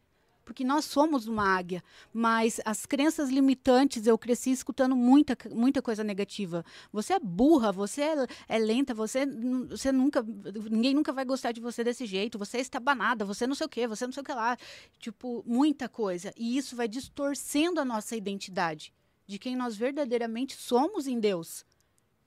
porque 0.49 0.63
nós 0.63 0.85
somos 0.85 1.27
uma 1.27 1.43
águia. 1.43 1.83
Mas 2.11 2.59
as 2.65 2.83
crenças 2.83 3.29
limitantes, 3.29 4.07
eu 4.07 4.17
cresci 4.17 4.49
escutando 4.49 4.95
muita, 4.95 5.37
muita 5.51 5.79
coisa 5.79 6.03
negativa. 6.03 6.65
Você 6.91 7.13
é 7.13 7.19
burra, 7.19 7.71
você 7.71 8.01
é, 8.01 8.27
é 8.47 8.57
lenta, 8.57 8.91
você, 8.95 9.27
você 9.69 9.91
nunca. 9.91 10.23
Ninguém 10.71 10.95
nunca 10.95 11.13
vai 11.13 11.23
gostar 11.23 11.51
de 11.51 11.61
você 11.61 11.83
desse 11.83 12.07
jeito, 12.07 12.39
você 12.39 12.57
é 12.57 12.61
estabanada, 12.61 13.23
você 13.23 13.45
não 13.45 13.53
sei 13.53 13.67
o 13.67 13.69
quê, 13.69 13.85
você 13.85 14.07
não 14.07 14.11
sei 14.11 14.21
o 14.21 14.25
que 14.25 14.33
lá. 14.33 14.57
Tipo, 14.97 15.43
muita 15.45 15.87
coisa. 15.87 16.33
E 16.35 16.57
isso 16.57 16.75
vai 16.75 16.87
distorcendo 16.87 17.79
a 17.79 17.85
nossa 17.85 18.15
identidade 18.15 18.91
de 19.27 19.37
quem 19.37 19.55
nós 19.55 19.77
verdadeiramente 19.77 20.55
somos 20.55 21.05
em 21.05 21.19
Deus. 21.19 21.63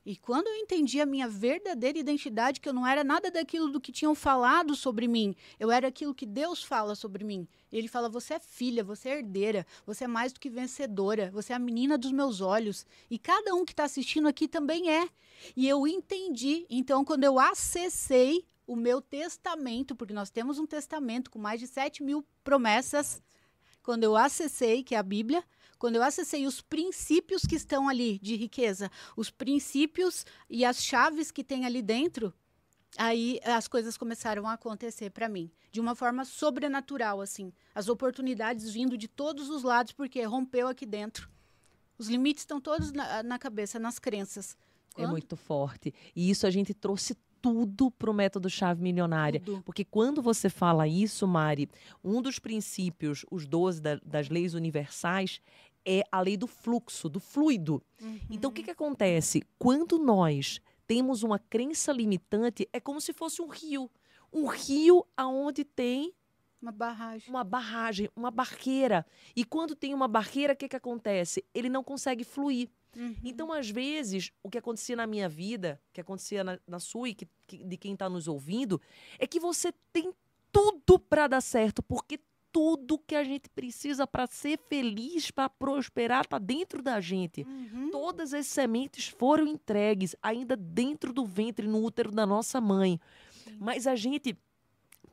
E 0.05 0.16
quando 0.16 0.48
eu 0.48 0.57
entendi 0.57 1.00
a 1.00 1.07
minha 1.07 1.28
verdadeira 1.28 1.96
identidade, 1.96 2.61
que 2.61 2.68
eu 2.68 2.72
não 2.72 2.86
era 2.86 3.05
nada 3.05 3.30
daquilo 3.30 3.68
do 3.68 3.80
que 3.80 3.92
tinham 3.92 4.14
falado 4.14 4.74
sobre 4.74 5.07
mim, 5.07 5.34
eu 5.61 5.70
era 5.70 5.86
aquilo 5.86 6.14
que 6.14 6.26
Deus 6.26 6.62
fala 6.62 6.96
sobre 6.96 7.22
mim. 7.22 7.46
Ele 7.70 7.86
fala: 7.86 8.09
você 8.09 8.34
é 8.34 8.40
filha, 8.40 8.82
você 8.82 9.09
é 9.09 9.18
herdeira, 9.18 9.64
você 9.86 10.05
é 10.05 10.09
mais 10.09 10.32
do 10.32 10.40
que 10.40 10.50
vencedora, 10.50 11.30
você 11.30 11.53
é 11.53 11.57
a 11.57 11.59
menina 11.59 11.96
dos 11.96 12.11
meus 12.11 12.40
olhos. 12.40 12.84
E 13.09 13.16
cada 13.18 13.55
um 13.55 13.64
que 13.64 13.72
está 13.72 13.84
assistindo 13.84 14.26
aqui 14.26 14.48
também 14.48 14.90
é. 14.90 15.09
E 15.57 15.68
eu 15.68 15.86
entendi. 15.86 16.66
Então, 16.68 17.05
quando 17.05 17.24
eu 17.24 17.38
acessei 17.38 18.44
o 18.66 18.74
meu 18.74 19.00
testamento, 19.00 19.94
porque 19.94 20.12
nós 20.14 20.30
temos 20.30 20.59
um 20.59 20.66
testamento 20.66 21.30
com 21.30 21.38
mais 21.38 21.61
de 21.61 21.66
7 21.66 22.03
mil 22.03 22.24
promessas, 22.42 23.22
quando 23.82 24.05
eu 24.05 24.16
acessei, 24.16 24.82
que 24.82 24.94
é 24.94 24.98
a 24.98 25.03
Bíblia, 25.03 25.44
quando 25.83 25.97
eu 25.97 26.03
acessei 26.05 26.47
os 26.47 26.61
princípios 26.61 27.43
que 27.43 27.57
estão 27.57 27.89
ali 27.89 28.20
de 28.20 28.37
riqueza, 28.37 28.89
os 29.16 29.30
princípios 29.30 30.24
e 30.49 30.64
as 30.64 30.80
chaves 30.80 31.33
que 31.33 31.43
tem 31.43 31.66
ali 31.66 31.83
dentro, 31.83 32.33
aí 32.97 33.41
as 33.45 33.66
coisas 33.66 33.97
começaram 33.97 34.47
a 34.47 34.53
acontecer 34.53 35.11
para 35.11 35.28
mim 35.28 35.51
de 35.72 35.80
uma 35.80 35.97
forma 35.97 36.24
sobrenatural 36.24 37.20
assim 37.20 37.53
as 37.74 37.89
oportunidades 37.89 38.70
vindo 38.70 38.97
de 38.97 39.09
todos 39.09 39.51
os 39.51 39.64
lados 39.64 39.93
porque 39.93 40.22
rompeu 40.22 40.68
aqui 40.68 40.87
dentro 40.87 41.28
os 41.99 42.07
limites 42.09 42.43
estão 42.43 42.61
todos 42.61 42.93
na, 42.93 43.22
na 43.22 43.39
cabeça 43.39 43.78
nas 43.78 43.99
crenças 43.99 44.57
é 44.91 44.97
Quanto? 44.97 45.09
é 45.09 45.11
muito 45.11 45.37
forte 45.37 45.93
e 46.14 46.30
isso 46.30 46.47
a 46.47 46.51
gente 46.51 46.74
trouxe 46.74 47.16
tudo 47.43 47.91
para 47.91 48.09
o 48.09 48.14
método 48.14 48.49
chave 48.49 48.80
milionária. 48.80 49.41
Tudo. 49.41 49.62
Porque 49.62 49.85
quando 49.85 50.22
você 50.22 50.49
fala 50.49 50.87
isso, 50.87 51.26
Mari, 51.26 51.68
um 52.03 52.22
dos 52.22 52.39
princípios, 52.39 53.26
os 53.30 53.45
12 53.45 53.83
da, 53.83 53.97
das 53.97 54.28
leis 54.28 54.55
universais, 54.55 55.41
é 55.85 56.03
a 56.11 56.20
lei 56.20 56.37
do 56.37 56.47
fluxo, 56.47 57.09
do 57.09 57.20
fluido. 57.20 57.83
Uhum. 58.01 58.20
Então, 58.30 58.51
o 58.51 58.53
que, 58.53 58.62
que 58.62 58.70
acontece? 58.70 59.43
Quando 59.59 59.99
nós 59.99 60.61
temos 60.87 61.22
uma 61.22 61.39
crença 61.39 61.93
limitante, 61.93 62.68
é 62.72 62.80
como 62.80 63.01
se 63.01 63.12
fosse 63.12 63.41
um 63.41 63.49
rio. 63.49 63.91
Um 64.33 64.47
rio 64.47 65.07
aonde 65.16 65.64
tem 65.64 66.14
uma 66.62 66.70
barragem. 66.70 67.28
Uma 67.28 67.43
barragem, 67.43 68.11
uma 68.14 68.30
barreira. 68.30 69.05
E 69.35 69.45
quando 69.45 69.74
tem 69.74 69.93
uma 69.93 70.07
barreira, 70.07 70.53
o 70.53 70.57
que, 70.57 70.68
que 70.68 70.76
acontece? 70.76 71.45
Ele 71.53 71.68
não 71.68 71.83
consegue 71.83 72.22
fluir. 72.22 72.70
Uhum. 72.97 73.16
Então, 73.24 73.53
às 73.53 73.68
vezes, 73.68 74.30
o 74.43 74.49
que 74.49 74.59
acontecia 74.59 74.95
na 74.95 75.07
minha 75.07 75.28
vida, 75.28 75.80
que 75.93 76.01
acontecia 76.01 76.45
na, 76.45 76.59
na 76.66 76.78
sua 76.78 77.09
e 77.09 77.14
que, 77.14 77.26
que, 77.49 77.64
de 77.64 77.76
quem 77.76 77.95
está 77.95 78.09
nos 78.09 78.28
ouvindo, 78.28 78.80
é 79.18 79.26
que 79.26 79.41
você 79.41 79.72
tem 79.93 80.12
tudo 80.53 80.99
para 80.99 81.26
dar 81.26 81.41
certo, 81.41 81.83
porque 81.83 82.20
tudo 82.53 82.98
que 82.98 83.14
a 83.14 83.24
gente 83.24 83.48
precisa 83.48 84.07
para 84.07 84.26
ser 84.26 84.59
feliz, 84.68 85.30
para 85.30 85.48
prosperar, 85.48 86.22
está 86.22 86.38
dentro 86.38 86.82
da 86.82 87.00
gente. 87.00 87.42
Uhum. 87.42 87.90
Todas 87.90 88.34
as 88.34 88.46
sementes 88.46 89.09
foram 89.09 89.46
entregues 89.46 90.14
ainda 90.22 90.55
dentro 90.55 91.12
do 91.12 91.24
ventre, 91.24 91.66
no 91.66 91.82
útero 91.82 92.12
da 92.12 92.26
nossa 92.26 92.61
mãe. 92.61 93.00
Sim. 93.42 93.57
Mas 93.59 93.86
a 93.86 93.96
gente, 93.96 94.36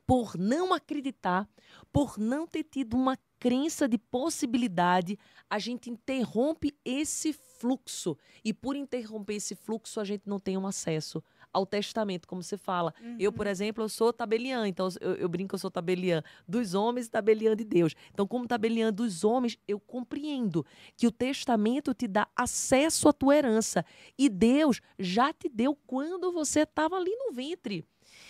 por 0.06 0.36
não 0.36 0.74
acreditar, 0.74 1.48
por 1.90 2.18
não 2.18 2.46
ter 2.46 2.64
tido 2.64 2.94
uma 2.94 3.18
crença 3.38 3.88
de 3.88 3.96
possibilidade, 3.96 5.18
a 5.48 5.58
gente 5.58 5.88
interrompe 5.88 6.76
esse 6.84 7.32
fluxo. 7.32 8.16
E 8.44 8.52
por 8.52 8.76
interromper 8.76 9.36
esse 9.36 9.54
fluxo, 9.54 9.98
a 9.98 10.04
gente 10.04 10.22
não 10.26 10.38
tem 10.38 10.58
um 10.58 10.66
acesso 10.66 11.24
ao 11.52 11.66
testamento, 11.66 12.26
como 12.26 12.42
você 12.42 12.56
fala. 12.56 12.94
Uhum. 13.02 13.16
Eu, 13.18 13.32
por 13.32 13.46
exemplo, 13.46 13.84
eu 13.84 13.88
sou 13.88 14.12
tabeliã, 14.12 14.66
então 14.66 14.88
eu, 15.00 15.14
eu 15.14 15.28
brinco 15.28 15.50
que 15.50 15.54
eu 15.54 15.58
sou 15.58 15.70
tabeliã 15.70 16.22
dos 16.46 16.74
homens 16.74 17.06
e 17.06 17.10
tabeliã 17.10 17.56
de 17.56 17.64
Deus. 17.64 17.94
Então, 18.12 18.26
como 18.26 18.46
tabeliã 18.46 18.92
dos 18.92 19.24
homens, 19.24 19.58
eu 19.66 19.80
compreendo 19.80 20.64
que 20.96 21.06
o 21.06 21.10
testamento 21.10 21.92
te 21.92 22.06
dá 22.06 22.28
acesso 22.36 23.08
à 23.08 23.12
tua 23.12 23.36
herança. 23.36 23.84
E 24.18 24.28
Deus 24.28 24.80
já 24.98 25.32
te 25.32 25.48
deu 25.48 25.76
quando 25.86 26.32
você 26.32 26.60
estava 26.60 26.96
ali 26.96 27.14
no 27.16 27.32
ventre. 27.32 27.84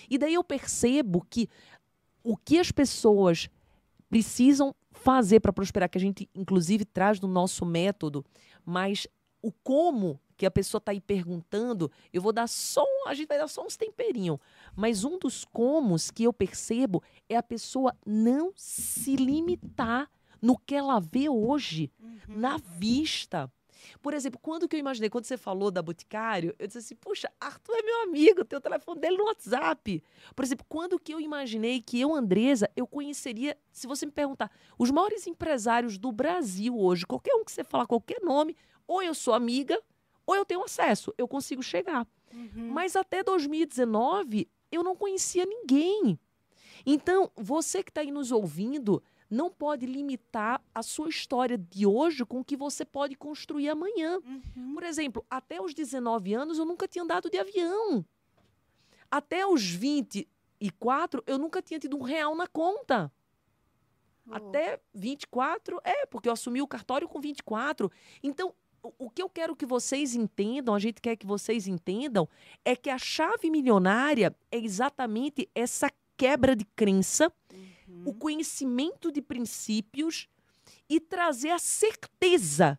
E 0.09 0.19
daí 0.19 0.35
eu 0.35 0.45
percebo 0.45 1.25
que 1.29 1.49
o 2.23 2.37
que 2.37 2.59
as 2.59 2.71
pessoas 2.71 3.49
precisam 4.09 4.75
fazer 4.91 5.41
para 5.41 5.53
prosperar, 5.53 5.89
que 5.89 5.97
a 5.97 6.01
gente 6.01 6.29
inclusive 6.35 6.85
traz 6.85 7.21
no 7.21 7.29
nosso 7.29 7.65
método, 7.65 8.25
mas 8.65 9.07
o 9.41 9.53
como 9.53 10.21
que 10.41 10.47
a 10.47 10.51
pessoa 10.51 10.79
está 10.79 10.91
aí 10.91 11.03
perguntando, 11.03 11.93
eu 12.15 12.23
vou 12.23 12.33
dar 12.33 12.49
só, 12.49 12.83
a 13.07 13.13
gente 13.13 13.29
vai 13.29 13.37
dar 13.37 13.47
só 13.47 13.63
uns 13.63 13.77
temperinhos. 13.77 14.39
Mas 14.75 15.05
um 15.05 15.19
dos 15.19 15.45
comos 15.45 16.11
que 16.11 16.25
eu 16.25 16.33
percebo 16.33 17.03
é 17.29 17.37
a 17.37 17.43
pessoa 17.43 17.95
não 18.07 18.51
se 18.57 19.17
limitar 19.17 20.11
no 20.41 20.57
que 20.57 20.75
ela 20.75 20.99
vê 20.99 21.29
hoje, 21.29 21.93
uhum. 22.03 22.39
na 22.39 22.57
vista. 22.57 23.53
Por 24.01 24.15
exemplo, 24.15 24.41
quando 24.43 24.67
que 24.67 24.77
eu 24.77 24.81
imaginei, 24.81 25.11
quando 25.11 25.27
você 25.27 25.37
falou 25.37 25.71
da 25.71 25.83
Boticário, 25.83 26.55
eu 26.59 26.67
disse 26.67 26.79
assim, 26.79 26.95
puxa, 26.95 27.31
Arthur 27.39 27.75
é 27.75 27.83
meu 27.83 28.03
amigo, 28.05 28.43
tem 28.43 28.59
o 28.59 28.63
telefone 28.63 28.99
dele 28.99 29.19
no 29.19 29.25
WhatsApp. 29.25 30.03
Por 30.35 30.43
exemplo, 30.43 30.65
quando 30.71 30.99
que 30.99 31.13
eu 31.13 31.21
imaginei 31.21 31.83
que 31.83 32.01
eu, 32.01 32.15
Andresa, 32.15 32.71
eu 32.75 32.87
conheceria, 32.87 33.59
se 33.71 33.87
você 33.87 34.07
me 34.07 34.13
perguntar, 34.13 34.51
os 34.79 34.91
maiores 34.91 35.27
empresários 35.27 35.99
do 35.99 36.11
Brasil 36.11 36.79
hoje, 36.79 37.05
qualquer 37.05 37.35
um 37.35 37.45
que 37.45 37.53
você 37.53 37.63
falar 37.63 37.87
qualquer 37.87 38.23
nome, 38.23 38.57
ou 38.89 39.03
eu 39.03 39.15
sou 39.15 39.35
amiga, 39.35 39.79
ou 40.31 40.37
eu 40.37 40.45
tenho 40.45 40.63
acesso, 40.63 41.13
eu 41.19 41.27
consigo 41.27 41.61
chegar. 41.61 42.07
Uhum. 42.33 42.71
Mas 42.71 42.95
até 42.95 43.21
2019, 43.25 44.49
eu 44.71 44.85
não 44.85 44.95
conhecia 44.95 45.45
ninguém. 45.45 46.19
Então, 46.87 47.33
você 47.35 47.83
que 47.83 47.91
está 47.91 48.01
aí 48.01 48.13
nos 48.13 48.31
ouvindo, 48.31 49.03
não 49.29 49.51
pode 49.51 49.87
limitar 49.87 50.63
a 50.73 50.85
sua 50.85 51.09
história 51.09 51.59
de 51.59 51.85
hoje 51.85 52.25
com 52.25 52.41
o 52.41 52.45
que 52.45 52.57
você 52.57 52.85
pode 52.85 53.17
construir 53.17 53.69
amanhã. 53.69 54.21
Uhum. 54.25 54.75
Por 54.75 54.85
exemplo, 54.85 55.27
até 55.29 55.61
os 55.61 55.75
19 55.75 56.33
anos, 56.33 56.59
eu 56.59 56.65
nunca 56.65 56.87
tinha 56.87 57.03
andado 57.03 57.29
de 57.29 57.37
avião. 57.37 58.05
Até 59.11 59.45
os 59.45 59.65
24, 59.65 61.25
eu 61.27 61.39
nunca 61.39 61.61
tinha 61.61 61.81
tido 61.81 61.97
um 61.97 62.03
real 62.03 62.37
na 62.37 62.47
conta. 62.47 63.13
Oh. 64.29 64.35
Até 64.37 64.81
24, 64.95 65.81
é, 65.83 66.07
porque 66.07 66.29
eu 66.29 66.33
assumi 66.33 66.63
o 66.63 66.69
cartório 66.69 67.09
com 67.09 67.21
24. 67.21 67.91
Então, 68.23 68.55
o 68.83 69.11
que 69.11 69.23
eu 69.23 69.29
quero 69.29 69.55
que 69.55 69.67
vocês 69.67 70.15
entendam, 70.15 70.75
a 70.75 70.79
gente 70.79 71.01
quer 71.01 71.17
que 71.17 71.27
vocês 71.27 71.67
entendam, 71.67 72.29
é 72.65 72.75
que 72.75 72.91
a 72.91 72.99
chave 72.99 73.51
milionária 73.51 74.35
é 74.51 74.59
exatamente 74.59 75.49
essa 75.55 75.91
quebra 76.17 76.55
de 76.55 76.65
crença, 76.65 77.33
uhum. 77.53 78.03
o 78.07 78.15
conhecimento 78.15 79.11
de 79.11 79.23
princípios 79.23 80.29
e 80.89 81.01
trazer 81.01 81.51
a 81.51 81.59
certeza 81.59 82.79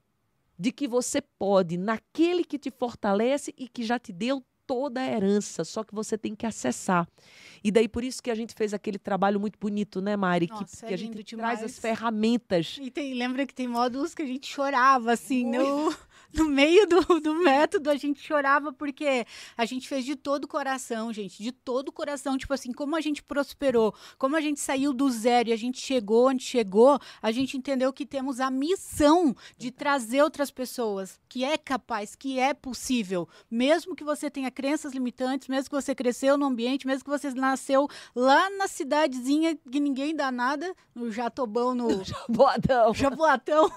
de 0.58 0.72
que 0.72 0.88
você 0.88 1.22
pode, 1.22 1.78
naquele 1.78 2.44
que 2.44 2.60
te 2.60 2.70
fortalece 2.70 3.54
e 3.58 3.68
que 3.68 3.84
já 3.84 3.98
te 3.98 4.12
deu 4.14 4.44
toda 4.72 5.02
a 5.02 5.06
herança, 5.06 5.66
só 5.66 5.84
que 5.84 5.94
você 5.94 6.18
tem 6.18 6.34
que 6.34 6.46
acessar. 6.46 7.06
E 7.62 7.70
daí 7.70 7.90
por 7.90 8.06
isso 8.06 8.24
que 8.24 8.32
a 8.32 8.36
gente 8.36 8.54
fez 8.56 8.74
aquele 8.74 8.98
trabalho 8.98 9.38
muito 9.38 9.60
bonito, 9.60 10.00
né, 10.00 10.16
Mari? 10.16 10.48
Nossa, 10.48 10.78
que, 10.78 10.86
é 10.86 10.88
que 10.88 10.94
a 10.94 10.98
gente 10.98 11.24
demais. 11.24 11.60
traz 11.60 11.72
as 11.72 11.78
ferramentas. 11.78 12.80
E 12.82 12.90
tem, 12.90 13.14
lembra 13.14 13.46
que 13.46 13.54
tem 13.54 13.68
módulos 13.68 14.16
que 14.16 14.22
a 14.22 14.26
gente 14.26 14.48
chorava, 14.48 15.12
assim, 15.12 15.46
no, 15.46 15.94
no 16.36 16.46
meio 16.46 16.88
do, 16.88 17.20
do 17.20 17.36
método, 17.36 17.90
a 17.90 17.96
gente 17.96 18.22
chorava 18.22 18.72
porque 18.72 19.26
a 19.58 19.66
gente 19.66 19.88
fez 19.88 20.06
de 20.06 20.16
todo 20.16 20.46
o 20.46 20.48
coração, 20.48 21.12
gente, 21.12 21.42
de 21.42 21.52
todo 21.52 21.90
o 21.90 21.92
coração. 21.92 22.38
Tipo 22.38 22.54
assim, 22.54 22.72
como 22.72 22.96
a 22.96 23.02
gente 23.02 23.22
prosperou, 23.22 23.94
como 24.18 24.36
a 24.36 24.42
gente 24.42 24.60
saiu 24.60 24.94
do 24.94 25.10
zero 25.10 25.50
e 25.50 25.54
a 25.54 25.58
gente 25.58 25.80
chegou 25.80 26.30
onde 26.30 26.44
chegou, 26.44 27.00
a 27.22 27.32
gente 27.32 27.58
entendeu 27.58 27.92
que 27.92 28.06
temos 28.06 28.40
a 28.40 28.50
missão 28.50 29.36
de 29.58 29.72
trazer 29.72 30.22
outras 30.22 30.52
pessoas, 30.52 31.20
que 31.28 31.44
é 31.44 31.58
capaz, 31.58 32.16
que 32.16 32.40
é 32.40 32.54
possível, 32.54 33.28
mesmo 33.50 33.96
que 33.96 34.04
você 34.04 34.30
tenha 34.30 34.52
crenças 34.52 34.94
limitantes, 34.94 35.48
mesmo 35.48 35.70
que 35.70 35.76
você 35.76 35.94
cresceu 35.94 36.38
no 36.38 36.46
ambiente, 36.46 36.88
mesmo 36.88 37.04
que 37.04 37.10
você 37.10 37.32
nasceu 37.32 37.88
lá 38.16 38.50
na 38.52 38.68
cidadezinha 38.68 39.58
que 39.70 39.80
ninguém 39.80 40.16
dá 40.16 40.32
nada, 40.32 40.74
no 40.96 41.12
Jatobão, 41.12 41.74
no 41.76 41.90
Jaboatão. 42.04 42.94
Jaboatão. 42.94 43.72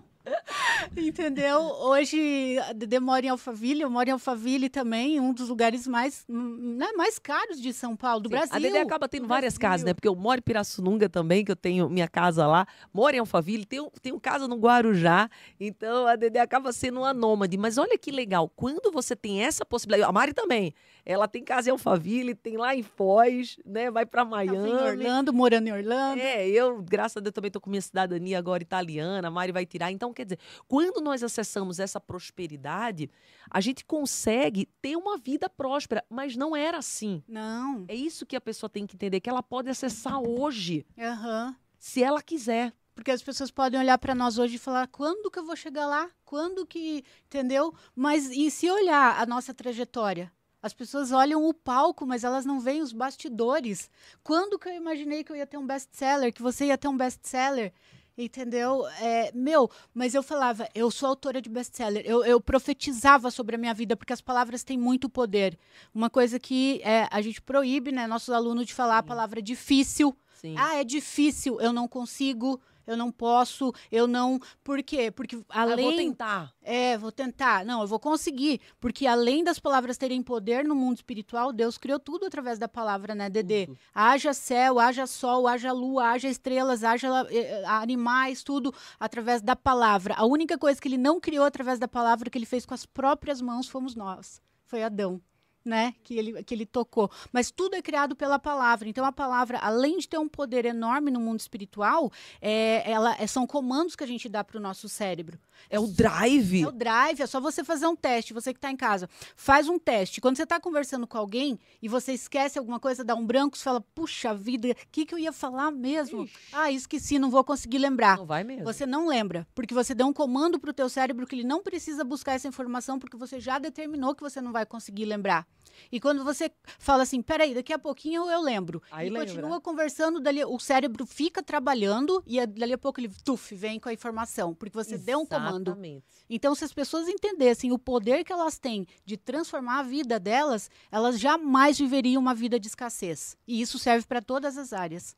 Entendeu? 0.96 1.60
Hoje, 1.60 2.58
a 2.68 2.72
Dedê 2.72 2.98
mora 2.98 3.26
em 3.26 3.28
Alphaville, 3.28 3.82
eu 3.82 3.90
moro 3.90 4.08
em 4.08 4.12
Alphaville 4.12 4.68
também, 4.68 5.20
um 5.20 5.32
dos 5.32 5.48
lugares 5.48 5.86
mais, 5.86 6.24
né, 6.28 6.88
mais 6.96 7.18
caros 7.18 7.60
de 7.60 7.72
São 7.72 7.96
Paulo, 7.96 8.20
do 8.20 8.28
Sim, 8.28 8.36
Brasil. 8.36 8.56
A 8.56 8.58
Dedé 8.58 8.80
acaba 8.80 9.08
tendo 9.08 9.22
do 9.22 9.28
várias 9.28 9.54
Brasil. 9.54 9.70
casas, 9.70 9.84
né? 9.84 9.94
Porque 9.94 10.08
eu 10.08 10.14
moro 10.14 10.38
em 10.38 10.42
Pirassununga 10.42 11.08
também, 11.08 11.44
que 11.44 11.52
eu 11.52 11.56
tenho 11.56 11.88
minha 11.88 12.08
casa 12.08 12.46
lá. 12.46 12.66
Moro 12.92 13.14
em 13.14 13.18
Alphaville, 13.18 13.64
tenho, 13.64 13.90
tenho 14.02 14.18
casa 14.20 14.46
no 14.48 14.56
Guarujá. 14.56 15.28
Então 15.58 16.06
a 16.06 16.16
Dedé 16.16 16.40
acaba 16.40 16.72
sendo 16.72 17.00
uma 17.00 17.14
nômade. 17.14 17.56
Mas 17.56 17.78
olha 17.78 17.96
que 17.98 18.10
legal, 18.10 18.48
quando 18.48 18.90
você 18.92 19.14
tem 19.14 19.42
essa 19.42 19.64
possibilidade. 19.64 20.08
A 20.08 20.12
Mari 20.12 20.32
também. 20.32 20.74
Ela 21.04 21.26
tem 21.26 21.42
casa 21.42 21.68
em 21.68 21.72
Alphaville, 21.72 22.34
tem 22.34 22.56
lá 22.56 22.74
em 22.74 22.82
Foz, 22.82 23.58
né? 23.64 23.90
Vai 23.90 24.06
pra 24.06 24.24
Tava 24.24 24.44
em 24.44 24.48
Miami. 24.50 24.70
Orlando, 24.70 25.32
morando 25.32 25.68
em 25.68 25.72
Orlando. 25.72 26.20
É, 26.20 26.48
eu, 26.48 26.82
graças 26.82 27.16
a 27.16 27.20
Deus, 27.20 27.32
também 27.32 27.50
tô 27.50 27.60
com 27.60 27.70
minha 27.70 27.80
cidadania 27.82 28.38
agora 28.38 28.62
italiana, 28.62 29.28
a 29.28 29.30
Mari 29.30 29.52
vai 29.52 29.64
tirar. 29.66 29.90
Então, 29.90 30.12
quer 30.12 30.24
dizer, 30.24 30.38
quando 30.68 31.00
nós 31.00 31.22
acessamos 31.22 31.78
essa 31.78 32.00
prosperidade, 32.00 33.10
a 33.50 33.60
gente 33.60 33.84
consegue 33.84 34.66
ter 34.80 34.96
uma 34.96 35.16
vida 35.16 35.48
próspera, 35.48 36.04
mas 36.08 36.36
não 36.36 36.54
era 36.54 36.78
assim. 36.78 37.22
Não. 37.26 37.84
É 37.88 37.94
isso 37.94 38.26
que 38.26 38.36
a 38.36 38.40
pessoa 38.40 38.68
tem 38.68 38.86
que 38.86 38.96
entender, 38.96 39.20
que 39.20 39.30
ela 39.30 39.42
pode 39.42 39.68
acessar 39.68 40.20
hoje, 40.20 40.86
Aham. 40.98 41.56
se 41.78 42.02
ela 42.02 42.22
quiser. 42.22 42.72
Porque 42.94 43.10
as 43.10 43.22
pessoas 43.22 43.50
podem 43.50 43.80
olhar 43.80 43.96
para 43.96 44.14
nós 44.14 44.36
hoje 44.36 44.56
e 44.56 44.58
falar: 44.58 44.86
quando 44.88 45.30
que 45.30 45.38
eu 45.38 45.44
vou 45.46 45.56
chegar 45.56 45.86
lá? 45.86 46.10
Quando 46.24 46.66
que. 46.66 47.02
Entendeu? 47.24 47.72
Mas 47.96 48.30
e 48.30 48.50
se 48.50 48.70
olhar 48.70 49.18
a 49.18 49.24
nossa 49.24 49.54
trajetória? 49.54 50.30
As 50.62 50.74
pessoas 50.74 51.10
olham 51.10 51.44
o 51.44 51.54
palco, 51.54 52.06
mas 52.06 52.22
elas 52.22 52.44
não 52.44 52.60
veem 52.60 52.82
os 52.82 52.92
bastidores. 52.92 53.90
Quando 54.22 54.58
que 54.58 54.68
eu 54.68 54.74
imaginei 54.74 55.24
que 55.24 55.32
eu 55.32 55.36
ia 55.36 55.46
ter 55.46 55.56
um 55.56 55.66
best-seller, 55.66 56.32
que 56.32 56.42
você 56.42 56.66
ia 56.66 56.76
ter 56.76 56.88
um 56.88 56.96
best-seller? 56.96 57.72
Entendeu? 58.18 58.86
É, 59.00 59.32
meu, 59.32 59.70
mas 59.94 60.14
eu 60.14 60.22
falava, 60.22 60.68
eu 60.74 60.90
sou 60.90 61.08
autora 61.08 61.40
de 61.40 61.48
best-seller. 61.48 62.02
Eu, 62.04 62.22
eu 62.24 62.38
profetizava 62.38 63.30
sobre 63.30 63.56
a 63.56 63.58
minha 63.58 63.72
vida, 63.72 63.96
porque 63.96 64.12
as 64.12 64.20
palavras 64.20 64.62
têm 64.62 64.76
muito 64.76 65.08
poder. 65.08 65.58
Uma 65.94 66.10
coisa 66.10 66.38
que 66.38 66.82
é, 66.84 67.08
a 67.10 67.22
gente 67.22 67.40
proíbe, 67.40 67.90
né, 67.90 68.06
nossos 68.06 68.30
alunos, 68.30 68.66
de 68.66 68.74
falar 68.74 68.98
a 68.98 69.02
Sim. 69.02 69.08
palavra 69.08 69.40
difícil. 69.40 70.14
Sim. 70.34 70.54
Ah, 70.58 70.76
é 70.76 70.84
difícil, 70.84 71.60
eu 71.60 71.72
não 71.72 71.88
consigo, 71.88 72.60
eu 72.86 72.96
não 72.96 73.10
posso, 73.12 73.72
eu 73.90 74.06
não. 74.06 74.38
Por 74.62 74.82
quê? 74.82 75.10
Porque 75.10 75.36
Ah, 75.48 75.62
eu 75.66 75.76
vou 75.76 75.86
além. 75.86 75.96
tentar. 75.96 76.52
É, 76.62 76.96
vou 76.98 77.10
tentar. 77.12 77.64
Não, 77.64 77.80
eu 77.82 77.86
vou 77.86 77.98
conseguir. 77.98 78.60
Porque 78.78 79.06
além 79.06 79.42
das 79.44 79.58
palavras 79.58 79.96
terem 79.96 80.22
poder 80.22 80.64
no 80.64 80.74
mundo 80.74 80.96
espiritual, 80.96 81.52
Deus 81.52 81.78
criou 81.78 81.98
tudo 81.98 82.26
através 82.26 82.58
da 82.58 82.68
palavra, 82.68 83.14
né, 83.14 83.28
Dedê? 83.30 83.66
Tudo. 83.66 83.78
Haja 83.94 84.32
céu, 84.32 84.78
haja 84.78 85.06
sol, 85.06 85.46
haja 85.46 85.72
lua, 85.72 86.10
haja 86.10 86.28
estrelas, 86.28 86.82
haja 86.84 87.08
eh, 87.30 87.62
animais, 87.66 88.42
tudo 88.42 88.74
através 88.98 89.40
da 89.42 89.54
palavra. 89.56 90.14
A 90.16 90.24
única 90.26 90.58
coisa 90.58 90.80
que 90.80 90.88
ele 90.88 90.98
não 90.98 91.20
criou 91.20 91.44
através 91.44 91.78
da 91.78 91.88
palavra 91.88 92.28
que 92.30 92.36
ele 92.38 92.46
fez 92.46 92.66
com 92.66 92.74
as 92.74 92.86
próprias 92.86 93.40
mãos 93.40 93.68
fomos 93.68 93.94
nós. 93.94 94.40
Foi 94.64 94.82
Adão. 94.82 95.20
Né, 95.62 95.94
que 96.02 96.16
ele, 96.16 96.42
que 96.42 96.54
ele 96.54 96.64
tocou. 96.64 97.10
Mas 97.30 97.50
tudo 97.50 97.74
é 97.76 97.82
criado 97.82 98.16
pela 98.16 98.38
palavra. 98.38 98.88
Então, 98.88 99.04
a 99.04 99.12
palavra, 99.12 99.58
além 99.58 99.98
de 99.98 100.08
ter 100.08 100.16
um 100.18 100.26
poder 100.26 100.64
enorme 100.64 101.10
no 101.10 101.20
mundo 101.20 101.38
espiritual, 101.38 102.10
é, 102.40 102.90
ela, 102.90 103.14
é- 103.18 103.26
são 103.26 103.46
comandos 103.46 103.94
que 103.94 104.02
a 104.02 104.06
gente 104.06 104.26
dá 104.26 104.42
para 104.42 104.56
o 104.56 104.60
nosso 104.60 104.88
cérebro. 104.88 105.38
É 105.68 105.78
o 105.78 105.86
drive. 105.86 106.62
É 106.62 106.66
o 106.66 106.72
drive, 106.72 107.20
é 107.20 107.26
só 107.26 107.38
você 107.38 107.62
fazer 107.62 107.86
um 107.86 107.94
teste. 107.94 108.32
Você 108.32 108.54
que 108.54 108.58
está 108.58 108.70
em 108.70 108.76
casa, 108.76 109.06
faz 109.36 109.68
um 109.68 109.78
teste. 109.78 110.18
Quando 110.18 110.36
você 110.36 110.44
está 110.44 110.58
conversando 110.58 111.06
com 111.06 111.18
alguém 111.18 111.58
e 111.82 111.88
você 111.88 112.14
esquece 112.14 112.58
alguma 112.58 112.80
coisa, 112.80 113.04
dá 113.04 113.14
um 113.14 113.26
branco, 113.26 113.58
você 113.58 113.64
fala, 113.64 113.82
puxa 113.94 114.32
vida, 114.34 114.68
o 114.70 114.74
que, 114.90 115.04
que 115.04 115.14
eu 115.14 115.18
ia 115.18 115.32
falar 115.32 115.70
mesmo? 115.70 116.26
Ah, 116.54 116.70
esqueci, 116.72 117.18
não 117.18 117.30
vou 117.30 117.44
conseguir 117.44 117.76
lembrar. 117.78 118.16
Não 118.16 118.24
vai 118.24 118.42
mesmo. 118.42 118.64
Você 118.64 118.86
não 118.86 119.06
lembra, 119.06 119.46
porque 119.54 119.74
você 119.74 119.94
deu 119.94 120.06
um 120.06 120.12
comando 120.12 120.58
para 120.58 120.70
o 120.70 120.74
teu 120.74 120.88
cérebro 120.88 121.26
que 121.26 121.34
ele 121.36 121.44
não 121.44 121.62
precisa 121.62 122.02
buscar 122.02 122.32
essa 122.32 122.48
informação, 122.48 122.98
porque 122.98 123.16
você 123.18 123.38
já 123.38 123.58
determinou 123.58 124.14
que 124.14 124.22
você 124.22 124.40
não 124.40 124.52
vai 124.52 124.64
conseguir 124.64 125.04
lembrar. 125.04 125.46
E 125.92 125.98
quando 125.98 126.24
você 126.24 126.50
fala 126.78 127.02
assim, 127.02 127.20
peraí, 127.20 127.54
daqui 127.54 127.72
a 127.72 127.78
pouquinho 127.78 128.30
eu 128.30 128.40
lembro. 128.40 128.82
Aí 128.90 129.08
e 129.08 129.10
lembra. 129.10 129.26
continua 129.26 129.60
conversando, 129.60 130.20
dali, 130.20 130.44
o 130.44 130.58
cérebro 130.58 131.04
fica 131.04 131.42
trabalhando 131.42 132.22
e 132.26 132.44
dali 132.46 132.72
a 132.72 132.78
pouco 132.78 133.00
ele 133.00 133.10
tuf, 133.24 133.54
vem 133.54 133.80
com 133.80 133.88
a 133.88 133.92
informação, 133.92 134.54
porque 134.54 134.76
você 134.76 134.96
deu 134.96 135.20
um 135.20 135.26
comando. 135.26 135.70
Exatamente. 135.70 136.04
Então, 136.28 136.54
se 136.54 136.64
as 136.64 136.72
pessoas 136.72 137.08
entendessem 137.08 137.72
o 137.72 137.78
poder 137.78 138.24
que 138.24 138.32
elas 138.32 138.58
têm 138.58 138.86
de 139.04 139.16
transformar 139.16 139.80
a 139.80 139.82
vida 139.82 140.20
delas, 140.20 140.70
elas 140.92 141.18
jamais 141.18 141.78
viveriam 141.78 142.22
uma 142.22 142.34
vida 142.34 142.60
de 142.60 142.68
escassez. 142.68 143.36
E 143.46 143.60
isso 143.60 143.78
serve 143.78 144.06
para 144.06 144.22
todas 144.22 144.56
as 144.56 144.72
áreas. 144.72 145.16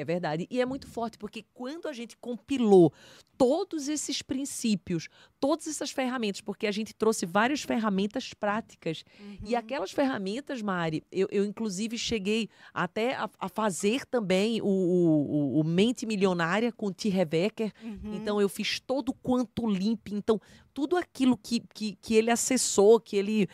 É 0.00 0.04
verdade. 0.04 0.46
E 0.48 0.60
é 0.60 0.64
muito 0.64 0.86
forte, 0.86 1.18
porque 1.18 1.44
quando 1.52 1.88
a 1.88 1.92
gente 1.92 2.16
compilou 2.16 2.92
todos 3.36 3.88
esses 3.88 4.22
princípios, 4.22 5.08
todas 5.40 5.66
essas 5.66 5.90
ferramentas, 5.90 6.40
porque 6.40 6.66
a 6.68 6.70
gente 6.72 6.94
trouxe 6.94 7.26
várias 7.26 7.62
ferramentas 7.62 8.32
práticas. 8.32 9.04
E 9.44 9.56
aquelas 9.56 9.90
ferramentas, 9.90 10.62
Mari, 10.62 11.02
eu, 11.10 11.26
eu 11.32 11.44
inclusive 11.44 11.98
cheguei 11.98 12.48
até 12.72 13.14
a, 13.16 13.28
a 13.40 13.48
fazer 13.48 14.06
também 14.06 14.60
o, 14.62 14.66
o- 14.66 15.60
o 15.60 15.64
Mente 15.64 16.06
Milionária 16.06 16.70
com 16.70 16.86
o 16.86 16.94
T. 16.94 17.08
Revecker. 17.08 17.72
Uhum. 17.82 18.14
Então 18.14 18.40
eu 18.40 18.48
fiz 18.48 18.78
todo 18.78 19.12
quanto 19.12 19.66
limpo. 19.66 20.14
Então, 20.14 20.40
tudo 20.72 20.96
aquilo 20.96 21.36
que, 21.36 21.60
que, 21.74 21.96
que 22.00 22.14
ele 22.14 22.30
acessou, 22.30 23.00
que 23.00 23.16
ele 23.16 23.48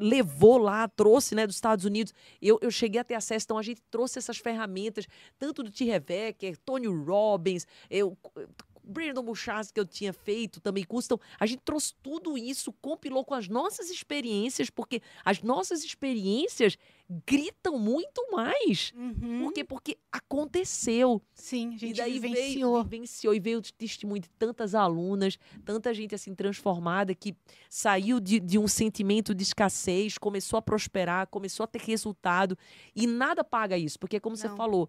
levou 0.00 0.58
lá, 0.58 0.88
trouxe 0.88 1.34
né, 1.34 1.46
dos 1.46 1.56
Estados 1.56 1.84
Unidos, 1.84 2.12
eu, 2.40 2.58
eu 2.62 2.70
cheguei 2.70 3.00
a 3.00 3.04
ter 3.04 3.14
acesso. 3.14 3.44
Então, 3.44 3.58
a 3.58 3.62
gente 3.62 3.82
trouxe 3.90 4.18
essas 4.18 4.38
ferramentas, 4.38 5.06
tanto 5.38 5.62
do 5.62 5.70
T. 5.70 5.84
Revecker, 5.84 6.56
Tony 6.58 6.86
Robbins, 6.86 7.66
eu. 7.88 8.16
Brandon 8.84 9.22
Buchanan, 9.22 9.62
que 9.72 9.80
eu 9.80 9.86
tinha 9.86 10.12
feito 10.12 10.60
também 10.60 10.84
custam. 10.84 11.18
A 11.38 11.46
gente 11.46 11.60
trouxe 11.64 11.94
tudo 12.02 12.36
isso, 12.38 12.72
compilou 12.80 13.24
com 13.24 13.34
as 13.34 13.48
nossas 13.48 13.90
experiências, 13.90 14.70
porque 14.70 15.00
as 15.24 15.42
nossas 15.42 15.84
experiências 15.84 16.76
gritam 17.26 17.78
muito 17.78 18.24
mais. 18.30 18.92
Uhum. 18.96 19.42
Por 19.44 19.52
quê? 19.52 19.64
Porque 19.64 19.98
aconteceu. 20.12 21.20
Sim, 21.34 21.70
a 21.70 21.74
E 21.74 21.78
gente 21.78 21.96
daí 21.96 22.18
vivenciou. 22.18 22.74
veio, 22.74 22.84
vivenciou 22.84 23.34
e 23.34 23.40
veio 23.40 23.58
o 23.58 23.62
testemunho 23.62 24.20
de 24.22 24.30
tantas 24.30 24.74
alunas, 24.74 25.38
tanta 25.64 25.92
gente 25.92 26.14
assim 26.14 26.34
transformada 26.34 27.14
que 27.14 27.34
saiu 27.68 28.20
de, 28.20 28.38
de 28.40 28.58
um 28.58 28.68
sentimento 28.68 29.34
de 29.34 29.42
escassez, 29.42 30.16
começou 30.18 30.56
a 30.58 30.62
prosperar, 30.62 31.26
começou 31.26 31.64
a 31.64 31.66
ter 31.66 31.80
resultado 31.82 32.56
e 32.94 33.06
nada 33.06 33.42
paga 33.44 33.76
isso, 33.76 33.98
porque 33.98 34.20
como 34.20 34.36
você 34.36 34.48
Não. 34.48 34.56
falou, 34.56 34.88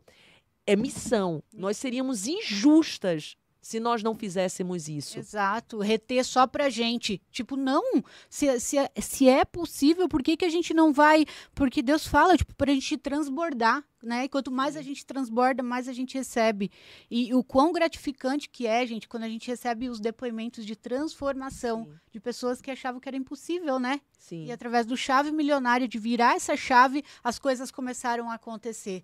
é 0.67 0.75
missão. 0.75 1.43
Nós 1.53 1.77
seríamos 1.77 2.27
injustas 2.27 3.35
se 3.62 3.80
nós 3.80 4.01
não 4.01 4.16
fizéssemos 4.16 4.89
isso. 4.89 5.20
Exato, 5.20 5.80
reter 5.80 6.26
só 6.26 6.47
pra 6.47 6.70
gente. 6.70 7.22
Tipo, 7.32 7.55
não, 7.55 7.84
se, 8.30 8.59
se, 8.59 8.78
é- 8.78 8.91
se 8.99 9.30
é 9.30 9.45
possível, 9.45 10.09
por 10.09 10.24
que, 10.24 10.36
que 10.36 10.45
a 10.45 10.49
gente 10.49 10.74
não 10.74 10.91
vai? 10.91 11.26
Porque 11.53 11.82
Deus 11.84 12.07
fala, 12.07 12.36
tipo, 12.36 12.55
pra 12.55 12.74
gente 12.74 12.97
transbordar, 12.97 13.84
né? 14.01 14.26
E 14.26 14.30
quanto 14.30 14.49
mais 14.51 14.76
a 14.76 14.82
gente 14.82 15.05
transborda, 15.05 15.62
mais 15.62 15.88
a 15.88 15.93
gente 15.93 16.18
recebe. 16.18 16.72
E 17.09 17.34
o 17.36 17.43
quão 17.43 17.72
gratificante 17.72 18.49
que 18.49 18.66
é, 18.66 18.84
gente, 18.86 19.07
quando 19.07 19.24
a 19.24 19.30
gente 19.30 19.47
recebe 19.47 19.89
os 19.89 19.99
depoimentos 19.99 20.66
de 20.66 20.76
transformação 20.76 21.86
Sim, 21.86 21.93
de 22.12 22.20
pessoas 22.20 22.62
que 22.62 22.72
achavam 22.72 22.99
que 22.99 23.07
era 23.07 23.16
impossível, 23.18 23.78
né? 23.80 24.01
sim. 24.18 24.45
E 24.45 24.51
através 24.51 24.86
do 24.86 24.97
chave 24.97 25.32
milionário, 25.32 25.88
de 25.88 25.99
virar 25.99 26.36
essa 26.36 26.55
chave, 26.55 27.03
as 27.24 27.38
coisas 27.38 27.70
começaram 27.72 28.30
a 28.30 28.36
acontecer. 28.36 29.03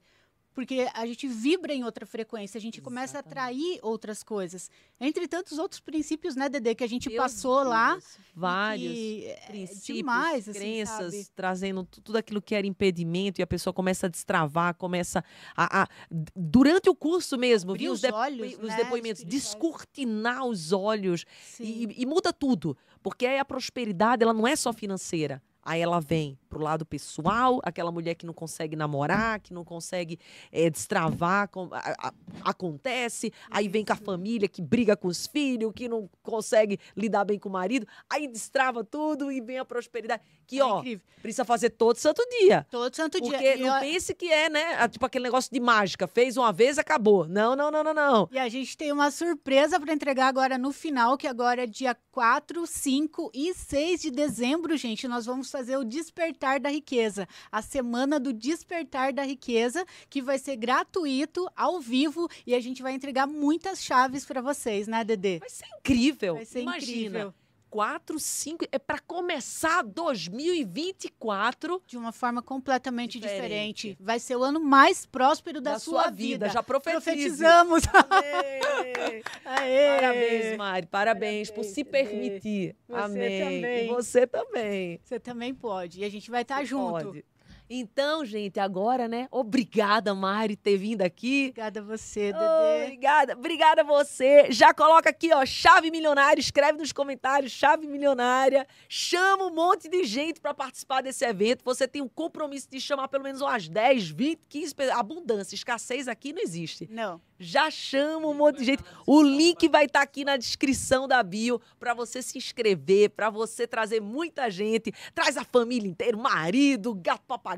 Porque 0.58 0.88
a 0.92 1.06
gente 1.06 1.28
vibra 1.28 1.72
em 1.72 1.84
outra 1.84 2.04
frequência, 2.04 2.58
a 2.58 2.62
gente 2.62 2.82
começa 2.82 3.18
a 3.18 3.20
atrair 3.20 3.78
outras 3.84 4.24
coisas. 4.24 4.72
Entre 5.00 5.28
tantos 5.28 5.60
outros 5.60 5.80
princípios, 5.80 6.36
né, 6.36 6.50
Dedê, 6.50 6.74
que 6.74 6.84
a 6.84 6.88
gente 6.90 7.10
Meu 7.10 7.22
passou 7.22 7.62
lá. 7.62 7.92
Deus, 7.92 8.18
Vários. 8.34 8.92
e 8.92 8.96
que 8.96 9.26
é 9.28 9.36
princípios, 9.46 9.98
demais, 9.98 10.50
assim, 10.50 10.58
crenças, 10.60 11.14
sabe? 11.14 11.28
trazendo 11.36 11.84
tu- 11.84 12.02
tudo 12.02 12.16
aquilo 12.18 12.42
que 12.42 12.56
era 12.56 12.66
impedimento 12.66 13.40
e 13.40 13.44
a 13.44 13.48
pessoa 13.48 13.72
começa 13.72 14.08
a 14.08 14.10
destravar, 14.10 14.74
começa 14.74 15.24
a, 15.56 15.84
a- 15.84 15.88
durante 16.36 16.90
o 16.90 16.96
curso 16.96 17.38
mesmo, 17.38 17.70
Abrir 17.74 17.84
viu 17.84 17.94
os 17.94 18.02
depo- 18.02 18.18
olhos, 18.18 18.54
os 18.56 18.70
né, 18.70 18.78
depoimentos, 18.78 19.24
descortinar 19.24 20.44
os 20.44 20.72
olhos 20.72 21.24
e, 21.60 22.02
e 22.02 22.06
muda 22.08 22.34
tudo, 22.34 22.76
porque 23.04 23.28
aí 23.28 23.38
a 23.38 23.46
prosperidade 23.46 24.24
ela 24.24 24.34
não 24.34 24.48
é 24.48 24.56
só 24.56 24.74
financeira. 24.74 25.40
Aí 25.70 25.82
ela 25.82 26.00
vem 26.00 26.40
pro 26.50 26.60
lado 26.62 26.86
pessoal, 26.86 27.60
aquela 27.64 27.92
mulher 27.92 28.16
que 28.16 28.26
não 28.26 28.34
consegue 28.34 28.76
namorar, 28.76 29.40
que 29.40 29.54
não 29.54 29.64
consegue 29.66 30.20
eh, 30.52 30.70
destravar, 30.70 31.48
com- 31.50 31.70
a- 31.72 31.96
a- 32.10 32.14
acontece. 32.50 33.32
Aí 33.50 33.68
vem 33.68 33.84
com 33.86 33.94
a 33.94 33.96
família 33.96 34.48
que 34.48 34.62
briga 34.62 34.96
com 34.96 35.08
os 35.08 35.28
filhos, 35.28 35.72
que 35.76 35.88
não 35.88 36.10
consegue 36.24 36.80
lidar 36.96 37.26
bem 37.26 37.38
com 37.38 37.50
o 37.50 37.52
marido. 37.52 37.86
Aí 38.10 38.28
destrava 38.28 38.84
tudo 38.84 39.32
e 39.32 39.42
vem 39.42 39.60
a 39.60 39.66
prosperidade. 39.66 40.22
Que, 40.46 40.60
É 40.60 40.64
ó, 40.64 40.80
incrível. 40.80 41.06
precisa 41.22 41.44
fazer 41.44 41.72
todo 41.72 41.98
santo 41.98 42.22
dia. 42.40 42.66
Todo 42.72 42.94
santo 42.96 43.20
Porque 43.20 43.38
dia. 43.38 43.58
E, 43.58 43.62
não 43.62 43.76
ó, 43.76 43.80
pense 43.80 44.14
que 44.16 44.32
é, 44.32 44.50
né? 44.50 44.88
Tipo 44.88 45.06
aquele 45.06 45.24
negócio 45.24 45.52
de 45.52 45.60
mágica. 45.60 46.08
Fez 46.08 46.38
uma 46.38 46.54
vez, 46.54 46.78
acabou. 46.80 47.28
Não, 47.28 47.56
não, 47.56 47.70
não, 47.70 47.84
não, 47.84 47.94
não. 47.94 48.30
e 48.32 48.40
a 48.40 48.48
gente 48.48 48.78
tem 48.78 48.92
uma 48.92 49.12
surpresa 49.12 49.80
para 49.80 49.94
entregar 49.94 50.28
agora 50.28 50.58
no 50.58 50.72
final, 50.72 51.18
que 51.18 51.28
agora 51.28 51.64
é 51.64 51.68
dia 51.68 51.96
4, 52.12 52.66
5 52.66 53.30
e 53.34 53.54
6 53.54 54.02
de 54.02 54.12
dezembro, 54.12 54.76
gente. 54.78 55.08
Nós 55.08 55.26
vamos 55.26 55.52
fazer 55.52 55.76
o 55.78 55.84
despertar 55.84 56.37
Despertar 56.38 56.60
da 56.60 56.70
Riqueza, 56.70 57.28
a 57.52 57.62
semana 57.64 58.20
do 58.20 58.32
Despertar 58.32 59.12
da 59.12 59.24
Riqueza, 59.24 59.84
que 60.08 60.22
vai 60.22 60.38
ser 60.38 60.56
gratuito, 60.56 61.50
ao 61.56 61.82
vivo, 61.82 62.30
e 62.46 62.54
a 62.54 62.60
gente 62.60 62.84
vai 62.84 62.94
entregar 62.94 63.26
muitas 63.26 63.84
chaves 63.84 64.24
para 64.24 64.40
vocês, 64.40 64.88
né, 64.88 65.04
Dedê? 65.04 65.40
Vai 65.40 65.50
ser 65.50 65.66
incrível. 65.80 66.36
Vai 66.36 66.46
ser 66.46 66.62
Imagina. 66.62 66.92
incrível. 66.94 67.34
4, 67.78 68.18
5. 68.20 68.66
É 68.72 68.80
para 68.80 68.98
começar 68.98 69.84
2024 69.84 71.80
De 71.86 71.96
uma 71.96 72.12
forma 72.12 72.42
completamente 72.42 73.20
Diferente. 73.20 73.44
diferente. 73.44 73.98
Vai 74.00 74.18
ser 74.20 74.36
o 74.36 74.42
ano 74.44 74.60
mais 74.60 75.06
próspero 75.06 75.62
da, 75.62 75.74
da 75.74 75.80
sua 75.80 76.10
vida. 76.10 76.50
Já 76.50 76.64
profetize. 76.64 77.04
Profetizamos. 77.06 77.84
Amém. 77.94 79.22
Aê! 79.46 79.96
Parabéns, 79.96 80.58
Mari. 80.58 80.88
Parabéns, 80.88 81.50
por 81.50 81.56
Parabéns, 81.58 81.76
se 81.76 81.84
bebê. 81.84 82.04
permitir. 82.10 82.76
Você 82.88 82.96
Amém. 83.00 83.44
também. 83.44 83.86
E 83.86 83.88
você 83.90 84.26
também. 84.26 85.00
Você 85.04 85.20
também 85.20 85.54
pode. 85.54 86.00
E 86.02 86.04
a 86.04 86.10
gente 86.10 86.32
vai 86.32 86.42
estar 86.42 86.58
Você 86.58 86.66
junto. 86.66 87.06
pode. 87.06 87.26
Então, 87.70 88.24
gente, 88.24 88.60
agora, 88.60 89.08
né? 89.08 89.28
Obrigada, 89.30 90.14
Mari, 90.16 90.56
ter 90.56 90.78
vindo 90.78 91.02
aqui. 91.02 91.48
Obrigada 91.50 91.80
a 91.80 91.84
você, 91.84 92.32
Dedê. 92.32 92.84
Obrigada, 92.84 93.34
obrigada 93.34 93.82
a 93.82 93.84
você. 93.84 94.52
Já 94.52 94.74
coloca 94.74 95.10
aqui, 95.10 95.34
ó, 95.34 95.46
chave 95.46 95.92
milionária, 95.92 96.40
escreve 96.40 96.78
nos 96.78 96.92
comentários, 96.94 97.52
chave 97.52 97.88
milionária. 97.88 98.66
Chama 98.88 99.46
um 99.46 99.54
monte 99.54 99.90
de 99.90 100.04
gente 100.06 100.40
para 100.40 100.54
participar 100.54 101.02
desse 101.02 101.26
evento. 101.26 101.64
Você 101.66 101.88
tem 101.88 102.02
um 102.02 102.08
compromisso 102.08 102.70
de 102.70 102.80
chamar 102.80 103.08
pelo 103.08 103.24
menos 103.24 103.42
umas 103.42 103.68
10, 103.68 104.10
20, 104.10 104.40
15 104.48 104.76
pessoas. 104.76 104.98
Abundância, 104.98 105.56
escassez 105.56 106.08
aqui 106.08 106.32
não 106.32 106.42
existe. 106.42 106.88
Não, 106.90 107.20
Já 107.40 107.70
chama 107.70 108.28
um 108.28 108.34
monte 108.34 108.60
de 108.60 108.66
gente. 108.66 108.84
O 109.06 109.22
link 109.22 109.68
vai 109.68 109.86
estar 109.86 110.02
aqui 110.02 110.24
na 110.24 110.38
descrição 110.38 111.08
da 111.08 111.22
bio 111.22 111.62
para 111.80 111.94
você 111.94 112.22
se 112.22 112.38
inscrever, 112.38 113.10
para 113.12 113.30
você 113.30 113.68
trazer 113.68 114.02
muita 114.02 114.50
gente. 114.50 114.92
Traz 115.14 115.38
a 115.38 115.44
família 115.44 115.90
inteira, 115.90 116.18
marido, 116.18 116.96
gato 116.96 117.24
papagaio, 117.28 117.57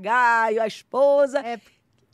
a 0.60 0.68
esposa. 0.68 1.40
É, 1.40 1.60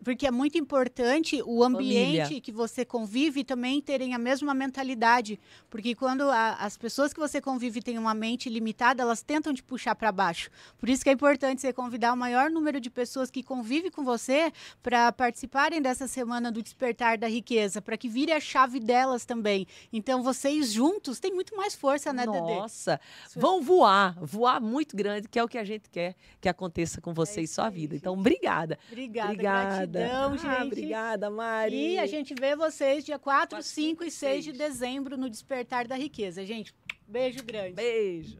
porque 0.06 0.28
é 0.28 0.32
muito 0.32 0.56
importante 0.56 1.42
o 1.44 1.64
ambiente 1.64 2.20
Família. 2.22 2.42
que 2.42 2.52
você 2.52 2.86
convive 2.86 3.44
também 3.44 3.82
terem 3.82 4.14
a 4.14 4.20
mesma 4.20 4.54
mentalidade. 4.54 5.40
Porque 5.68 5.96
quando 5.96 6.30
a- 6.30 6.54
as 6.60 6.78
pessoas 6.78 7.12
que 7.12 7.20
você 7.20 7.42
convive 7.42 7.82
têm 7.82 7.98
uma 7.98 8.14
mente 8.14 8.48
limitada, 8.48 9.02
elas 9.02 9.24
tentam 9.24 9.52
te 9.52 9.64
puxar 9.64 9.96
para 9.96 10.12
baixo. 10.12 10.52
Por 10.78 10.90
isso 10.90 11.04
que 11.04 11.10
é 11.10 11.14
importante 11.14 11.60
você 11.60 11.74
convidar 11.74 12.14
o 12.14 12.16
maior 12.16 12.52
número 12.52 12.80
de 12.80 12.90
pessoas 12.92 13.32
que 13.32 13.42
convivem 13.42 13.90
com 13.90 14.04
você 14.04 14.54
para 14.84 15.12
participarem 15.12 15.82
dessa 15.82 16.08
semana 16.08 16.52
do 16.52 16.62
Despertar 16.62 17.18
da 17.18 17.28
Riqueza, 17.28 17.82
para 17.82 17.98
que 17.98 18.08
vire 18.08 18.32
a 18.32 18.40
chave 18.40 18.80
delas 18.80 19.26
também. 19.26 19.66
Então, 19.92 20.22
vocês 20.22 20.72
juntos 20.72 21.20
têm 21.20 21.34
muito 21.34 21.56
mais 21.58 21.74
força, 21.74 22.14
né, 22.14 22.28
Dedê? 22.28 22.38
Nossa, 22.60 23.00
vão 23.36 23.60
voar, 23.64 24.16
voar 24.22 24.62
muito 24.62 24.96
grande, 24.96 25.28
que 25.28 25.40
é 25.40 25.44
o 25.44 25.48
que 25.48 25.58
a 25.58 25.64
gente 25.64 25.90
quer 25.90 26.16
que 26.40 26.48
aconteça 26.48 27.02
com 27.02 27.12
você 27.12 27.42
e 27.42 27.44
isso 27.46 27.56
sua 27.56 27.70
vida. 27.72 27.96
Então, 27.96 28.14
obrigada. 28.14 28.78
Obrigada, 28.92 29.32
Obrigada. 29.32 29.95
Gratidão, 30.00 30.34
Ah, 30.34 30.38
gente. 30.60 30.68
obrigada, 30.68 31.30
Mari. 31.30 31.94
E 31.94 32.00
a 32.00 32.06
gente 32.06 32.34
vê 32.34 32.56
vocês 32.56 33.04
dia 33.04 33.18
4, 33.20 33.50
4, 33.58 33.64
5 33.66 34.04
e 34.04 34.12
6 34.12 34.44
de 34.46 34.52
6. 34.52 34.58
dezembro 34.58 35.18
no 35.18 35.30
Despertar 35.30 35.88
da 35.88 35.96
Riqueza. 35.96 36.46
Gente, 36.46 36.74
beijo 37.08 37.44
grande. 37.44 37.74
Beijo. 37.74 38.38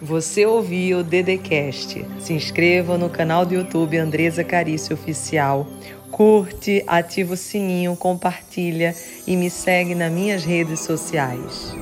Você 0.00 0.44
ouviu 0.44 0.98
o 0.98 1.04
Dedecast. 1.04 2.04
Se 2.20 2.32
inscreva 2.32 2.98
no 2.98 3.08
canal 3.08 3.46
do 3.46 3.54
YouTube 3.54 3.96
Andresa 3.96 4.42
Carício 4.42 4.94
Oficial. 4.94 5.66
Curte, 6.10 6.82
ativa 6.86 7.34
o 7.34 7.36
sininho, 7.36 7.96
compartilha 7.96 8.94
e 9.26 9.36
me 9.36 9.48
segue 9.48 9.94
nas 9.94 10.12
minhas 10.12 10.44
redes 10.44 10.80
sociais. 10.80 11.72